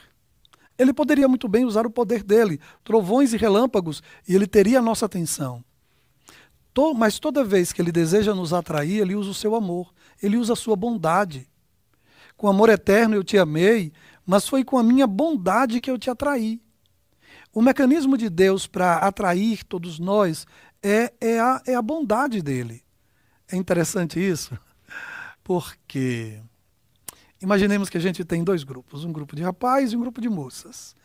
Ele 0.77 0.93
poderia 0.93 1.27
muito 1.27 1.47
bem 1.47 1.65
usar 1.65 1.85
o 1.85 1.91
poder 1.91 2.23
dele, 2.23 2.59
trovões 2.83 3.33
e 3.33 3.37
relâmpagos, 3.37 4.03
e 4.27 4.35
ele 4.35 4.47
teria 4.47 4.79
a 4.79 4.81
nossa 4.81 5.05
atenção. 5.05 5.63
Mas 6.95 7.19
toda 7.19 7.43
vez 7.43 7.73
que 7.73 7.81
ele 7.81 7.91
deseja 7.91 8.33
nos 8.33 8.53
atrair, 8.53 9.01
ele 9.01 9.15
usa 9.15 9.31
o 9.31 9.33
seu 9.33 9.55
amor 9.55 9.93
ele 10.21 10.37
usa 10.37 10.53
a 10.53 10.55
sua 10.55 10.75
bondade. 10.75 11.47
Com 12.37 12.47
amor 12.47 12.69
eterno 12.69 13.15
eu 13.15 13.23
te 13.23 13.37
amei, 13.37 13.91
mas 14.25 14.47
foi 14.47 14.63
com 14.63 14.77
a 14.77 14.83
minha 14.83 15.07
bondade 15.07 15.81
que 15.81 15.89
eu 15.89 15.97
te 15.97 16.09
atraí. 16.09 16.61
O 17.53 17.61
mecanismo 17.61 18.17
de 18.17 18.29
Deus 18.29 18.67
para 18.67 18.97
atrair 18.97 19.63
todos 19.63 19.99
nós 19.99 20.45
é, 20.81 21.11
é, 21.19 21.39
a, 21.39 21.61
é 21.65 21.75
a 21.75 21.81
bondade 21.81 22.41
dele. 22.41 22.83
É 23.51 23.57
interessante 23.57 24.17
isso, 24.17 24.57
porque 25.43 26.39
imaginemos 27.41 27.89
que 27.89 27.97
a 27.97 28.01
gente 28.01 28.23
tem 28.23 28.45
dois 28.45 28.63
grupos, 28.63 29.03
um 29.03 29.11
grupo 29.11 29.35
de 29.35 29.43
rapazes 29.43 29.91
e 29.91 29.97
um 29.97 29.99
grupo 29.99 30.21
de 30.21 30.29
moças. 30.29 30.95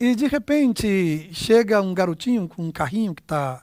E 0.00 0.14
de 0.14 0.26
repente 0.26 1.28
chega 1.32 1.82
um 1.82 1.92
garotinho 1.92 2.48
com 2.48 2.64
um 2.64 2.72
carrinho 2.72 3.14
que 3.14 3.20
está 3.20 3.62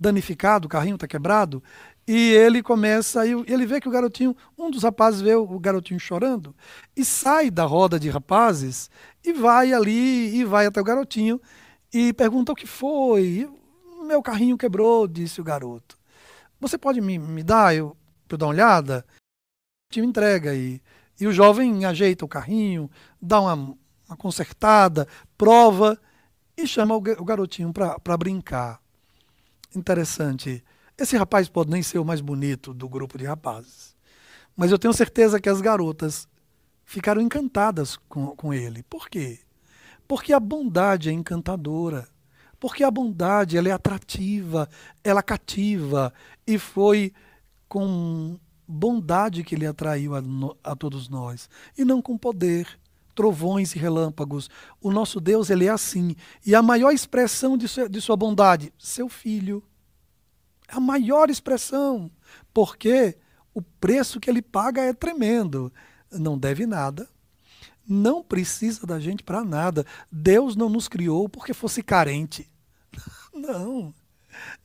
danificado, 0.00 0.66
o 0.66 0.68
carrinho 0.68 0.94
está 0.94 1.06
quebrado, 1.06 1.62
e 2.06 2.32
ele 2.32 2.62
começa, 2.62 3.26
e 3.26 3.32
ele 3.46 3.66
vê 3.66 3.82
que 3.82 3.88
o 3.88 3.90
garotinho, 3.90 4.34
um 4.56 4.70
dos 4.70 4.82
rapazes 4.82 5.20
vê 5.20 5.34
o 5.34 5.58
garotinho 5.58 6.00
chorando 6.00 6.56
e 6.96 7.04
sai 7.04 7.50
da 7.50 7.64
roda 7.64 8.00
de 8.00 8.08
rapazes 8.08 8.90
e 9.22 9.30
vai 9.30 9.74
ali 9.74 10.38
e 10.38 10.42
vai 10.42 10.64
até 10.64 10.80
o 10.80 10.84
garotinho 10.84 11.38
e 11.92 12.14
pergunta 12.14 12.52
o 12.52 12.56
que 12.56 12.66
foi. 12.66 13.46
Meu 14.06 14.22
carrinho 14.22 14.56
quebrou, 14.56 15.06
disse 15.06 15.38
o 15.38 15.44
garoto. 15.44 15.97
Você 16.60 16.76
pode 16.76 17.00
me, 17.00 17.18
me 17.18 17.42
dar 17.42 17.74
eu, 17.74 17.96
eu 18.28 18.36
dar 18.36 18.46
uma 18.46 18.52
olhada? 18.52 19.06
Te 19.90 20.00
entrega 20.00 20.50
aí. 20.50 20.80
E 21.20 21.26
o 21.26 21.32
jovem 21.32 21.84
ajeita 21.84 22.24
o 22.24 22.28
carrinho, 22.28 22.90
dá 23.20 23.40
uma, 23.40 23.76
uma 24.08 24.16
consertada, 24.16 25.06
prova 25.36 25.98
e 26.56 26.66
chama 26.66 26.94
o, 26.94 26.98
o 26.98 27.24
garotinho 27.24 27.72
para 27.72 28.16
brincar. 28.16 28.80
Interessante. 29.74 30.64
Esse 30.96 31.16
rapaz 31.16 31.48
pode 31.48 31.70
nem 31.70 31.82
ser 31.82 31.98
o 31.98 32.04
mais 32.04 32.20
bonito 32.20 32.74
do 32.74 32.88
grupo 32.88 33.16
de 33.16 33.24
rapazes, 33.24 33.96
mas 34.56 34.72
eu 34.72 34.78
tenho 34.78 34.92
certeza 34.92 35.40
que 35.40 35.48
as 35.48 35.60
garotas 35.60 36.26
ficaram 36.84 37.20
encantadas 37.20 37.96
com, 38.08 38.34
com 38.34 38.52
ele. 38.52 38.82
Por 38.82 39.08
quê? 39.08 39.38
Porque 40.08 40.32
a 40.32 40.40
bondade 40.40 41.08
é 41.08 41.12
encantadora. 41.12 42.08
Porque 42.60 42.82
a 42.82 42.90
bondade 42.90 43.56
ela 43.56 43.68
é 43.68 43.72
atrativa, 43.72 44.68
ela 45.04 45.22
cativa. 45.22 46.12
E 46.46 46.58
foi 46.58 47.12
com 47.68 48.38
bondade 48.66 49.44
que 49.44 49.54
ele 49.54 49.66
atraiu 49.66 50.14
a, 50.14 50.22
a 50.64 50.74
todos 50.74 51.08
nós. 51.08 51.48
E 51.76 51.84
não 51.84 52.02
com 52.02 52.18
poder, 52.18 52.66
trovões 53.14 53.74
e 53.74 53.78
relâmpagos. 53.78 54.48
O 54.80 54.92
nosso 54.92 55.20
Deus 55.20 55.50
ele 55.50 55.66
é 55.66 55.70
assim. 55.70 56.14
E 56.44 56.54
a 56.54 56.62
maior 56.62 56.90
expressão 56.90 57.56
de 57.56 57.66
sua, 57.66 57.88
de 57.88 58.00
sua 58.00 58.16
bondade, 58.16 58.72
seu 58.78 59.08
filho. 59.08 59.62
É 60.68 60.76
a 60.76 60.80
maior 60.80 61.30
expressão, 61.30 62.10
porque 62.52 63.16
o 63.54 63.62
preço 63.62 64.20
que 64.20 64.28
ele 64.28 64.42
paga 64.42 64.82
é 64.82 64.92
tremendo. 64.92 65.72
Não 66.12 66.38
deve 66.38 66.66
nada, 66.66 67.08
não 67.88 68.22
precisa 68.22 68.86
da 68.86 69.00
gente 69.00 69.22
para 69.22 69.44
nada. 69.44 69.86
Deus 70.10 70.54
não 70.54 70.68
nos 70.68 70.88
criou 70.88 71.28
porque 71.28 71.54
fosse 71.54 71.82
carente. 71.82 72.50
Não. 73.32 73.94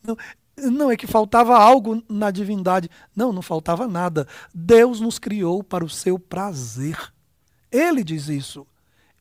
Não, 0.03 0.17
não 0.57 0.91
é 0.91 0.97
que 0.97 1.05
faltava 1.05 1.55
algo 1.55 2.03
na 2.09 2.32
divindade. 2.32 2.89
Não, 3.15 3.32
não 3.32 3.41
faltava 3.41 3.88
nada. 3.88 4.28
Deus 4.53 4.99
nos 4.99 5.19
criou 5.19 5.63
para 5.63 5.86
o 5.86 5.89
seu 5.89 6.17
prazer. 6.17 6.97
Ele 7.71 8.03
diz 8.03 8.30
isso. 8.30 8.65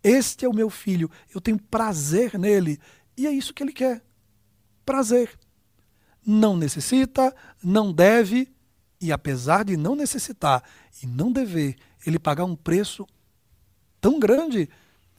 Este 0.02 0.46
é 0.46 0.48
o 0.48 0.54
meu 0.54 0.70
filho, 0.70 1.10
eu 1.34 1.40
tenho 1.40 1.58
prazer 1.58 2.38
nele. 2.38 2.80
E 3.16 3.26
é 3.26 3.30
isso 3.30 3.52
que 3.52 3.62
ele 3.62 3.72
quer. 3.72 4.02
Prazer 4.86 5.38
não 6.24 6.56
necessita, 6.56 7.34
não 7.62 7.92
deve, 7.92 8.48
e 9.00 9.12
apesar 9.12 9.64
de 9.64 9.76
não 9.76 9.94
necessitar 9.94 10.62
e 11.02 11.06
não 11.06 11.32
dever, 11.32 11.76
ele 12.06 12.18
pagar 12.18 12.44
um 12.44 12.56
preço 12.56 13.06
tão 14.02 14.18
grande, 14.18 14.68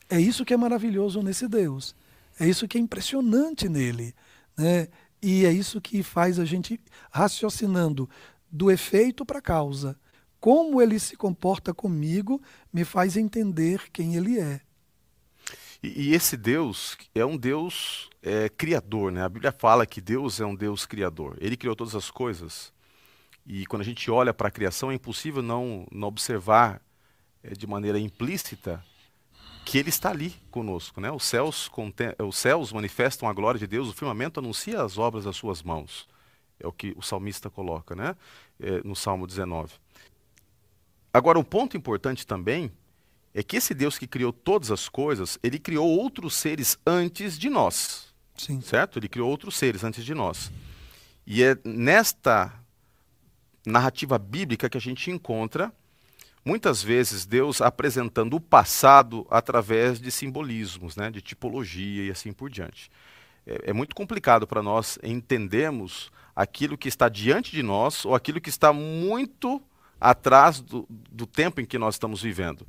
é 0.09 0.19
isso 0.19 0.43
que 0.43 0.53
é 0.53 0.57
maravilhoso 0.57 1.23
nesse 1.23 1.47
Deus. 1.47 1.95
É 2.38 2.47
isso 2.47 2.67
que 2.67 2.77
é 2.77 2.81
impressionante 2.81 3.69
nele. 3.69 4.13
Né? 4.57 4.89
E 5.21 5.45
é 5.45 5.51
isso 5.51 5.79
que 5.79 6.03
faz 6.03 6.38
a 6.38 6.45
gente 6.45 6.79
raciocinando 7.09 8.09
do 8.51 8.69
efeito 8.69 9.25
para 9.25 9.39
a 9.39 9.41
causa. 9.41 9.97
Como 10.39 10.81
ele 10.81 10.99
se 10.99 11.15
comporta 11.15 11.73
comigo 11.73 12.41
me 12.71 12.84
faz 12.84 13.15
entender 13.15 13.89
quem 13.91 14.15
ele 14.17 14.38
é. 14.38 14.59
E, 15.81 16.09
e 16.09 16.13
esse 16.13 16.36
Deus 16.36 16.97
é 17.15 17.25
um 17.25 17.38
Deus 17.38 18.09
é, 18.21 18.49
criador, 18.49 19.13
né? 19.13 19.23
A 19.23 19.29
Bíblia 19.29 19.53
fala 19.53 19.86
que 19.86 20.01
Deus 20.01 20.41
é 20.41 20.45
um 20.45 20.55
Deus 20.55 20.86
criador. 20.86 21.38
Ele 21.39 21.55
criou 21.55 21.75
todas 21.75 21.95
as 21.95 22.11
coisas 22.11 22.73
E 23.45 23.65
quando 23.65 23.81
a 23.81 23.86
gente 23.86 24.11
olha 24.11 24.34
para 24.34 24.49
a 24.49 24.51
criação, 24.51 24.91
é 24.91 24.95
impossível 24.95 25.41
não, 25.41 25.88
não 25.89 26.09
observar 26.09 26.81
de 27.51 27.67
maneira 27.67 27.99
implícita 27.99 28.83
que 29.65 29.77
ele 29.77 29.89
está 29.89 30.09
ali 30.09 30.33
conosco. 30.51 30.99
Né? 31.01 31.11
Os, 31.11 31.23
céus 31.23 31.69
os 32.19 32.37
céus 32.37 32.71
manifestam 32.71 33.27
a 33.27 33.33
glória 33.33 33.59
de 33.59 33.67
Deus, 33.67 33.89
o 33.89 33.93
firmamento 33.93 34.39
anuncia 34.39 34.81
as 34.81 34.97
obras 34.97 35.25
das 35.25 35.35
suas 35.35 35.61
mãos. 35.61 36.07
É 36.59 36.67
o 36.67 36.71
que 36.71 36.93
o 36.97 37.01
salmista 37.01 37.49
coloca 37.49 37.95
né? 37.95 38.15
É, 38.59 38.81
no 38.83 38.95
Salmo 38.95 39.27
19. 39.27 39.73
Agora, 41.13 41.37
um 41.37 41.43
ponto 41.43 41.77
importante 41.77 42.25
também 42.25 42.71
é 43.33 43.43
que 43.43 43.57
esse 43.57 43.73
Deus 43.73 43.97
que 43.97 44.07
criou 44.07 44.31
todas 44.31 44.71
as 44.71 44.87
coisas, 44.87 45.39
ele 45.41 45.59
criou 45.59 45.87
outros 45.87 46.35
seres 46.35 46.77
antes 46.85 47.37
de 47.37 47.49
nós. 47.49 48.13
Sim. 48.35 48.61
Certo? 48.61 48.99
Ele 48.99 49.09
criou 49.09 49.29
outros 49.29 49.55
seres 49.55 49.83
antes 49.83 50.03
de 50.05 50.13
nós. 50.13 50.51
E 51.25 51.43
é 51.43 51.57
nesta 51.63 52.53
narrativa 53.65 54.17
bíblica 54.17 54.69
que 54.69 54.77
a 54.77 54.81
gente 54.81 55.09
encontra 55.09 55.73
muitas 56.45 56.83
vezes 56.83 57.25
Deus 57.25 57.61
apresentando 57.61 58.35
o 58.35 58.41
passado 58.41 59.25
através 59.29 59.99
de 59.99 60.11
simbolismos, 60.11 60.95
né, 60.95 61.09
de 61.09 61.21
tipologia 61.21 62.05
e 62.05 62.11
assim 62.11 62.33
por 62.33 62.49
diante. 62.49 62.89
É, 63.45 63.69
é 63.71 63.73
muito 63.73 63.95
complicado 63.95 64.45
para 64.47 64.61
nós 64.61 64.97
entendermos 65.03 66.11
aquilo 66.35 66.77
que 66.77 66.87
está 66.87 67.09
diante 67.09 67.51
de 67.51 67.63
nós 67.63 68.05
ou 68.05 68.15
aquilo 68.15 68.41
que 68.41 68.49
está 68.49 68.73
muito 68.73 69.61
atrás 69.99 70.59
do, 70.59 70.85
do 70.89 71.25
tempo 71.25 71.61
em 71.61 71.65
que 71.65 71.77
nós 71.77 71.95
estamos 71.95 72.21
vivendo. 72.21 72.67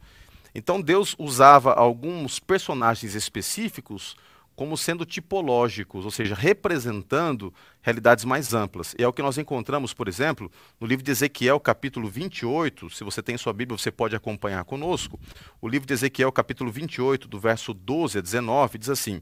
Então 0.54 0.80
Deus 0.80 1.16
usava 1.18 1.72
alguns 1.72 2.38
personagens 2.38 3.14
específicos 3.14 4.16
como 4.54 4.76
sendo 4.76 5.04
tipológicos, 5.04 6.04
ou 6.04 6.10
seja, 6.10 6.34
representando 6.34 7.52
realidades 7.82 8.24
mais 8.24 8.54
amplas. 8.54 8.94
E 8.98 9.02
é 9.02 9.08
o 9.08 9.12
que 9.12 9.22
nós 9.22 9.36
encontramos, 9.36 9.92
por 9.92 10.08
exemplo, 10.08 10.50
no 10.80 10.86
livro 10.86 11.04
de 11.04 11.10
Ezequiel, 11.10 11.58
capítulo 11.58 12.08
28. 12.08 12.90
Se 12.90 13.02
você 13.02 13.22
tem 13.22 13.36
sua 13.36 13.52
Bíblia, 13.52 13.76
você 13.76 13.90
pode 13.90 14.14
acompanhar 14.14 14.64
conosco. 14.64 15.18
O 15.60 15.68
livro 15.68 15.86
de 15.86 15.94
Ezequiel, 15.94 16.30
capítulo 16.30 16.70
28, 16.70 17.26
do 17.26 17.38
verso 17.40 17.74
12 17.74 18.18
a 18.18 18.20
19, 18.20 18.78
diz 18.78 18.88
assim: 18.88 19.20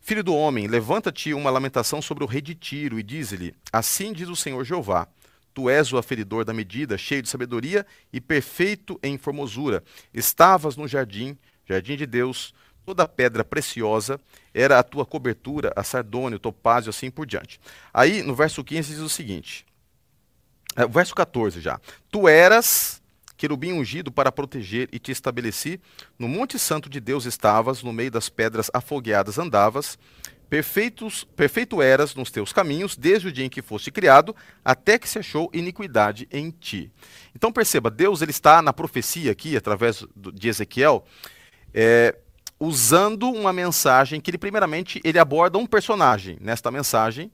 Filho 0.00 0.24
do 0.24 0.34
homem, 0.34 0.66
levanta-te 0.66 1.34
uma 1.34 1.50
lamentação 1.50 2.00
sobre 2.00 2.24
o 2.24 2.26
rei 2.26 2.40
de 2.40 2.54
Tiro 2.54 2.98
e 2.98 3.02
diz-lhe: 3.02 3.54
Assim 3.72 4.12
diz 4.12 4.28
o 4.28 4.36
Senhor 4.36 4.64
Jeová. 4.64 5.08
Tu 5.54 5.68
és 5.68 5.92
o 5.92 5.98
aferidor 5.98 6.44
da 6.44 6.54
medida, 6.54 6.96
cheio 6.96 7.22
de 7.22 7.28
sabedoria 7.28 7.86
e 8.12 8.20
perfeito 8.20 8.98
em 9.02 9.18
formosura. 9.18 9.84
Estavas 10.12 10.76
no 10.76 10.88
jardim, 10.88 11.36
jardim 11.68 11.96
de 11.96 12.06
Deus, 12.06 12.54
toda 12.84 13.06
pedra 13.06 13.44
preciosa 13.44 14.20
era 14.52 14.78
a 14.78 14.82
tua 14.82 15.06
cobertura, 15.06 15.72
a 15.76 15.82
sardônio, 15.82 16.36
o 16.36 16.40
topázio, 16.40 16.90
assim 16.90 17.10
por 17.10 17.26
diante. 17.26 17.60
Aí, 17.92 18.22
no 18.22 18.34
verso 18.34 18.62
15, 18.62 18.94
diz 18.94 19.00
o 19.00 19.08
seguinte, 19.08 19.64
é, 20.76 20.86
verso 20.86 21.14
14 21.14 21.60
já. 21.60 21.80
Tu 22.10 22.28
eras 22.28 23.02
querubim 23.36 23.72
ungido 23.72 24.12
para 24.12 24.30
proteger 24.30 24.88
e 24.92 24.98
te 24.98 25.10
estabeleci. 25.10 25.80
No 26.16 26.28
monte 26.28 26.58
santo 26.58 26.88
de 26.88 27.00
Deus 27.00 27.26
estavas, 27.26 27.82
no 27.82 27.92
meio 27.92 28.10
das 28.10 28.28
pedras 28.28 28.70
afogueadas 28.72 29.36
andavas. 29.36 29.98
Perfeitos, 30.48 31.24
perfeito 31.24 31.80
eras 31.80 32.14
nos 32.14 32.30
teus 32.30 32.52
caminhos, 32.52 32.94
desde 32.94 33.28
o 33.28 33.32
dia 33.32 33.46
em 33.46 33.48
que 33.48 33.62
foste 33.62 33.90
criado, 33.90 34.36
até 34.62 34.98
que 34.98 35.08
se 35.08 35.18
achou 35.18 35.50
iniquidade 35.52 36.28
em 36.30 36.50
ti. 36.50 36.92
Então 37.34 37.50
perceba, 37.50 37.90
Deus 37.90 38.20
ele 38.20 38.32
está 38.32 38.60
na 38.60 38.72
profecia 38.72 39.32
aqui, 39.32 39.56
através 39.56 40.06
de 40.14 40.48
Ezequiel, 40.48 41.06
é, 41.72 42.14
usando 42.64 43.28
uma 43.28 43.52
mensagem 43.52 44.20
que 44.20 44.30
ele 44.30 44.38
primeiramente 44.38 45.00
ele 45.02 45.18
aborda 45.18 45.58
um 45.58 45.66
personagem 45.66 46.38
nesta 46.40 46.70
mensagem, 46.70 47.28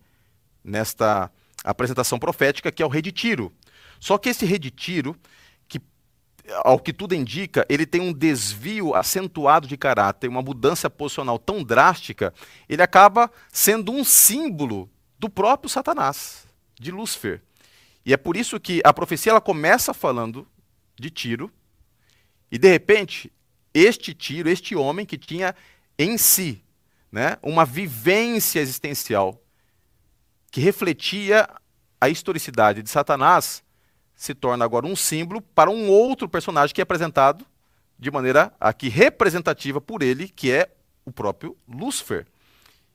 nesta 0.64 1.30
apresentação 1.62 2.18
profética, 2.18 2.72
que 2.72 2.82
é 2.82 2.86
o 2.86 2.88
rei 2.88 3.02
de 3.02 3.12
Tiro. 3.12 3.52
Só 4.00 4.16
que 4.16 4.30
esse 4.30 4.46
rei 4.46 4.58
de 4.58 4.70
Tiro, 4.70 5.14
que 5.68 5.78
ao 6.64 6.78
que 6.78 6.94
tudo 6.94 7.14
indica, 7.14 7.66
ele 7.68 7.84
tem 7.84 8.00
um 8.00 8.10
desvio 8.10 8.94
acentuado 8.94 9.68
de 9.68 9.76
caráter, 9.76 10.28
uma 10.28 10.40
mudança 10.40 10.88
posicional 10.88 11.38
tão 11.38 11.62
drástica, 11.62 12.32
ele 12.66 12.80
acaba 12.80 13.30
sendo 13.52 13.92
um 13.92 14.04
símbolo 14.04 14.90
do 15.18 15.28
próprio 15.28 15.68
Satanás, 15.68 16.46
de 16.80 16.90
Lúcifer. 16.90 17.42
E 18.02 18.14
é 18.14 18.16
por 18.16 18.34
isso 18.34 18.58
que 18.58 18.80
a 18.82 18.94
profecia 18.94 19.32
ela 19.32 19.42
começa 19.42 19.92
falando 19.92 20.48
de 20.98 21.10
Tiro, 21.10 21.52
e 22.50 22.56
de 22.56 22.70
repente 22.70 23.30
este 23.72 24.14
tiro, 24.14 24.48
este 24.48 24.74
homem 24.74 25.04
que 25.06 25.18
tinha 25.18 25.54
em 25.98 26.16
si 26.16 26.62
né, 27.10 27.36
uma 27.42 27.64
vivência 27.64 28.60
existencial 28.60 29.40
que 30.50 30.60
refletia 30.60 31.48
a 32.00 32.08
historicidade 32.08 32.82
de 32.82 32.90
Satanás, 32.90 33.62
se 34.14 34.34
torna 34.34 34.64
agora 34.64 34.86
um 34.86 34.96
símbolo 34.96 35.40
para 35.40 35.70
um 35.70 35.88
outro 35.88 36.28
personagem 36.28 36.74
que 36.74 36.80
é 36.80 36.82
apresentado 36.82 37.44
de 37.98 38.10
maneira 38.10 38.52
aqui 38.58 38.88
representativa 38.88 39.80
por 39.80 40.02
ele, 40.02 40.28
que 40.28 40.50
é 40.50 40.70
o 41.04 41.12
próprio 41.12 41.56
Lúcifer. 41.68 42.26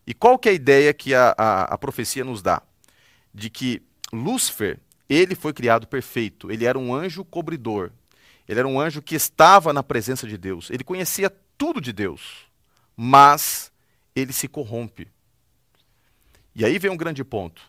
E 0.06 0.14
qual 0.14 0.38
que 0.38 0.50
é 0.50 0.52
a 0.52 0.56
ideia 0.56 0.94
que 0.94 1.14
a, 1.14 1.34
a, 1.38 1.64
a 1.74 1.78
profecia 1.78 2.24
nos 2.24 2.42
dá? 2.42 2.62
De 3.34 3.50
que 3.50 3.82
Lúcifer, 4.12 4.80
ele 5.10 5.36
foi 5.36 5.54
criado 5.54 5.88
perfeito, 5.88 6.52
ele 6.52 6.66
era 6.66 6.78
um 6.78 6.94
anjo 6.94 7.24
cobridor, 7.26 7.92
ele 8.48 8.60
era 8.60 8.68
um 8.68 8.80
anjo 8.80 9.02
que 9.02 9.16
estava 9.16 9.72
na 9.72 9.82
presença 9.82 10.28
de 10.28 10.38
Deus. 10.38 10.70
Ele 10.70 10.84
conhecia 10.84 11.32
tudo 11.58 11.80
de 11.80 11.94
Deus, 11.94 12.48
mas 12.96 13.72
ele 14.16 14.34
se 14.34 14.48
corrompe. 14.48 15.08
E 16.56 16.64
aí 16.66 16.78
vem 16.78 16.92
um 16.92 16.98
grande 16.98 17.24
ponto. 17.24 17.62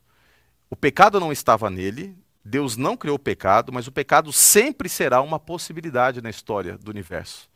O 0.68 0.76
pecado 0.76 1.20
não 1.20 1.32
estava 1.32 1.70
nele, 1.70 2.16
Deus 2.44 2.76
não 2.76 2.96
criou 2.96 3.16
o 3.16 3.18
pecado, 3.18 3.72
mas 3.72 3.86
o 3.86 3.92
pecado 3.92 4.32
sempre 4.32 4.88
será 4.88 5.22
uma 5.22 5.38
possibilidade 5.38 6.20
na 6.20 6.28
história 6.28 6.76
do 6.76 6.90
universo. 6.90 7.48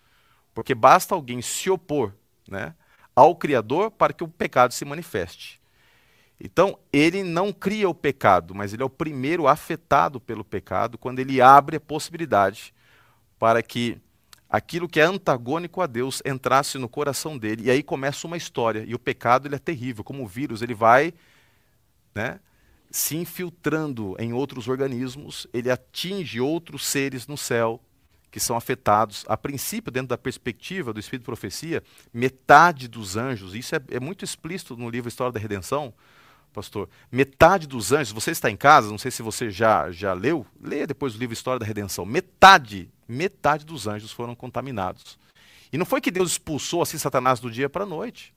Porque 0.55 0.75
basta 0.75 1.15
alguém 1.15 1.43
se 1.43 1.69
opor 1.69 2.15
né, 2.49 2.75
ao 3.15 3.37
Criador 3.37 3.91
para 3.91 4.13
que 4.13 4.25
o 4.25 4.29
pecado 4.29 4.73
se 4.73 4.85
manifeste. 4.85 5.61
Então, 6.41 6.79
ele 6.93 7.23
não 7.23 7.53
cria 7.53 7.89
o 7.89 7.95
pecado, 7.95 8.55
mas 8.55 8.73
ele 8.73 8.83
é 8.83 8.87
o 8.87 8.91
primeiro 8.91 9.49
afetado 9.49 10.21
pelo 10.21 10.45
pecado 10.45 10.97
quando 10.97 11.19
ele 11.19 11.41
abre 11.41 11.77
a 11.77 11.81
possibilidade 11.81 12.73
para 13.39 13.63
que 13.63 13.99
aquilo 14.49 14.89
que 14.89 15.01
é 15.01 15.05
antagônico 15.05 15.81
a 15.81 15.87
Deus 15.87 16.23
entrasse 16.25 16.79
no 16.79 16.89
coração 16.89 17.37
dele. 17.37 17.65
E 17.65 17.71
aí 17.71 17.83
começa 17.83 18.27
uma 18.27 18.37
história. 18.37 18.85
E 18.87 18.95
o 18.95 18.99
pecado 18.99 19.47
ele 19.47 19.55
é 19.55 19.59
terrível, 19.59 20.03
como 20.03 20.25
o 20.25 20.27
vírus, 20.27 20.63
ele 20.63 20.75
vai 20.75 21.13
né, 22.15 22.41
se 22.91 23.17
infiltrando 23.17 24.17
em 24.19 24.33
outros 24.33 24.69
organismos, 24.69 25.47
ele 25.53 25.71
atinge 25.71 26.41
outros 26.41 26.87
seres 26.87 27.27
no 27.27 27.37
céu 27.37 27.81
que 28.31 28.41
são 28.41 28.57
afetados. 28.57 29.25
A 29.29 29.37
princípio, 29.37 29.93
dentro 29.93 30.09
da 30.09 30.19
perspectiva 30.19 30.93
do 30.93 31.01
Espírito 31.01 31.23
de 31.23 31.27
Profecia, 31.27 31.83
metade 32.13 32.89
dos 32.89 33.17
anjos, 33.17 33.55
isso 33.55 33.75
é, 33.75 33.81
é 33.91 34.01
muito 34.01 34.25
explícito 34.25 34.77
no 34.77 34.89
livro 34.89 35.09
História 35.09 35.33
da 35.33 35.41
Redenção, 35.41 35.93
pastor, 36.53 36.89
metade 37.11 37.67
dos 37.67 37.93
anjos, 37.93 38.13
você 38.13 38.31
está 38.31 38.51
em 38.51 38.57
casa, 38.57 38.91
não 38.91 38.99
sei 38.99 39.11
se 39.11 39.23
você 39.23 39.51
já, 39.51 39.91
já 39.91 40.13
leu, 40.13 40.47
leia 40.61 40.87
depois 40.87 41.15
o 41.15 41.19
livro 41.19 41.33
História 41.33 41.59
da 41.59 41.67
Redenção, 41.67 42.05
metade 42.05 42.91
metade 43.09 43.65
dos 43.65 43.87
anjos 43.87 44.13
foram 44.13 44.35
contaminados. 44.35 45.19
E 45.73 45.79
não 45.79 45.87
foi 45.87 46.01
que 46.01 46.11
Deus 46.11 46.33
expulsou 46.33 46.83
assim 46.83 46.99
Satanás 46.99 47.41
do 47.41 47.51
dia 47.51 47.69
para 47.69 47.85
a 47.85 47.87
noite. 47.87 48.35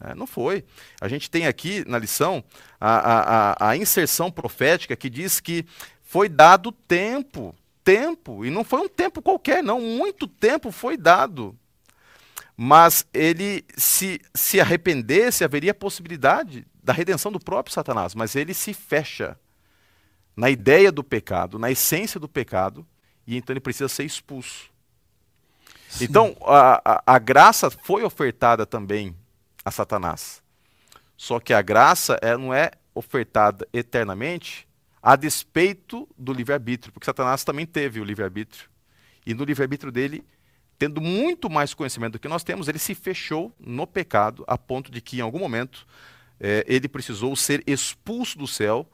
É, 0.00 0.14
não 0.14 0.26
foi. 0.26 0.64
A 1.00 1.08
gente 1.08 1.30
tem 1.30 1.46
aqui 1.46 1.88
na 1.88 1.98
lição 1.98 2.42
a, 2.80 3.54
a, 3.58 3.70
a 3.70 3.76
inserção 3.76 4.30
profética 4.30 4.96
que 4.96 5.08
diz 5.08 5.40
que 5.40 5.64
foi 6.02 6.28
dado 6.28 6.72
tempo. 6.72 7.54
Tempo. 7.82 8.44
E 8.44 8.50
não 8.50 8.64
foi 8.64 8.80
um 8.80 8.88
tempo 8.88 9.20
qualquer, 9.20 9.62
não. 9.62 9.80
Muito 9.80 10.26
tempo 10.26 10.70
foi 10.70 10.96
dado. 10.96 11.56
Mas 12.56 13.06
ele, 13.12 13.64
se, 13.76 14.20
se 14.32 14.60
arrependesse, 14.60 15.44
haveria 15.44 15.72
a 15.72 15.74
possibilidade 15.74 16.66
da 16.82 16.92
redenção 16.92 17.30
do 17.30 17.40
próprio 17.40 17.74
Satanás. 17.74 18.14
Mas 18.14 18.36
ele 18.36 18.54
se 18.54 18.72
fecha 18.72 19.38
na 20.36 20.50
ideia 20.50 20.90
do 20.90 21.04
pecado, 21.04 21.58
na 21.58 21.70
essência 21.70 22.18
do 22.18 22.28
pecado, 22.28 22.86
e 23.26 23.36
então 23.36 23.52
ele 23.52 23.60
precisa 23.60 23.88
ser 23.88 24.04
expulso. 24.04 24.70
Sim. 25.88 26.04
Então, 26.04 26.36
a, 26.42 26.82
a, 26.84 27.02
a, 27.14 27.18
graça 27.18 27.70
foi 27.70 28.02
ofertada 28.02 28.66
também 28.66 29.14
a 29.64 29.70
Satanás. 29.70 30.42
Só 31.16 31.38
que 31.38 31.52
a 31.52 31.62
graça 31.62 32.18
ela 32.20 32.38
não 32.38 32.52
é 32.52 32.72
ofertada 32.94 33.66
eternamente 33.72 34.66
a 35.02 35.16
despeito 35.16 36.08
do 36.18 36.32
livre-arbítrio, 36.32 36.92
porque 36.92 37.04
Satanás 37.04 37.44
também 37.44 37.66
teve 37.66 38.00
o 38.00 38.04
livre-arbítrio. 38.04 38.68
E 39.24 39.34
no 39.34 39.44
livre-arbítrio 39.44 39.92
dele, 39.92 40.24
tendo 40.78 41.00
muito 41.00 41.48
mais 41.48 41.74
conhecimento 41.74 42.14
do 42.14 42.18
que 42.18 42.28
nós 42.28 42.42
temos, 42.42 42.68
ele 42.68 42.78
se 42.78 42.94
fechou 42.94 43.54
no 43.58 43.86
pecado, 43.86 44.44
a 44.46 44.58
ponto 44.58 44.90
de 44.90 45.00
que, 45.00 45.18
em 45.18 45.20
algum 45.20 45.38
momento, 45.38 45.86
é, 46.40 46.64
ele 46.66 46.88
precisou 46.88 47.36
ser 47.36 47.62
expulso 47.66 48.36
do 48.36 48.46
céu 48.46 48.86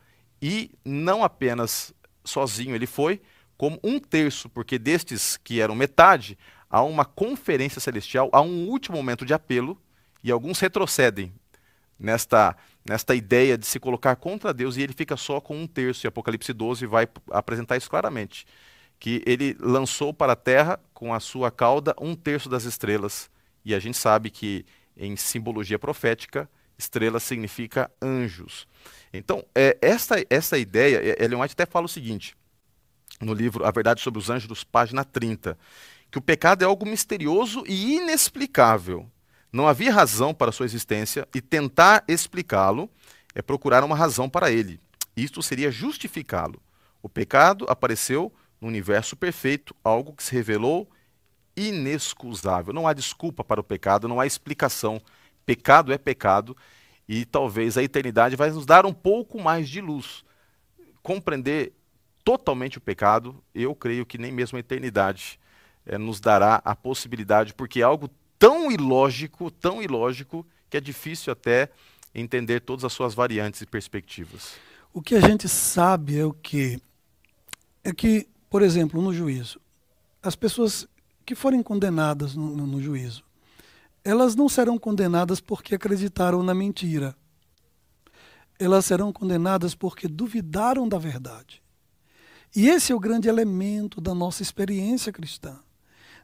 e 0.43 0.70
não 0.85 1.24
apenas 1.24 1.95
sozinho 2.24 2.74
ele 2.74 2.87
foi, 2.87 3.20
como 3.61 3.79
um 3.85 3.99
terço, 3.99 4.49
porque 4.49 4.79
destes 4.79 5.37
que 5.37 5.61
eram 5.61 5.75
metade, 5.75 6.39
há 6.71 6.83
uma 6.83 7.05
conferência 7.05 7.79
celestial, 7.79 8.31
há 8.33 8.41
um 8.41 8.67
último 8.67 8.97
momento 8.97 9.27
de 9.27 9.35
apelo, 9.35 9.79
e 10.25 10.31
alguns 10.31 10.59
retrocedem 10.61 11.31
nesta, 11.99 12.57
nesta 12.83 13.15
ideia 13.15 13.59
de 13.59 13.67
se 13.67 13.79
colocar 13.79 14.17
contra 14.17 14.55
Deus 14.55 14.79
e 14.79 14.83
ele 14.83 14.95
fica 14.95 15.15
só 15.15 15.43
com 15.43 15.61
um 15.61 15.67
terço. 15.67 16.07
E 16.07 16.09
Apocalipse 16.09 16.55
12 16.55 16.87
vai 16.87 17.07
apresentar 17.31 17.77
isso 17.77 17.91
claramente. 17.91 18.47
Que 18.99 19.23
ele 19.27 19.55
lançou 19.61 20.15
para 20.15 20.33
a 20.33 20.37
terra 20.37 20.81
com 20.95 21.13
a 21.13 21.21
sua 21.21 21.51
cauda 21.51 21.95
um 22.01 22.15
terço 22.15 22.49
das 22.49 22.65
estrelas. 22.65 23.31
E 23.63 23.75
a 23.75 23.79
gente 23.79 23.99
sabe 23.99 24.31
que 24.31 24.65
em 24.97 25.17
simbologia 25.17 25.79
profética, 25.79 26.49
estrela 26.79 27.21
significa 27.21 27.91
anjos. 28.01 28.67
Então, 29.13 29.45
é, 29.55 29.77
essa, 29.83 30.15
essa 30.31 30.57
ideia, 30.57 31.23
Ellen 31.23 31.43
White 31.43 31.53
até 31.53 31.67
fala 31.67 31.85
o 31.85 31.89
seguinte, 31.91 32.35
no 33.21 33.35
livro 33.35 33.64
A 33.66 33.71
Verdade 33.71 34.01
sobre 34.01 34.18
os 34.18 34.31
Anjos, 34.31 34.64
página 34.64 35.05
30, 35.05 35.59
que 36.11 36.18
o 36.18 36.23
pecado 36.23 36.62
é 36.62 36.66
algo 36.66 36.87
misterioso 36.87 37.62
e 37.66 37.97
inexplicável. 37.97 39.07
Não 39.53 39.68
havia 39.68 39.93
razão 39.93 40.33
para 40.33 40.53
sua 40.53 40.66
existência 40.66 41.29
e 41.35 41.41
tentar 41.41 42.05
explicá-lo 42.09 42.89
é 43.35 43.43
procurar 43.43 43.85
uma 43.85 43.97
razão 43.97 44.29
para 44.29 44.51
ele. 44.51 44.81
Isto 45.16 45.43
seria 45.43 45.71
justificá-lo. 45.71 46.61
O 47.03 47.09
pecado 47.09 47.66
apareceu 47.68 48.33
no 48.61 48.68
universo 48.68 49.16
perfeito, 49.16 49.75
algo 49.83 50.12
que 50.12 50.23
se 50.23 50.35
revelou 50.35 50.89
inexcusável. 51.57 52.73
Não 52.73 52.87
há 52.87 52.93
desculpa 52.93 53.43
para 53.45 53.61
o 53.61 53.64
pecado, 53.64 54.09
não 54.09 54.21
há 54.21 54.27
explicação. 54.27 55.01
Pecado 55.45 55.93
é 55.93 55.99
pecado 55.99 56.57
e 57.09 57.25
talvez 57.25 57.77
a 57.77 57.83
eternidade 57.83 58.37
vai 58.37 58.51
nos 58.51 58.66
dar 58.66 58.87
um 58.87 58.93
pouco 58.93 59.41
mais 59.41 59.68
de 59.68 59.81
luz. 59.81 60.25
Compreender 61.03 61.73
totalmente 62.31 62.78
o 62.78 62.81
pecado, 62.81 63.43
eu 63.53 63.74
creio 63.74 64.07
que 64.07 64.16
nem 64.16 64.31
mesmo 64.31 64.57
a 64.57 64.61
eternidade 64.61 65.41
é, 65.85 65.99
nos 65.99 66.20
dará 66.20 66.62
a 66.64 66.76
possibilidade, 66.76 67.53
porque 67.53 67.81
é 67.81 67.83
algo 67.83 68.09
tão 68.39 68.70
ilógico, 68.70 69.51
tão 69.51 69.83
ilógico, 69.83 70.47
que 70.68 70.76
é 70.76 70.81
difícil 70.81 71.33
até 71.33 71.70
entender 72.14 72.61
todas 72.61 72.85
as 72.85 72.93
suas 72.93 73.14
variantes 73.14 73.62
e 73.62 73.66
perspectivas. 73.66 74.55
O 74.95 75.03
que 75.03 75.16
a 75.16 75.20
gente 75.20 75.49
sabe 75.49 76.20
é 76.20 76.24
o 76.24 76.33
que 76.33 76.81
é 77.83 77.93
que, 77.93 78.28
por 78.49 78.62
exemplo, 78.62 79.03
no 79.03 79.12
juízo, 79.12 79.61
as 80.22 80.37
pessoas 80.37 80.87
que 81.26 81.35
forem 81.35 81.64
condenadas 81.64 82.37
no, 82.37 82.55
no, 82.55 82.64
no 82.64 82.81
juízo, 82.81 83.24
elas 84.05 84.37
não 84.37 84.49
serão 84.49 84.78
condenadas 84.78 85.41
porque 85.41 85.74
acreditaram 85.74 86.45
na 86.45 86.55
mentira. 86.55 87.16
Elas 88.57 88.87
serão 88.87 89.12
condenadas 89.12 89.74
porque 89.74 90.07
duvidaram 90.07 90.89
da 90.89 90.97
verdade. 90.97 91.61
E 92.55 92.68
esse 92.68 92.92
é 92.92 92.94
o 92.94 93.01
grande 93.01 93.28
elemento 93.28 94.01
da 94.01 94.14
nossa 94.14 94.42
experiência 94.42 95.12
cristã 95.12 95.59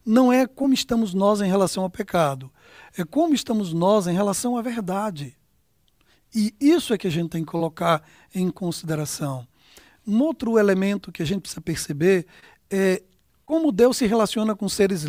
não 0.06 0.32
é 0.32 0.46
como 0.46 0.72
estamos 0.72 1.12
nós 1.12 1.40
em 1.40 1.48
relação 1.48 1.82
ao 1.82 1.90
pecado, 1.90 2.48
é 2.96 3.04
como 3.04 3.34
estamos 3.34 3.72
nós 3.72 4.06
em 4.06 4.14
relação 4.14 4.56
à 4.56 4.62
verdade. 4.62 5.36
E 6.32 6.54
isso 6.60 6.94
é 6.94 6.98
que 6.98 7.08
a 7.08 7.10
gente 7.10 7.30
tem 7.30 7.44
que 7.44 7.50
colocar 7.50 8.02
em 8.32 8.48
consideração. 8.48 9.46
Um 10.06 10.22
outro 10.22 10.58
elemento 10.58 11.10
que 11.10 11.22
a 11.22 11.26
gente 11.26 11.40
precisa 11.40 11.60
perceber 11.60 12.24
é 12.70 13.02
como 13.44 13.72
Deus 13.72 13.96
se 13.96 14.06
relaciona 14.06 14.54
com 14.54 14.68
seres, 14.68 15.04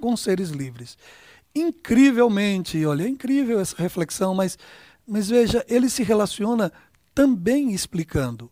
com 0.00 0.16
seres 0.16 0.50
livres. 0.50 0.96
Incrivelmente, 1.52 2.84
olha, 2.86 3.02
é 3.02 3.08
incrível 3.08 3.58
essa 3.58 3.76
reflexão, 3.76 4.34
mas, 4.34 4.56
mas 5.06 5.28
veja, 5.28 5.64
ele 5.68 5.88
se 5.88 6.04
relaciona 6.04 6.72
também 7.12 7.72
explicando. 7.72 8.50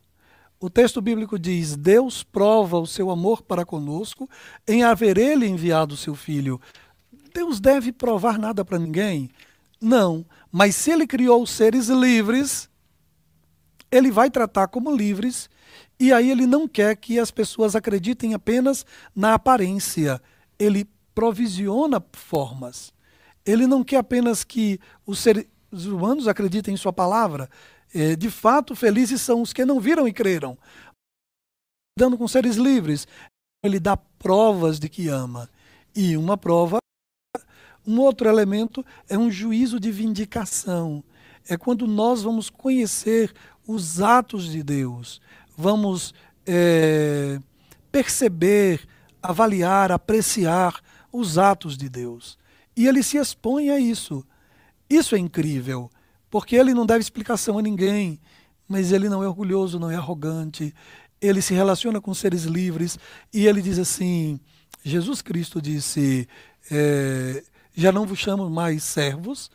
O 0.60 0.70
texto 0.70 1.00
bíblico 1.00 1.38
diz: 1.38 1.76
Deus 1.76 2.22
prova 2.22 2.78
o 2.78 2.86
seu 2.86 3.10
amor 3.10 3.42
para 3.42 3.64
conosco 3.64 4.28
em 4.66 4.82
haver 4.82 5.18
ele 5.18 5.46
enviado 5.46 5.94
o 5.94 5.98
seu 5.98 6.14
filho. 6.14 6.60
Deus 7.34 7.60
deve 7.60 7.92
provar 7.92 8.38
nada 8.38 8.64
para 8.64 8.78
ninguém? 8.78 9.30
Não. 9.80 10.24
Mas 10.50 10.76
se 10.76 10.90
ele 10.92 11.06
criou 11.06 11.44
seres 11.46 11.88
livres, 11.88 12.70
ele 13.90 14.10
vai 14.10 14.30
tratar 14.30 14.68
como 14.68 14.94
livres, 14.94 15.50
e 15.98 16.12
aí 16.12 16.30
ele 16.30 16.46
não 16.46 16.66
quer 16.66 16.96
que 16.96 17.18
as 17.18 17.30
pessoas 17.30 17.76
acreditem 17.76 18.34
apenas 18.34 18.86
na 19.14 19.34
aparência. 19.34 20.20
Ele 20.58 20.88
provisiona 21.14 22.02
formas. 22.12 22.92
Ele 23.44 23.66
não 23.66 23.84
quer 23.84 23.98
apenas 23.98 24.42
que 24.42 24.80
os 25.04 25.18
seres 25.18 25.46
humanos 25.72 26.26
acreditem 26.26 26.74
em 26.74 26.76
sua 26.76 26.92
palavra, 26.92 27.50
de 28.18 28.28
fato, 28.28 28.74
felizes 28.74 29.20
são 29.20 29.40
os 29.40 29.52
que 29.52 29.64
não 29.64 29.78
viram 29.78 30.08
e 30.08 30.12
creram. 30.12 30.58
Dando 31.96 32.18
com 32.18 32.26
seres 32.26 32.56
livres, 32.56 33.06
ele 33.62 33.78
dá 33.78 33.96
provas 33.96 34.80
de 34.80 34.88
que 34.88 35.08
ama. 35.08 35.48
E 35.94 36.16
uma 36.16 36.36
prova, 36.36 36.78
um 37.86 38.00
outro 38.00 38.28
elemento 38.28 38.84
é 39.08 39.16
um 39.16 39.30
juízo 39.30 39.78
de 39.78 39.92
vindicação. 39.92 41.04
É 41.48 41.56
quando 41.56 41.86
nós 41.86 42.22
vamos 42.22 42.50
conhecer 42.50 43.32
os 43.66 44.00
atos 44.00 44.50
de 44.50 44.62
Deus, 44.62 45.20
vamos 45.56 46.12
é, 46.44 47.38
perceber, 47.92 48.86
avaliar, 49.22 49.92
apreciar 49.92 50.82
os 51.12 51.38
atos 51.38 51.76
de 51.76 51.88
Deus. 51.88 52.36
E 52.76 52.88
ele 52.88 53.04
se 53.04 53.18
expõe 53.18 53.70
a 53.70 53.78
isso. 53.78 54.26
Isso 54.90 55.14
é 55.14 55.18
incrível 55.18 55.90
porque 56.34 56.56
ele 56.56 56.74
não 56.74 56.84
deve 56.84 56.98
explicação 56.98 57.58
a 57.58 57.62
ninguém, 57.62 58.18
mas 58.66 58.90
ele 58.90 59.08
não 59.08 59.22
é 59.22 59.28
orgulhoso, 59.28 59.78
não 59.78 59.88
é 59.88 59.94
arrogante, 59.94 60.74
ele 61.20 61.40
se 61.40 61.54
relaciona 61.54 62.00
com 62.00 62.12
seres 62.12 62.42
livres 62.42 62.98
e 63.32 63.46
ele 63.46 63.62
diz 63.62 63.78
assim: 63.78 64.40
Jesus 64.82 65.22
Cristo 65.22 65.62
disse, 65.62 66.26
é, 66.68 67.44
já 67.72 67.92
não 67.92 68.04
vos 68.04 68.18
chamo 68.18 68.50
mais 68.50 68.82
servos, 68.82 69.48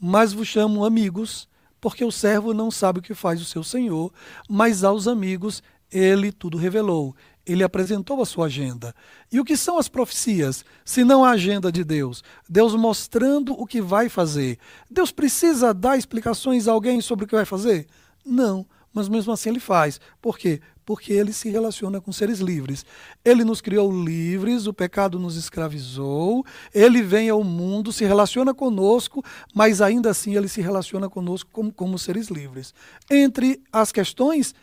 mas 0.00 0.32
vos 0.32 0.48
chamo 0.48 0.86
amigos, 0.86 1.46
porque 1.78 2.02
o 2.02 2.10
servo 2.10 2.54
não 2.54 2.70
sabe 2.70 3.00
o 3.00 3.02
que 3.02 3.12
faz 3.12 3.42
o 3.42 3.44
seu 3.44 3.62
senhor, 3.62 4.10
mas 4.48 4.82
aos 4.82 5.06
amigos 5.06 5.62
ele 5.92 6.32
tudo 6.32 6.56
revelou 6.56 7.14
ele 7.46 7.62
apresentou 7.62 8.22
a 8.22 8.26
sua 8.26 8.46
agenda. 8.46 8.94
E 9.30 9.38
o 9.38 9.44
que 9.44 9.56
são 9.56 9.78
as 9.78 9.88
profecias, 9.88 10.64
se 10.84 11.04
não 11.04 11.24
a 11.24 11.30
agenda 11.30 11.70
de 11.70 11.84
Deus? 11.84 12.22
Deus 12.48 12.74
mostrando 12.74 13.52
o 13.52 13.66
que 13.66 13.80
vai 13.80 14.08
fazer. 14.08 14.58
Deus 14.90 15.12
precisa 15.12 15.74
dar 15.74 15.98
explicações 15.98 16.66
a 16.66 16.72
alguém 16.72 17.00
sobre 17.00 17.24
o 17.24 17.28
que 17.28 17.34
vai 17.34 17.44
fazer? 17.44 17.86
Não, 18.24 18.66
mas 18.92 19.08
mesmo 19.08 19.32
assim 19.32 19.50
ele 19.50 19.60
faz. 19.60 20.00
Por 20.22 20.38
quê? 20.38 20.60
Porque 20.86 21.12
ele 21.12 21.32
se 21.32 21.50
relaciona 21.50 22.00
com 22.00 22.12
seres 22.12 22.40
livres. 22.40 22.86
Ele 23.24 23.44
nos 23.44 23.60
criou 23.60 23.90
livres, 23.90 24.66
o 24.66 24.72
pecado 24.72 25.18
nos 25.18 25.36
escravizou, 25.36 26.44
ele 26.72 27.02
vem 27.02 27.28
ao 27.28 27.42
mundo, 27.42 27.92
se 27.92 28.04
relaciona 28.04 28.54
conosco, 28.54 29.22
mas 29.54 29.82
ainda 29.82 30.10
assim 30.10 30.36
ele 30.36 30.48
se 30.48 30.62
relaciona 30.62 31.10
conosco 31.10 31.50
como, 31.52 31.72
como 31.72 31.98
seres 31.98 32.28
livres. 32.28 32.72
Entre 33.10 33.62
as 33.72 33.90
questões, 33.92 34.54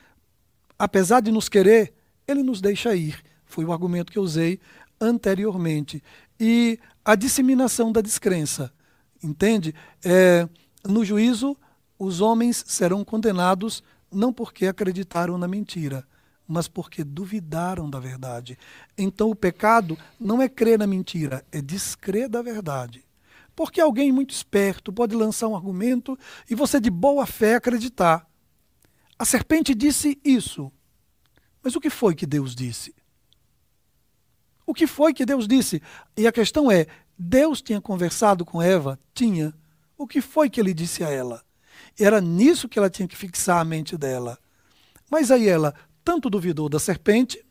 apesar 0.79 1.21
de 1.21 1.32
nos 1.32 1.49
querer, 1.49 1.93
ele 2.28 2.43
nos 2.43 2.61
deixa 2.61 2.95
ir. 2.95 3.22
Foi 3.45 3.65
o 3.65 3.72
argumento 3.72 4.11
que 4.11 4.17
eu 4.17 4.24
usei 4.24 4.59
anteriormente. 4.99 6.03
E 6.39 6.80
a 7.03 7.15
disseminação 7.15 7.91
da 7.91 8.01
descrença. 8.01 8.72
Entende? 9.24 9.74
É, 10.03 10.47
no 10.88 11.05
juízo, 11.05 11.55
os 11.97 12.22
homens 12.22 12.63
serão 12.67 13.03
condenados 13.03 13.84
não 14.11 14.34
porque 14.34 14.67
acreditaram 14.67 15.38
na 15.38 15.47
mentira, 15.47 16.05
mas 16.47 16.67
porque 16.67 17.03
duvidaram 17.03 17.89
da 17.89 17.99
verdade. 17.99 18.57
Então 18.97 19.30
o 19.30 19.36
pecado 19.36 19.97
não 20.19 20.41
é 20.41 20.49
crer 20.49 20.78
na 20.80 20.88
mentira, 20.88 21.45
é 21.51 21.61
descrer 21.61 22.28
da 22.28 22.41
verdade. 22.41 23.05
Porque 23.55 23.80
alguém 23.80 24.11
muito 24.11 24.32
esperto 24.32 24.91
pode 24.91 25.15
lançar 25.15 25.47
um 25.47 25.55
argumento 25.55 26.17
e 26.49 26.55
você 26.55 26.80
de 26.80 26.89
boa 26.89 27.26
fé 27.26 27.55
acreditar. 27.55 28.28
A 29.17 29.26
serpente 29.26 29.76
disse 29.76 30.19
isso. 30.26 30.72
Mas 31.64 31.76
o 31.76 31.82
que 31.82 31.89
foi 31.89 32.16
que 32.16 32.26
Deus 32.26 32.55
disse? 32.55 32.95
O 34.66 34.74
que 34.74 34.88
foi 34.88 35.14
que 35.14 35.26
Deus 35.26 35.47
disse? 35.47 35.82
E 36.18 36.26
a 36.26 36.32
questão 36.32 36.72
é: 36.72 36.88
Deus 37.18 37.62
tinha 37.62 37.82
conversado 37.82 38.45
com 38.45 38.62
Eva? 38.62 38.99
Tinha. 39.14 39.53
O 39.97 40.07
que 40.07 40.22
foi 40.22 40.49
que 40.49 40.59
ele 40.59 40.74
disse 40.74 41.03
a 41.03 41.09
ela? 41.09 41.43
Era 41.99 42.22
nisso 42.22 42.70
que 42.70 42.80
ela 42.80 42.89
tinha 42.89 43.07
que 43.07 43.16
fixar 43.16 43.59
a 43.59 43.66
mente 43.66 43.97
dela. 43.97 44.39
Mas 45.09 45.30
aí 45.30 45.47
ela 45.47 45.76
tanto 46.03 46.30
duvidou 46.30 46.70
da 46.70 46.80
serpente, 46.80 47.43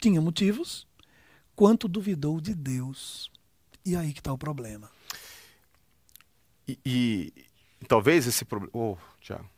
tinha 0.00 0.20
motivos, 0.20 0.86
quanto 1.54 1.88
duvidou 1.88 2.40
de 2.40 2.54
Deus. 2.54 3.30
E 3.84 3.96
aí 3.96 4.12
que 4.12 4.20
está 4.20 4.32
o 4.32 4.38
problema. 4.38 4.90
E, 6.66 6.78
e, 6.86 7.32
talvez 7.88 8.26
esse 8.26 8.44
problema. 8.44 8.70
Oh, 8.72 8.96
Tiago. 9.20 9.51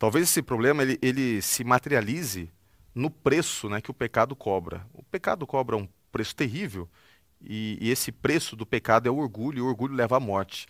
Talvez 0.00 0.30
esse 0.30 0.40
problema 0.40 0.82
ele, 0.82 0.98
ele 1.02 1.42
se 1.42 1.62
materialize 1.62 2.50
no 2.94 3.10
preço 3.10 3.68
né, 3.68 3.82
que 3.82 3.90
o 3.90 3.94
pecado 3.94 4.34
cobra. 4.34 4.86
O 4.94 5.02
pecado 5.02 5.46
cobra 5.46 5.76
um 5.76 5.86
preço 6.10 6.34
terrível 6.34 6.88
e, 7.38 7.76
e 7.78 7.90
esse 7.90 8.10
preço 8.10 8.56
do 8.56 8.64
pecado 8.64 9.06
é 9.06 9.10
o 9.10 9.18
orgulho, 9.18 9.58
e 9.58 9.60
o 9.60 9.66
orgulho 9.66 9.94
leva 9.94 10.16
à 10.16 10.20
morte. 10.20 10.66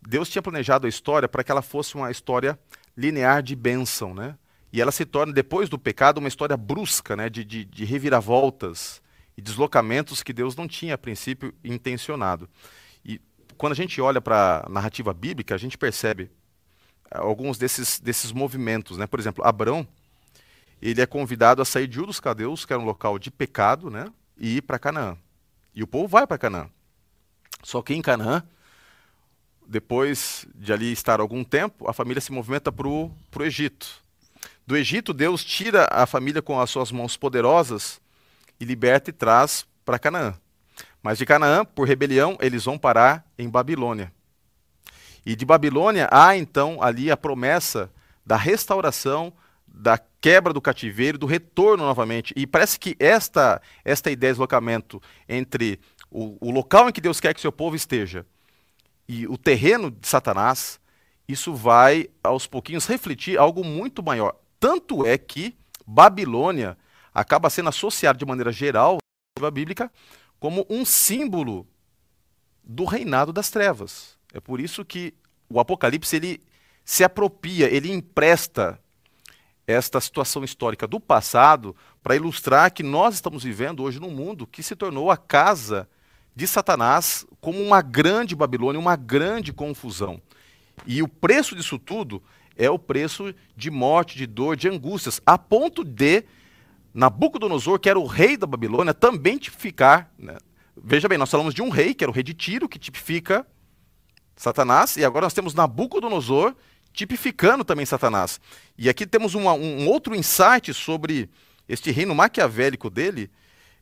Deus 0.00 0.30
tinha 0.30 0.40
planejado 0.40 0.86
a 0.86 0.88
história 0.88 1.28
para 1.28 1.44
que 1.44 1.52
ela 1.52 1.60
fosse 1.60 1.96
uma 1.96 2.10
história 2.10 2.58
linear 2.96 3.42
de 3.42 3.54
bênção, 3.54 4.14
né? 4.14 4.38
E 4.72 4.80
ela 4.80 4.90
se 4.90 5.04
torna, 5.04 5.34
depois 5.34 5.68
do 5.68 5.78
pecado, 5.78 6.16
uma 6.16 6.28
história 6.28 6.56
brusca, 6.56 7.14
né? 7.14 7.28
de, 7.28 7.44
de, 7.44 7.66
de 7.66 7.84
reviravoltas 7.84 9.02
e 9.36 9.42
deslocamentos 9.42 10.22
que 10.22 10.32
Deus 10.32 10.56
não 10.56 10.66
tinha, 10.66 10.94
a 10.94 10.98
princípio, 10.98 11.52
intencionado. 11.62 12.48
E 13.04 13.20
quando 13.58 13.72
a 13.72 13.76
gente 13.76 14.00
olha 14.00 14.18
para 14.18 14.64
a 14.64 14.68
narrativa 14.70 15.12
bíblica, 15.12 15.54
a 15.54 15.58
gente 15.58 15.76
percebe 15.76 16.30
alguns 17.14 17.58
desses, 17.58 18.00
desses 18.00 18.32
movimentos. 18.32 18.98
Né? 18.98 19.06
Por 19.06 19.18
exemplo, 19.18 19.44
Abrão, 19.44 19.86
ele 20.80 21.00
é 21.00 21.06
convidado 21.06 21.62
a 21.62 21.64
sair 21.64 21.86
de 21.86 22.00
Ur 22.00 22.06
dos 22.06 22.20
Cadeus, 22.20 22.64
que 22.64 22.72
era 22.72 22.80
um 22.80 22.84
local 22.84 23.18
de 23.18 23.30
pecado, 23.30 23.90
né? 23.90 24.12
e 24.36 24.56
ir 24.56 24.62
para 24.62 24.78
Canaã. 24.78 25.16
E 25.74 25.82
o 25.82 25.86
povo 25.86 26.08
vai 26.08 26.26
para 26.26 26.38
Canaã. 26.38 26.68
Só 27.62 27.80
que 27.80 27.94
em 27.94 28.02
Canaã, 28.02 28.42
depois 29.66 30.46
de 30.54 30.72
ali 30.72 30.92
estar 30.92 31.20
algum 31.20 31.44
tempo, 31.44 31.88
a 31.88 31.92
família 31.92 32.20
se 32.20 32.32
movimenta 32.32 32.72
para 32.72 32.88
o 32.88 33.12
Egito. 33.40 34.02
Do 34.66 34.76
Egito, 34.76 35.12
Deus 35.12 35.44
tira 35.44 35.88
a 35.90 36.06
família 36.06 36.42
com 36.42 36.60
as 36.60 36.70
suas 36.70 36.90
mãos 36.92 37.16
poderosas 37.16 38.00
e 38.58 38.64
liberta 38.64 39.10
e 39.10 39.12
traz 39.12 39.66
para 39.84 39.98
Canaã. 39.98 40.34
Mas 41.02 41.18
de 41.18 41.26
Canaã, 41.26 41.64
por 41.64 41.86
rebelião, 41.86 42.36
eles 42.40 42.64
vão 42.64 42.78
parar 42.78 43.26
em 43.36 43.48
Babilônia. 43.48 44.12
E 45.24 45.36
de 45.36 45.44
Babilônia 45.44 46.08
há 46.10 46.36
então 46.36 46.82
ali 46.82 47.10
a 47.10 47.16
promessa 47.16 47.90
da 48.24 48.36
restauração, 48.36 49.32
da 49.66 49.98
quebra 50.20 50.52
do 50.52 50.60
cativeiro, 50.60 51.18
do 51.18 51.26
retorno 51.26 51.84
novamente. 51.84 52.32
E 52.36 52.46
parece 52.46 52.78
que 52.78 52.96
esta, 52.98 53.60
esta 53.84 54.10
ideia 54.10 54.32
de 54.32 54.34
deslocamento 54.34 55.00
entre 55.28 55.80
o, 56.10 56.36
o 56.40 56.50
local 56.50 56.88
em 56.88 56.92
que 56.92 57.00
Deus 57.00 57.20
quer 57.20 57.34
que 57.34 57.40
seu 57.40 57.52
povo 57.52 57.74
esteja 57.74 58.26
e 59.08 59.26
o 59.26 59.36
terreno 59.36 59.90
de 59.90 60.06
Satanás, 60.06 60.80
isso 61.28 61.54
vai 61.54 62.08
aos 62.22 62.46
pouquinhos 62.46 62.86
refletir 62.86 63.38
algo 63.38 63.64
muito 63.64 64.02
maior. 64.02 64.36
Tanto 64.58 65.04
é 65.06 65.18
que 65.18 65.56
Babilônia 65.86 66.78
acaba 67.12 67.50
sendo 67.50 67.68
associada 67.68 68.18
de 68.18 68.24
maneira 68.24 68.52
geral 68.52 68.98
na 69.38 69.50
bíblica 69.50 69.90
como 70.38 70.66
um 70.70 70.84
símbolo 70.84 71.66
do 72.64 72.84
reinado 72.84 73.32
das 73.32 73.50
trevas. 73.50 74.16
É 74.32 74.40
por 74.40 74.60
isso 74.60 74.84
que 74.84 75.14
o 75.48 75.60
Apocalipse 75.60 76.16
ele 76.16 76.40
se 76.84 77.04
apropria, 77.04 77.68
ele 77.68 77.92
empresta 77.92 78.78
esta 79.66 80.00
situação 80.00 80.42
histórica 80.42 80.86
do 80.86 80.98
passado 80.98 81.76
para 82.02 82.16
ilustrar 82.16 82.72
que 82.72 82.82
nós 82.82 83.14
estamos 83.14 83.44
vivendo 83.44 83.82
hoje 83.82 84.00
num 84.00 84.10
mundo 84.10 84.46
que 84.46 84.62
se 84.62 84.74
tornou 84.74 85.10
a 85.10 85.16
casa 85.16 85.88
de 86.34 86.46
Satanás 86.46 87.26
como 87.40 87.60
uma 87.62 87.80
grande 87.80 88.34
Babilônia, 88.34 88.80
uma 88.80 88.96
grande 88.96 89.52
confusão. 89.52 90.20
E 90.86 91.02
o 91.02 91.08
preço 91.08 91.54
disso 91.54 91.78
tudo 91.78 92.22
é 92.56 92.68
o 92.70 92.78
preço 92.78 93.34
de 93.56 93.70
morte, 93.70 94.16
de 94.16 94.26
dor, 94.26 94.56
de 94.56 94.68
angústias, 94.68 95.20
a 95.24 95.38
ponto 95.38 95.84
de 95.84 96.24
Nabucodonosor, 96.92 97.78
que 97.78 97.88
era 97.88 97.98
o 97.98 98.06
rei 98.06 98.36
da 98.36 98.46
Babilônia, 98.46 98.92
também 98.92 99.38
tipificar. 99.38 100.10
Né? 100.18 100.36
Veja 100.76 101.08
bem, 101.08 101.18
nós 101.18 101.30
falamos 101.30 101.54
de 101.54 101.62
um 101.62 101.68
rei, 101.68 101.94
que 101.94 102.04
era 102.04 102.10
o 102.10 102.14
rei 102.14 102.22
de 102.22 102.34
Tiro, 102.34 102.68
que 102.68 102.78
tipifica 102.78 103.46
Satanás, 104.42 104.96
e 104.96 105.04
agora 105.04 105.26
nós 105.26 105.32
temos 105.32 105.54
Nabucodonosor 105.54 106.54
tipificando 106.92 107.64
também 107.64 107.86
Satanás. 107.86 108.40
E 108.76 108.88
aqui 108.88 109.06
temos 109.06 109.36
uma, 109.36 109.52
um 109.52 109.86
outro 109.86 110.16
insight 110.16 110.74
sobre 110.74 111.30
este 111.68 111.92
reino 111.92 112.12
maquiavélico 112.12 112.90
dele, 112.90 113.30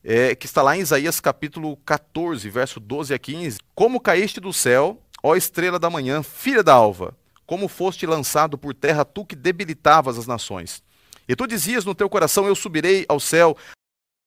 é, 0.04 0.34
que 0.34 0.44
está 0.44 0.61
lá 0.61 0.76
em 0.76 0.80
Isaías 0.80 1.18
capítulo 1.18 1.78
14, 1.78 2.48
verso 2.50 2.78
12 2.78 3.14
a 3.14 3.18
15. 3.18 3.58
Como 3.74 3.98
caíste 3.98 4.38
do 4.38 4.52
céu, 4.52 5.02
ó 5.22 5.34
estrela 5.34 5.78
da 5.78 5.88
manhã, 5.88 6.22
filha 6.22 6.62
da 6.62 6.74
alva, 6.74 7.16
como 7.46 7.66
foste 7.66 8.04
lançado 8.04 8.58
por 8.58 8.74
terra, 8.74 9.02
tu 9.02 9.24
que 9.24 9.34
debilitavas 9.34 10.18
as 10.18 10.26
nações. 10.26 10.82
E 11.26 11.34
tu 11.34 11.46
dizias 11.46 11.86
no 11.86 11.94
teu 11.94 12.08
coração: 12.08 12.46
Eu 12.46 12.54
subirei 12.54 13.06
ao 13.08 13.18
céu, 13.18 13.56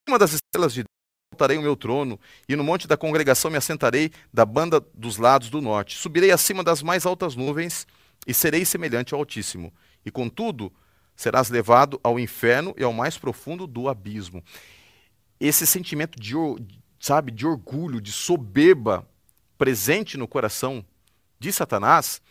acima 0.04 0.18
das 0.18 0.34
estrelas 0.34 0.74
de 0.74 0.84
voltarei 1.34 1.58
o 1.58 1.62
meu 1.62 1.76
trono, 1.76 2.20
e 2.48 2.56
no 2.56 2.64
monte 2.64 2.88
da 2.88 2.96
congregação 2.96 3.50
me 3.50 3.58
assentarei 3.58 4.12
da 4.32 4.46
banda 4.46 4.80
dos 4.94 5.18
lados 5.18 5.50
do 5.50 5.60
norte. 5.60 5.98
Subirei 5.98 6.32
acima 6.32 6.64
das 6.64 6.84
mais 6.84 7.06
altas 7.06 7.36
nuvens 7.36 7.88
e 8.28 8.34
serei 8.34 8.64
semelhante 8.64 9.14
ao 9.14 9.20
Altíssimo. 9.20 9.74
E 10.06 10.12
contudo, 10.12 10.72
serás 11.16 11.50
levado 11.50 12.00
ao 12.04 12.20
inferno 12.20 12.74
e 12.78 12.84
ao 12.84 12.94
mais 12.94 13.18
profundo 13.18 13.66
do 13.66 13.90
abismo 13.90 14.44
esse 15.48 15.68
sentimento 15.68 16.18
de, 16.18 16.36
sabe, 17.00 17.30
de 17.30 17.46
orgulho, 17.46 18.00
de 18.00 18.14
soberba 18.14 19.06
presente 19.58 20.18
no 20.18 20.26
coração 20.26 20.86
de 21.38 21.52
Satanás 21.52 22.22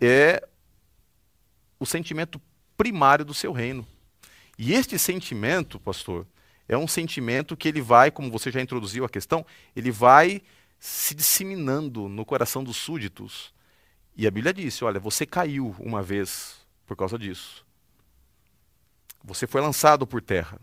é 0.00 0.46
o 1.78 1.84
sentimento 1.84 2.40
primário 2.74 3.24
do 3.24 3.34
seu 3.34 3.52
reino. 3.52 3.86
E 4.58 4.72
este 4.72 4.98
sentimento, 4.98 5.78
pastor, 5.78 6.26
é 6.68 6.76
um 6.76 6.86
sentimento 6.86 7.56
que 7.56 7.66
ele 7.66 7.80
vai, 7.80 8.10
como 8.10 8.30
você 8.30 8.50
já 8.50 8.60
introduziu 8.60 9.04
a 9.04 9.08
questão, 9.08 9.44
ele 9.74 9.90
vai 9.90 10.42
se 10.78 11.14
disseminando 11.14 12.08
no 12.08 12.24
coração 12.24 12.62
dos 12.62 12.76
súditos. 12.76 13.52
E 14.14 14.26
a 14.26 14.30
Bíblia 14.30 14.52
disse: 14.52 14.84
olha, 14.84 15.00
você 15.00 15.24
caiu 15.24 15.74
uma 15.78 16.02
vez 16.02 16.56
por 16.86 16.96
causa 16.96 17.18
disso. 17.18 17.64
Você 19.24 19.46
foi 19.46 19.60
lançado 19.60 20.06
por 20.06 20.20
terra. 20.20 20.60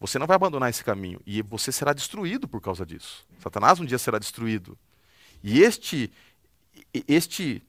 Você 0.00 0.18
não 0.18 0.26
vai 0.26 0.34
abandonar 0.34 0.68
esse 0.68 0.82
caminho 0.82 1.20
e 1.24 1.40
você 1.42 1.70
será 1.70 1.92
destruído 1.92 2.48
por 2.48 2.60
causa 2.60 2.84
disso. 2.84 3.24
Satanás 3.38 3.78
um 3.78 3.84
dia 3.84 3.98
será 3.98 4.18
destruído. 4.18 4.76
E 5.44 5.62
este, 5.62 6.10
este 7.06 7.62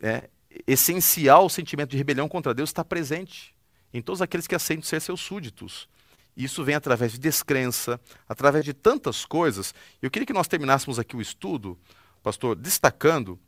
é, 0.00 0.28
essencial 0.66 1.48
sentimento 1.48 1.90
de 1.90 1.96
rebelião 1.96 2.28
contra 2.28 2.54
Deus 2.54 2.70
está 2.70 2.84
presente 2.84 3.52
em 3.92 4.00
todos 4.00 4.22
aqueles 4.22 4.46
que 4.46 4.54
aceitam 4.54 4.84
ser 4.84 5.00
seus 5.00 5.20
súditos. 5.20 5.88
Isso 6.36 6.64
vem 6.64 6.74
através 6.74 7.12
de 7.12 7.18
descrença, 7.18 8.00
através 8.28 8.64
de 8.64 8.72
tantas 8.72 9.24
coisas. 9.24 9.74
Eu 10.00 10.10
queria 10.10 10.26
que 10.26 10.32
nós 10.32 10.48
terminássemos 10.48 10.98
aqui 10.98 11.16
o 11.16 11.20
estudo, 11.20 11.78
pastor, 12.22 12.56
destacando 12.56 13.38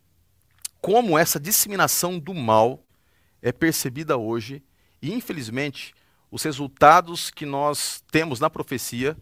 como 0.80 1.18
essa 1.18 1.40
disseminação 1.40 2.18
do 2.18 2.34
mal 2.34 2.84
é 3.40 3.52
percebida 3.52 4.16
hoje 4.16 4.62
e, 5.00 5.12
infelizmente, 5.12 5.94
os 6.30 6.42
resultados 6.42 7.30
que 7.30 7.46
nós 7.46 8.02
temos 8.10 8.40
na 8.40 8.50
profecia 8.50 9.16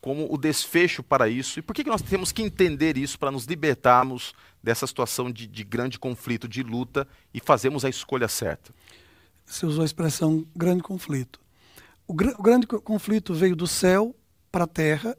como 0.00 0.32
o 0.32 0.38
desfecho 0.38 1.02
para 1.02 1.28
isso. 1.28 1.58
E 1.58 1.62
por 1.62 1.74
que, 1.74 1.82
que 1.82 1.90
nós 1.90 2.02
temos 2.02 2.30
que 2.30 2.40
entender 2.40 2.96
isso 2.96 3.18
para 3.18 3.32
nos 3.32 3.44
libertarmos 3.44 4.34
dessa 4.62 4.86
situação 4.86 5.32
de, 5.32 5.48
de 5.48 5.64
grande 5.64 5.98
conflito, 5.98 6.46
de 6.46 6.62
luta 6.62 7.08
e 7.34 7.40
fazermos 7.40 7.84
a 7.84 7.88
escolha 7.88 8.28
certa? 8.28 8.72
Você 9.44 9.66
usou 9.66 9.82
a 9.82 9.84
expressão 9.84 10.46
grande 10.54 10.82
conflito. 10.82 11.40
O, 12.06 12.14
gr 12.14 12.34
o 12.38 12.42
grande 12.42 12.66
conflito 12.66 13.34
veio 13.34 13.56
do 13.56 13.66
céu 13.66 14.14
para 14.50 14.64
a 14.64 14.68
terra 14.68 15.16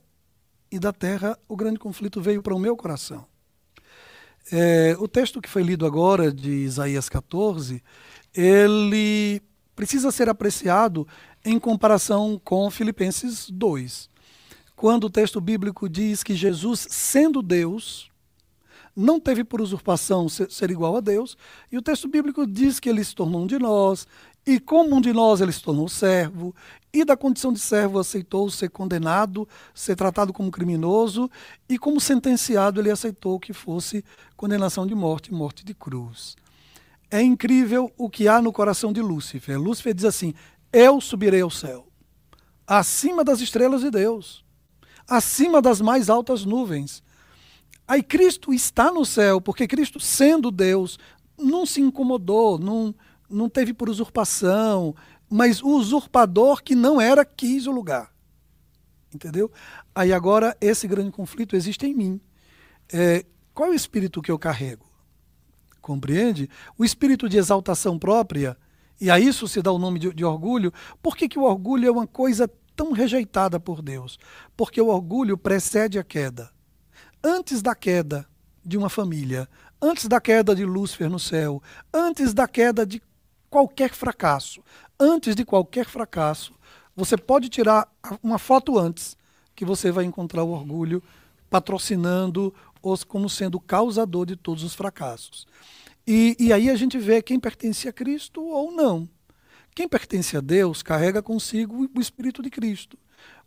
e 0.72 0.80
da 0.80 0.94
terra 0.94 1.38
o 1.48 1.56
grande 1.56 1.80
conflito 1.80 2.22
veio 2.22 2.42
para 2.42 2.56
o 2.56 2.60
meu 2.60 2.76
coração. 2.76 3.26
É, 4.52 4.96
o 5.00 5.08
texto 5.08 5.42
que 5.42 5.50
foi 5.50 5.62
lido 5.62 5.86
agora, 5.86 6.32
de 6.32 6.50
Isaías 6.50 7.10
14, 7.10 7.84
ele 8.34 9.42
precisa 9.76 10.12
ser 10.12 10.30
apreciado 10.30 11.06
em 11.44 11.60
comparação 11.60 12.40
com 12.44 12.70
Filipenses 12.72 13.50
2. 13.50 14.10
Quando 14.76 15.06
o 15.06 15.10
texto 15.10 15.42
bíblico 15.42 15.90
diz 15.90 16.24
que 16.24 16.36
Jesus, 16.36 16.88
sendo 16.90 17.42
Deus, 17.42 18.10
não 18.96 19.20
teve 19.20 19.44
por 19.44 19.62
usurpação 19.62 20.28
ser 20.30 20.72
igual 20.72 20.98
a 20.98 21.02
Deus, 21.02 21.38
e 21.72 21.78
o 21.78 21.82
texto 21.82 22.08
bíblico 22.08 22.48
diz 22.48 22.80
que 22.80 22.90
ele 22.90 23.04
se 23.04 23.14
tornou 23.14 23.44
um 23.44 23.48
de 23.48 23.60
nós, 23.60 24.08
e 24.48 24.62
como 24.62 24.96
um 24.96 25.02
de 25.02 25.12
nós 25.12 25.42
ele 25.42 25.52
se 25.52 25.62
tornou 25.62 25.90
servo, 25.90 26.56
e 26.94 27.04
da 27.04 27.18
condição 27.18 27.52
de 27.52 27.60
servo 27.60 28.00
aceitou 28.00 28.50
ser 28.50 28.70
condenado, 28.70 29.46
ser 29.76 29.94
tratado 29.98 30.32
como 30.32 30.50
criminoso, 30.50 31.30
e 31.68 31.78
como 31.78 32.00
sentenciado 32.00 32.80
ele 32.80 32.90
aceitou 32.90 33.42
que 33.42 33.52
fosse 33.52 34.06
condenação 34.38 34.88
de 34.88 34.96
morte, 34.96 35.34
morte 35.34 35.66
de 35.66 35.74
cruz. 35.74 36.38
É 37.12 37.22
incrível 37.22 37.92
o 37.98 38.10
que 38.10 38.30
há 38.30 38.42
no 38.42 38.54
coração 38.54 38.94
de 38.94 39.02
Lúcifer. 39.02 39.60
Lúcifer 39.60 39.94
diz 39.94 40.06
assim: 40.06 40.34
Eu 40.72 41.02
subirei 41.02 41.42
ao 41.42 41.50
céu, 41.50 41.86
acima 42.66 43.26
das 43.26 43.42
estrelas 43.42 43.82
de 43.82 43.92
Deus, 43.92 44.46
acima 45.06 45.62
das 45.62 45.82
mais 45.82 46.10
altas 46.10 46.46
nuvens. 46.46 47.04
Aí 47.86 48.02
Cristo 48.02 48.54
está 48.54 48.94
no 48.94 49.06
céu, 49.06 49.42
porque 49.42 49.68
Cristo, 49.68 50.00
sendo 50.00 50.50
Deus, 50.52 50.98
não 51.38 51.66
se 51.66 51.82
incomodou, 51.82 52.58
não, 52.58 52.96
não 53.30 53.50
teve 53.50 53.74
por 53.74 53.90
usurpação, 53.90 54.96
mas 55.30 55.62
o 55.62 55.70
usurpador 55.70 56.64
que 56.64 56.76
não 56.76 57.00
era 57.00 57.26
quis 57.26 57.68
o 57.68 57.72
lugar. 57.72 58.12
Entendeu? 59.14 59.52
Aí 59.94 60.14
agora 60.14 60.56
esse 60.60 60.88
grande 60.88 61.12
conflito 61.12 61.56
existe 61.56 61.86
em 61.86 61.94
mim. 61.94 62.22
É, 62.92 63.26
qual 63.54 63.70
é 63.70 63.72
o 63.72 63.76
espírito 63.76 64.22
que 64.22 64.32
eu 64.32 64.40
carrego? 64.40 64.86
Compreende? 65.82 66.50
O 66.78 66.84
espírito 66.84 67.30
de 67.30 67.38
exaltação 67.38 67.98
própria, 67.98 68.58
e 69.00 69.10
a 69.10 69.20
isso 69.20 69.48
se 69.48 69.62
dá 69.62 69.72
o 69.72 69.80
nome 69.80 70.00
de, 70.00 70.14
de 70.14 70.26
orgulho. 70.26 70.74
Por 71.02 71.16
que, 71.16 71.30
que 71.30 71.40
o 71.40 71.44
orgulho 71.44 71.88
é 71.88 71.92
uma 71.92 72.08
coisa 72.08 72.50
tão 72.76 72.92
rejeitada 72.92 73.60
por 73.60 73.82
Deus? 73.82 74.18
Porque 74.56 74.82
o 74.82 74.88
orgulho 74.88 75.38
precede 75.38 75.98
a 75.98 76.04
queda. 76.04 76.52
Antes 77.24 77.62
da 77.62 77.74
queda 77.74 78.28
de 78.64 78.78
uma 78.78 78.90
família, 78.90 79.48
antes 79.82 80.08
da 80.08 80.20
queda 80.20 80.56
de 80.56 80.66
Lúcifer 80.66 81.10
no 81.10 81.20
céu, 81.20 81.62
antes 81.94 82.34
da 82.34 82.48
queda 82.48 82.86
de 82.86 83.02
qualquer 83.58 83.92
fracasso, 83.92 84.62
antes 85.00 85.36
de 85.36 85.44
qualquer 85.44 85.88
fracasso, 85.88 86.54
você 86.96 87.18
pode 87.18 87.50
tirar 87.50 87.92
uma 88.22 88.38
foto 88.38 88.78
antes, 88.78 89.18
que 89.56 89.66
você 89.66 89.92
vai 89.92 90.06
encontrar 90.06 90.44
o 90.44 90.52
orgulho 90.52 91.02
patrocinando 91.50 92.54
os 92.84 93.04
como 93.04 93.28
sendo 93.28 93.60
causador 93.60 94.28
de 94.28 94.36
todos 94.36 94.64
os 94.64 94.76
fracassos. 94.76 95.48
E, 96.06 96.38
e 96.40 96.54
aí 96.54 96.70
a 96.70 96.76
gente 96.76 97.00
vê 97.00 97.20
quem 97.20 97.40
pertence 97.40 97.88
a 97.88 97.92
Cristo 97.94 98.44
ou 98.44 98.72
não. 98.72 99.10
Quem 99.74 99.88
pertence 99.88 100.38
a 100.38 100.40
Deus 100.40 100.84
carrega 100.84 101.24
consigo 101.24 101.90
o 101.96 102.00
Espírito 102.00 102.44
de 102.44 102.52
Cristo 102.52 102.96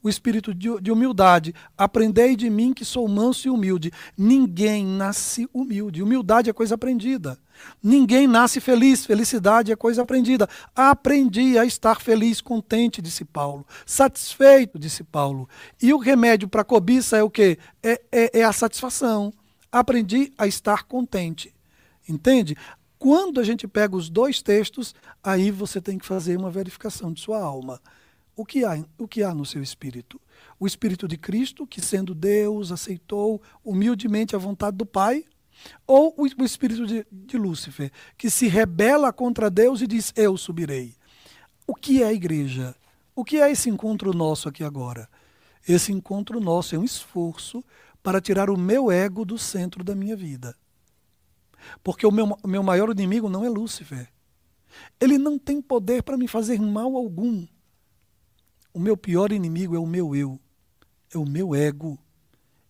o 0.03 0.09
espírito 0.09 0.55
de, 0.55 0.81
de 0.81 0.91
humildade. 0.91 1.55
Aprendei 1.77 2.35
de 2.35 2.49
mim 2.49 2.73
que 2.73 2.85
sou 2.85 3.07
manso 3.09 3.49
e 3.49 3.51
humilde. 3.51 3.93
Ninguém 4.17 4.85
nasce 4.85 5.49
humilde. 5.53 6.03
Humildade 6.03 6.49
é 6.49 6.53
coisa 6.53 6.75
aprendida. 6.75 7.39
Ninguém 7.83 8.27
nasce 8.27 8.61
feliz. 8.61 9.05
Felicidade 9.05 9.71
é 9.71 9.77
coisa 9.77 10.03
aprendida. 10.03 10.49
Aprendi 10.75 11.59
a 11.59 11.65
estar 11.65 12.01
feliz, 12.01 12.41
contente, 12.41 13.03
disse 13.03 13.25
Paulo. 13.25 13.67
Satisfeito, 13.85 14.79
disse 14.79 15.05
Paulo. 15.05 15.49
E 15.81 15.93
o 15.93 15.99
remédio 15.99 16.49
para 16.49 16.63
a 16.63 16.65
cobiça 16.65 17.17
é 17.17 17.23
o 17.23 17.31
quê? 17.31 17.59
É, 17.83 18.01
é, 18.11 18.41
é 18.41 18.45
a 18.45 18.53
satisfação. 18.53 19.33
Aprendi 19.71 20.33
a 20.39 20.47
estar 20.47 20.85
contente. 20.85 21.55
Entende? 22.09 22.57
Quando 22.99 23.41
a 23.41 23.45
gente 23.45 23.67
pega 23.67 23.97
os 23.97 24.11
dois 24.11 24.43
textos, 24.43 24.95
aí 25.23 25.51
você 25.51 25.81
tem 25.81 25.97
que 25.97 26.05
fazer 26.05 26.37
uma 26.37 26.51
verificação 26.51 27.13
de 27.13 27.21
sua 27.21 27.41
alma 27.41 27.81
o 28.41 28.45
que 28.45 28.65
há, 28.65 28.83
o 28.97 29.07
que 29.07 29.23
há 29.23 29.35
no 29.35 29.45
seu 29.45 29.63
espírito? 29.63 30.21
O 30.59 30.67
espírito 30.67 31.07
de 31.07 31.19
Cristo, 31.19 31.67
que 31.67 31.81
sendo 31.81 32.15
Deus, 32.15 32.73
aceitou 32.73 33.43
humildemente 33.63 34.35
a 34.35 34.39
vontade 34.39 34.79
do 34.79 34.87
Pai, 34.87 35.25
ou 35.87 36.15
o, 36.17 36.45
espírito 36.45 36.87
de, 36.87 37.07
de 37.13 37.37
Lúcifer, 37.37 37.93
que 38.17 38.31
se 38.31 38.49
rebela 38.49 39.13
contra 39.13 39.51
Deus 39.51 39.83
e 39.83 39.87
diz: 39.87 40.11
Eu 40.17 40.39
subirei. 40.39 40.95
O 41.67 41.75
que 41.75 42.03
é 42.03 42.07
a 42.07 42.13
igreja? 42.13 42.75
O 43.15 43.25
que 43.25 43.39
é 43.39 43.51
esse 43.51 43.69
encontro 43.69 44.15
nosso 44.15 44.49
aqui 44.49 44.65
agora? 44.65 45.07
Esse 45.69 45.93
encontro 45.93 46.41
nosso 46.41 46.75
é 46.75 46.79
um 46.79 46.85
esforço 46.85 47.63
para 48.03 48.23
tirar 48.23 48.49
o 48.49 48.57
meu 48.57 48.91
ego 48.91 49.25
do 49.27 49.37
centro 49.37 49.85
da 49.85 49.95
minha 49.95 50.17
vida. 50.17 50.57
Porque 51.85 52.07
o 52.07 52.11
meu, 52.11 52.39
meu 52.47 52.63
maior 52.63 52.89
inimigo 52.91 53.29
não 53.29 53.45
é 53.45 53.51
Lúcifer. 53.51 54.11
Ele 54.99 55.19
não 55.19 55.39
tem 55.39 55.61
poder 55.61 56.03
para 56.03 56.17
me 56.17 56.27
fazer 56.27 56.59
mal 56.59 56.97
algum. 56.97 57.47
O 58.73 58.79
meu 58.79 58.97
pior 58.97 59.33
inimigo 59.33 59.75
é 59.75 59.79
o 59.79 59.87
meu 59.87 60.15
eu, 60.15 60.39
é 61.13 61.19
o 61.19 61.25
meu 61.25 61.55
ego. 61.55 61.99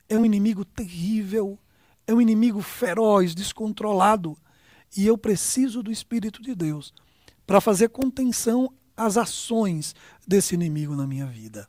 É 0.08 0.16
um 0.16 0.24
inimigo 0.24 0.64
terrível, 0.64 1.58
é 2.06 2.12
um 2.12 2.20
inimigo 2.20 2.60
feroz, 2.60 3.34
descontrolado. 3.34 4.36
E 4.96 5.06
eu 5.06 5.16
preciso 5.16 5.82
do 5.82 5.92
Espírito 5.92 6.42
de 6.42 6.54
Deus 6.54 6.92
para 7.46 7.60
fazer 7.60 7.88
contenção 7.88 8.72
às 8.96 9.16
ações 9.16 9.94
desse 10.24 10.54
inimigo 10.54 10.94
na 10.94 11.04
minha 11.04 11.26
vida. 11.26 11.68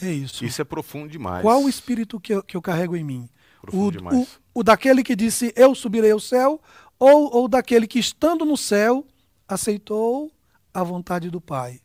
É 0.00 0.10
isso. 0.10 0.44
Isso 0.44 0.62
é 0.62 0.64
profundo 0.64 1.10
demais. 1.10 1.42
Qual 1.42 1.62
o 1.62 1.68
espírito 1.68 2.18
que 2.18 2.32
eu, 2.32 2.42
que 2.42 2.56
eu 2.56 2.62
carrego 2.62 2.96
em 2.96 3.04
mim? 3.04 3.28
Profundo 3.60 3.88
o, 3.88 3.90
demais. 3.90 4.40
O, 4.54 4.60
o 4.60 4.62
daquele 4.62 5.02
que 5.02 5.14
disse 5.14 5.52
eu 5.54 5.74
subirei 5.74 6.10
ao 6.10 6.18
céu, 6.18 6.58
ou, 6.98 7.36
ou 7.36 7.48
daquele 7.48 7.86
que 7.86 7.98
estando 7.98 8.46
no 8.46 8.56
céu 8.56 9.06
aceitou 9.46 10.32
a 10.72 10.82
vontade 10.82 11.28
do 11.28 11.40
Pai. 11.40 11.81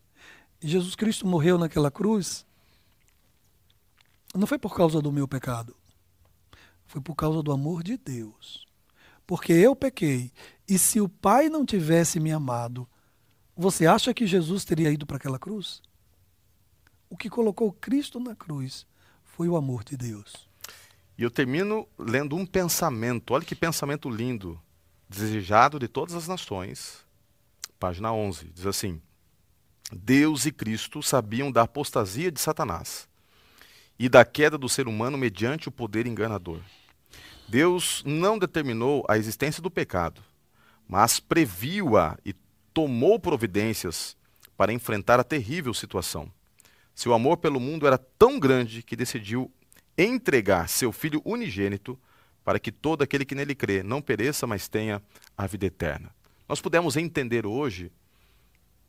Jesus 0.62 0.96
Cristo 0.96 1.28
morreu 1.28 1.58
naquela 1.58 1.92
cruz, 1.92 2.46
não 4.34 4.48
foi 4.48 4.58
por 4.58 4.76
causa 4.76 5.02
do 5.02 5.12
meu 5.12 5.28
pecado, 5.28 5.76
foi 6.86 7.02
por 7.02 7.16
causa 7.16 7.44
do 7.44 7.52
amor 7.52 7.84
de 7.84 7.98
Deus. 7.98 8.66
Porque 9.26 9.52
eu 9.52 9.76
pequei, 9.76 10.32
e 10.68 10.80
se 10.80 11.02
o 11.02 11.10
Pai 11.10 11.50
não 11.50 11.66
tivesse 11.66 12.20
me 12.20 12.32
amado, 12.32 12.88
você 13.56 13.86
acha 13.86 14.14
que 14.14 14.26
Jesus 14.26 14.64
teria 14.64 14.92
ido 14.92 15.06
para 15.06 15.18
aquela 15.18 15.38
cruz? 15.38 15.82
O 17.10 17.18
que 17.18 17.30
colocou 17.30 17.72
Cristo 17.74 18.20
na 18.20 18.36
cruz 18.36 18.86
foi 19.24 19.50
o 19.50 19.56
amor 19.56 19.84
de 19.84 19.98
Deus. 19.98 20.48
E 21.18 21.24
eu 21.24 21.32
termino 21.32 21.88
lendo 21.98 22.36
um 22.36 22.46
pensamento, 22.46 23.34
olha 23.34 23.44
que 23.44 23.56
pensamento 23.56 24.10
lindo, 24.10 24.60
desejado 25.10 25.80
de 25.80 25.88
todas 25.88 26.16
as 26.16 26.28
nações, 26.28 27.06
página 27.80 28.14
11, 28.14 28.52
diz 28.54 28.66
assim: 28.66 29.02
Deus 29.92 30.46
e 30.46 30.52
Cristo 30.52 31.02
sabiam 31.02 31.52
da 31.52 31.62
apostasia 31.62 32.32
de 32.32 32.40
Satanás 32.42 33.08
e 33.98 34.10
da 34.10 34.26
queda 34.26 34.58
do 34.58 34.68
ser 34.68 34.88
humano 34.88 35.18
mediante 35.18 35.70
o 35.70 35.72
poder 35.72 36.06
enganador. 36.06 36.60
Deus 37.48 38.04
não 38.06 38.38
determinou 38.38 39.06
a 39.08 39.18
existência 39.18 39.64
do 39.64 39.72
pecado, 39.72 40.22
mas 40.88 41.20
previu-a 41.20 42.18
e 42.26 42.36
tomou 42.74 43.20
providências 43.20 44.18
para 44.58 44.74
enfrentar 44.74 45.20
a 45.20 45.24
terrível 45.24 45.74
situação. 45.74 46.32
Seu 46.94 47.14
amor 47.14 47.38
pelo 47.38 47.60
mundo 47.60 47.88
era 47.88 47.98
tão 47.98 48.40
grande 48.40 48.84
que 48.84 48.96
decidiu 48.96 49.52
entregar 49.98 50.68
seu 50.68 50.92
filho 50.92 51.22
unigênito 51.24 51.98
para 52.44 52.60
que 52.60 52.72
todo 52.72 53.04
aquele 53.04 53.26
que 53.26 53.36
nele 53.36 53.56
crê 53.56 53.84
não 53.84 54.02
pereça, 54.02 54.46
mas 54.46 54.68
tenha 54.68 55.02
a 55.38 55.48
vida 55.48 55.66
eterna. 55.66 56.14
Nós 56.48 56.62
pudemos 56.62 56.98
entender 56.98 57.46
hoje 57.46 57.92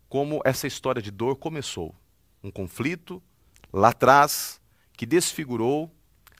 como 0.08 0.40
essa 0.44 0.66
história 0.66 1.02
de 1.02 1.10
dor 1.10 1.36
começou. 1.36 1.94
Um 2.42 2.50
conflito 2.50 3.22
lá 3.72 3.88
atrás 3.88 4.60
que 4.96 5.04
desfigurou 5.04 5.90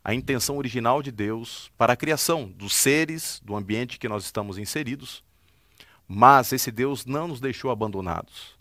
a 0.02 0.14
intenção 0.14 0.56
original 0.56 1.02
de 1.02 1.12
Deus 1.12 1.70
para 1.76 1.92
a 1.92 1.96
criação 1.96 2.48
dos 2.48 2.74
seres, 2.74 3.40
do 3.44 3.54
ambiente 3.54 3.98
que 3.98 4.08
nós 4.08 4.24
estamos 4.24 4.56
inseridos. 4.56 5.22
Mas 6.06 6.52
esse 6.52 6.70
Deus 6.70 7.04
não 7.04 7.28
nos 7.28 7.40
deixou 7.40 7.70
abandonados. 7.70 8.56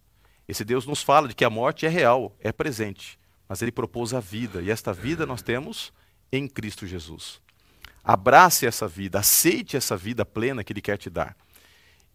Esse 0.47 0.65
Deus 0.65 0.85
nos 0.85 1.01
fala 1.01 1.27
de 1.27 1.35
que 1.35 1.45
a 1.45 1.49
morte 1.49 1.85
é 1.85 1.89
real, 1.89 2.35
é 2.39 2.51
presente, 2.51 3.17
mas 3.47 3.61
ele 3.61 3.71
propôs 3.71 4.13
a 4.13 4.19
vida, 4.19 4.61
e 4.61 4.69
esta 4.69 4.93
vida 4.93 5.25
nós 5.25 5.41
temos 5.41 5.93
em 6.31 6.47
Cristo 6.47 6.85
Jesus. 6.85 7.41
Abrace 8.03 8.65
essa 8.65 8.87
vida, 8.87 9.19
aceite 9.19 9.77
essa 9.77 9.95
vida 9.95 10.25
plena 10.25 10.63
que 10.63 10.73
ele 10.73 10.81
quer 10.81 10.97
te 10.97 11.09
dar 11.09 11.35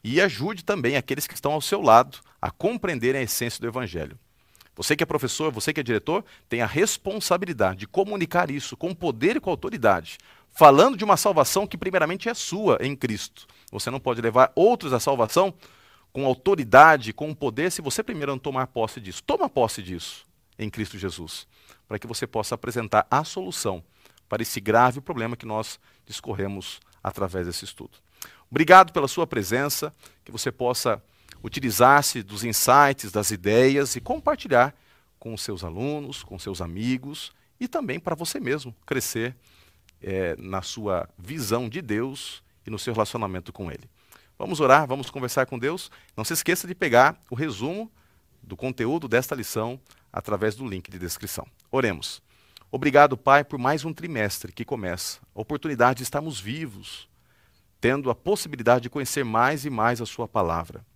e 0.03 0.21
ajude 0.21 0.65
também 0.65 0.97
aqueles 0.97 1.27
que 1.27 1.35
estão 1.35 1.53
ao 1.53 1.61
seu 1.61 1.81
lado 1.81 2.19
a 2.41 2.51
compreenderem 2.51 3.21
a 3.21 3.25
essência 3.25 3.61
do 3.61 3.67
Evangelho. 3.67 4.19
Você 4.75 4.97
que 4.97 5.03
é 5.03 5.07
professor, 5.07 5.53
você 5.53 5.73
que 5.73 5.81
é 5.81 5.83
diretor, 5.83 6.25
tem 6.49 6.63
a 6.63 6.67
responsabilidade 6.67 7.81
de 7.81 7.87
comunicar 7.87 8.51
isso 8.51 8.77
com 8.77 8.95
poder 8.95 9.37
e 9.37 9.41
com 9.41 9.51
autoridade, 9.51 10.19
falando 10.51 10.97
de 10.97 11.05
uma 11.05 11.17
salvação 11.17 11.67
que 11.67 11.77
primeiramente 11.77 12.29
é 12.29 12.35
sua 12.35 12.79
em 12.81 12.97
Cristo. 12.97 13.47
Você 13.71 13.91
não 13.91 14.01
pode 14.01 14.21
levar 14.21 14.51
outros 14.55 14.93
à 14.93 14.99
salvação 14.99 15.53
com 16.13 16.27
autoridade, 16.27 17.13
com 17.13 17.35
poder, 17.35 17.71
se 17.71 17.81
você 17.81 18.03
primeiro 18.03 18.33
não 18.33 18.39
tomar 18.39 18.67
posse 18.67 19.01
disso. 19.01 19.23
Toma 19.23 19.49
posse 19.49 19.83
disso 19.83 20.27
em 20.59 20.69
Cristo 20.69 20.99
Jesus, 20.99 21.47
para 21.87 21.99
que 21.99 22.07
você 22.07 22.27
possa 22.27 22.55
apresentar 22.55 23.07
a 23.11 23.25
solução 23.25 23.83
para 24.29 24.43
esse 24.43 24.61
grave 24.61 25.01
problema 25.01 25.37
que 25.37 25.47
nós 25.47 25.79
discorremos 26.07 26.81
através 27.03 27.47
desse 27.47 27.65
estudo. 27.65 27.99
Obrigado 28.53 28.93
pela 28.93 29.09
sua 29.09 29.27
presença, 29.27 29.95
que 30.23 30.31
você 30.31 30.53
possa 30.53 31.03
utilizar-se 31.43 32.23
dos 32.23 32.45
insights, 32.45 33.11
das 33.11 33.31
ideias 33.31 33.97
e 33.97 34.01
compartilhar 34.01 34.75
com 35.19 35.33
os 35.33 35.41
seus 35.41 35.65
alunos, 35.65 36.23
com 36.23 36.39
seus 36.39 36.61
amigos 36.61 37.33
e 37.59 37.67
também 37.67 37.99
para 37.99 38.15
você 38.15 38.39
mesmo 38.39 38.77
crescer 38.85 39.35
é, 40.03 40.37
na 40.37 40.61
sua 40.61 41.09
visão 41.17 41.67
de 41.67 41.81
Deus 41.81 42.43
e 42.67 42.71
no 42.71 42.79
seu 42.79 42.93
relacionamento 42.93 43.55
com 43.55 43.73
Ele. 43.73 43.89
Vamos 44.39 44.61
orar, 44.61 44.87
vamos 44.87 45.09
conversar 45.09 45.47
com 45.47 45.59
Deus. 45.59 45.91
Não 46.15 46.23
se 46.23 46.35
esqueça 46.35 46.69
de 46.69 46.75
pegar 46.75 47.19
o 47.31 47.35
resumo 47.35 47.91
do 48.43 48.55
conteúdo 48.55 49.09
desta 49.09 49.35
lição 49.35 49.81
através 50.13 50.55
do 50.55 50.69
link 50.69 50.91
de 50.91 50.99
descrição. 50.99 51.47
Oremos. 51.71 52.23
Obrigado, 52.71 53.17
Pai, 53.17 53.45
por 53.45 53.59
mais 53.59 53.83
um 53.83 53.95
trimestre 53.95 54.53
que 54.53 54.63
começa. 54.63 55.21
A 55.35 55.41
oportunidade 55.41 55.99
de 55.99 56.03
estarmos 56.03 56.39
vivos, 56.39 57.09
tendo 57.83 58.11
a 58.11 58.15
possibilidade 58.15 58.85
de 58.85 58.91
conhecer 58.91 59.25
mais 59.25 59.65
e 59.65 59.71
mais 59.71 60.01
a 60.01 60.07
Sua 60.07 60.29
palavra. 60.29 60.87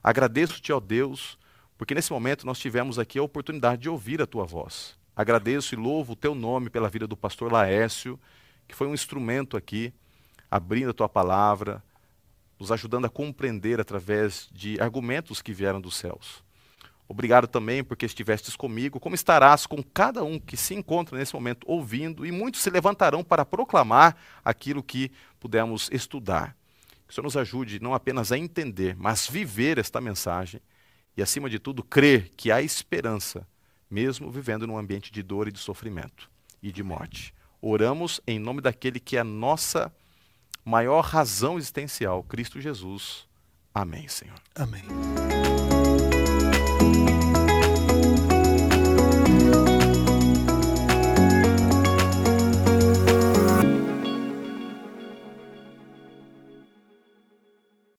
Agradeço-te, 0.00 0.72
ó 0.72 0.78
Deus, 0.78 1.36
porque 1.76 1.92
nesse 1.92 2.12
momento 2.12 2.46
nós 2.46 2.60
tivemos 2.60 3.00
aqui 3.00 3.18
a 3.18 3.22
oportunidade 3.24 3.82
de 3.82 3.88
ouvir 3.88 4.22
a 4.22 4.26
Tua 4.28 4.44
voz. 4.44 4.96
Agradeço 5.16 5.74
e 5.74 5.76
louvo 5.76 6.12
o 6.12 6.16
Teu 6.16 6.36
nome 6.36 6.70
pela 6.70 6.88
vida 6.88 7.04
do 7.04 7.16
pastor 7.16 7.50
Laércio, 7.50 8.16
que 8.68 8.76
foi 8.76 8.86
um 8.86 8.94
instrumento 8.94 9.56
aqui, 9.56 9.92
abrindo 10.48 10.90
a 10.90 10.94
Tua 10.94 11.08
palavra, 11.08 11.82
nos 12.60 12.70
ajudando 12.70 13.06
a 13.06 13.10
compreender 13.10 13.80
através 13.80 14.48
de 14.52 14.80
argumentos 14.80 15.42
que 15.42 15.52
vieram 15.52 15.80
dos 15.80 15.96
céus. 15.96 16.44
Obrigado 17.08 17.46
também 17.46 17.84
porque 17.84 18.04
estivestes 18.04 18.56
comigo, 18.56 18.98
como 18.98 19.14
estarás 19.14 19.64
com 19.66 19.82
cada 19.82 20.24
um 20.24 20.40
que 20.40 20.56
se 20.56 20.74
encontra 20.74 21.16
nesse 21.16 21.34
momento 21.34 21.64
ouvindo, 21.68 22.26
e 22.26 22.32
muitos 22.32 22.62
se 22.62 22.70
levantarão 22.70 23.22
para 23.22 23.44
proclamar 23.44 24.16
aquilo 24.44 24.82
que 24.82 25.12
pudemos 25.38 25.88
estudar. 25.92 26.56
Que 27.06 27.12
o 27.12 27.14
Senhor 27.14 27.24
nos 27.24 27.36
ajude 27.36 27.80
não 27.80 27.94
apenas 27.94 28.32
a 28.32 28.38
entender, 28.38 28.96
mas 28.96 29.28
viver 29.28 29.78
esta 29.78 30.00
mensagem 30.00 30.60
e, 31.16 31.22
acima 31.22 31.48
de 31.48 31.58
tudo, 31.58 31.82
crer 31.82 32.32
que 32.36 32.50
há 32.50 32.60
esperança, 32.60 33.46
mesmo 33.88 34.30
vivendo 34.30 34.66
num 34.66 34.76
ambiente 34.76 35.12
de 35.12 35.22
dor 35.22 35.46
e 35.46 35.52
de 35.52 35.60
sofrimento 35.60 36.28
e 36.60 36.72
de 36.72 36.82
morte. 36.82 37.32
Oramos 37.62 38.20
em 38.26 38.38
nome 38.38 38.60
daquele 38.60 38.98
que 38.98 39.16
é 39.16 39.20
a 39.20 39.24
nossa 39.24 39.94
maior 40.64 41.02
razão 41.02 41.56
existencial, 41.56 42.24
Cristo 42.24 42.60
Jesus. 42.60 43.26
Amém, 43.72 44.08
Senhor. 44.08 44.40
Amém. 44.54 44.82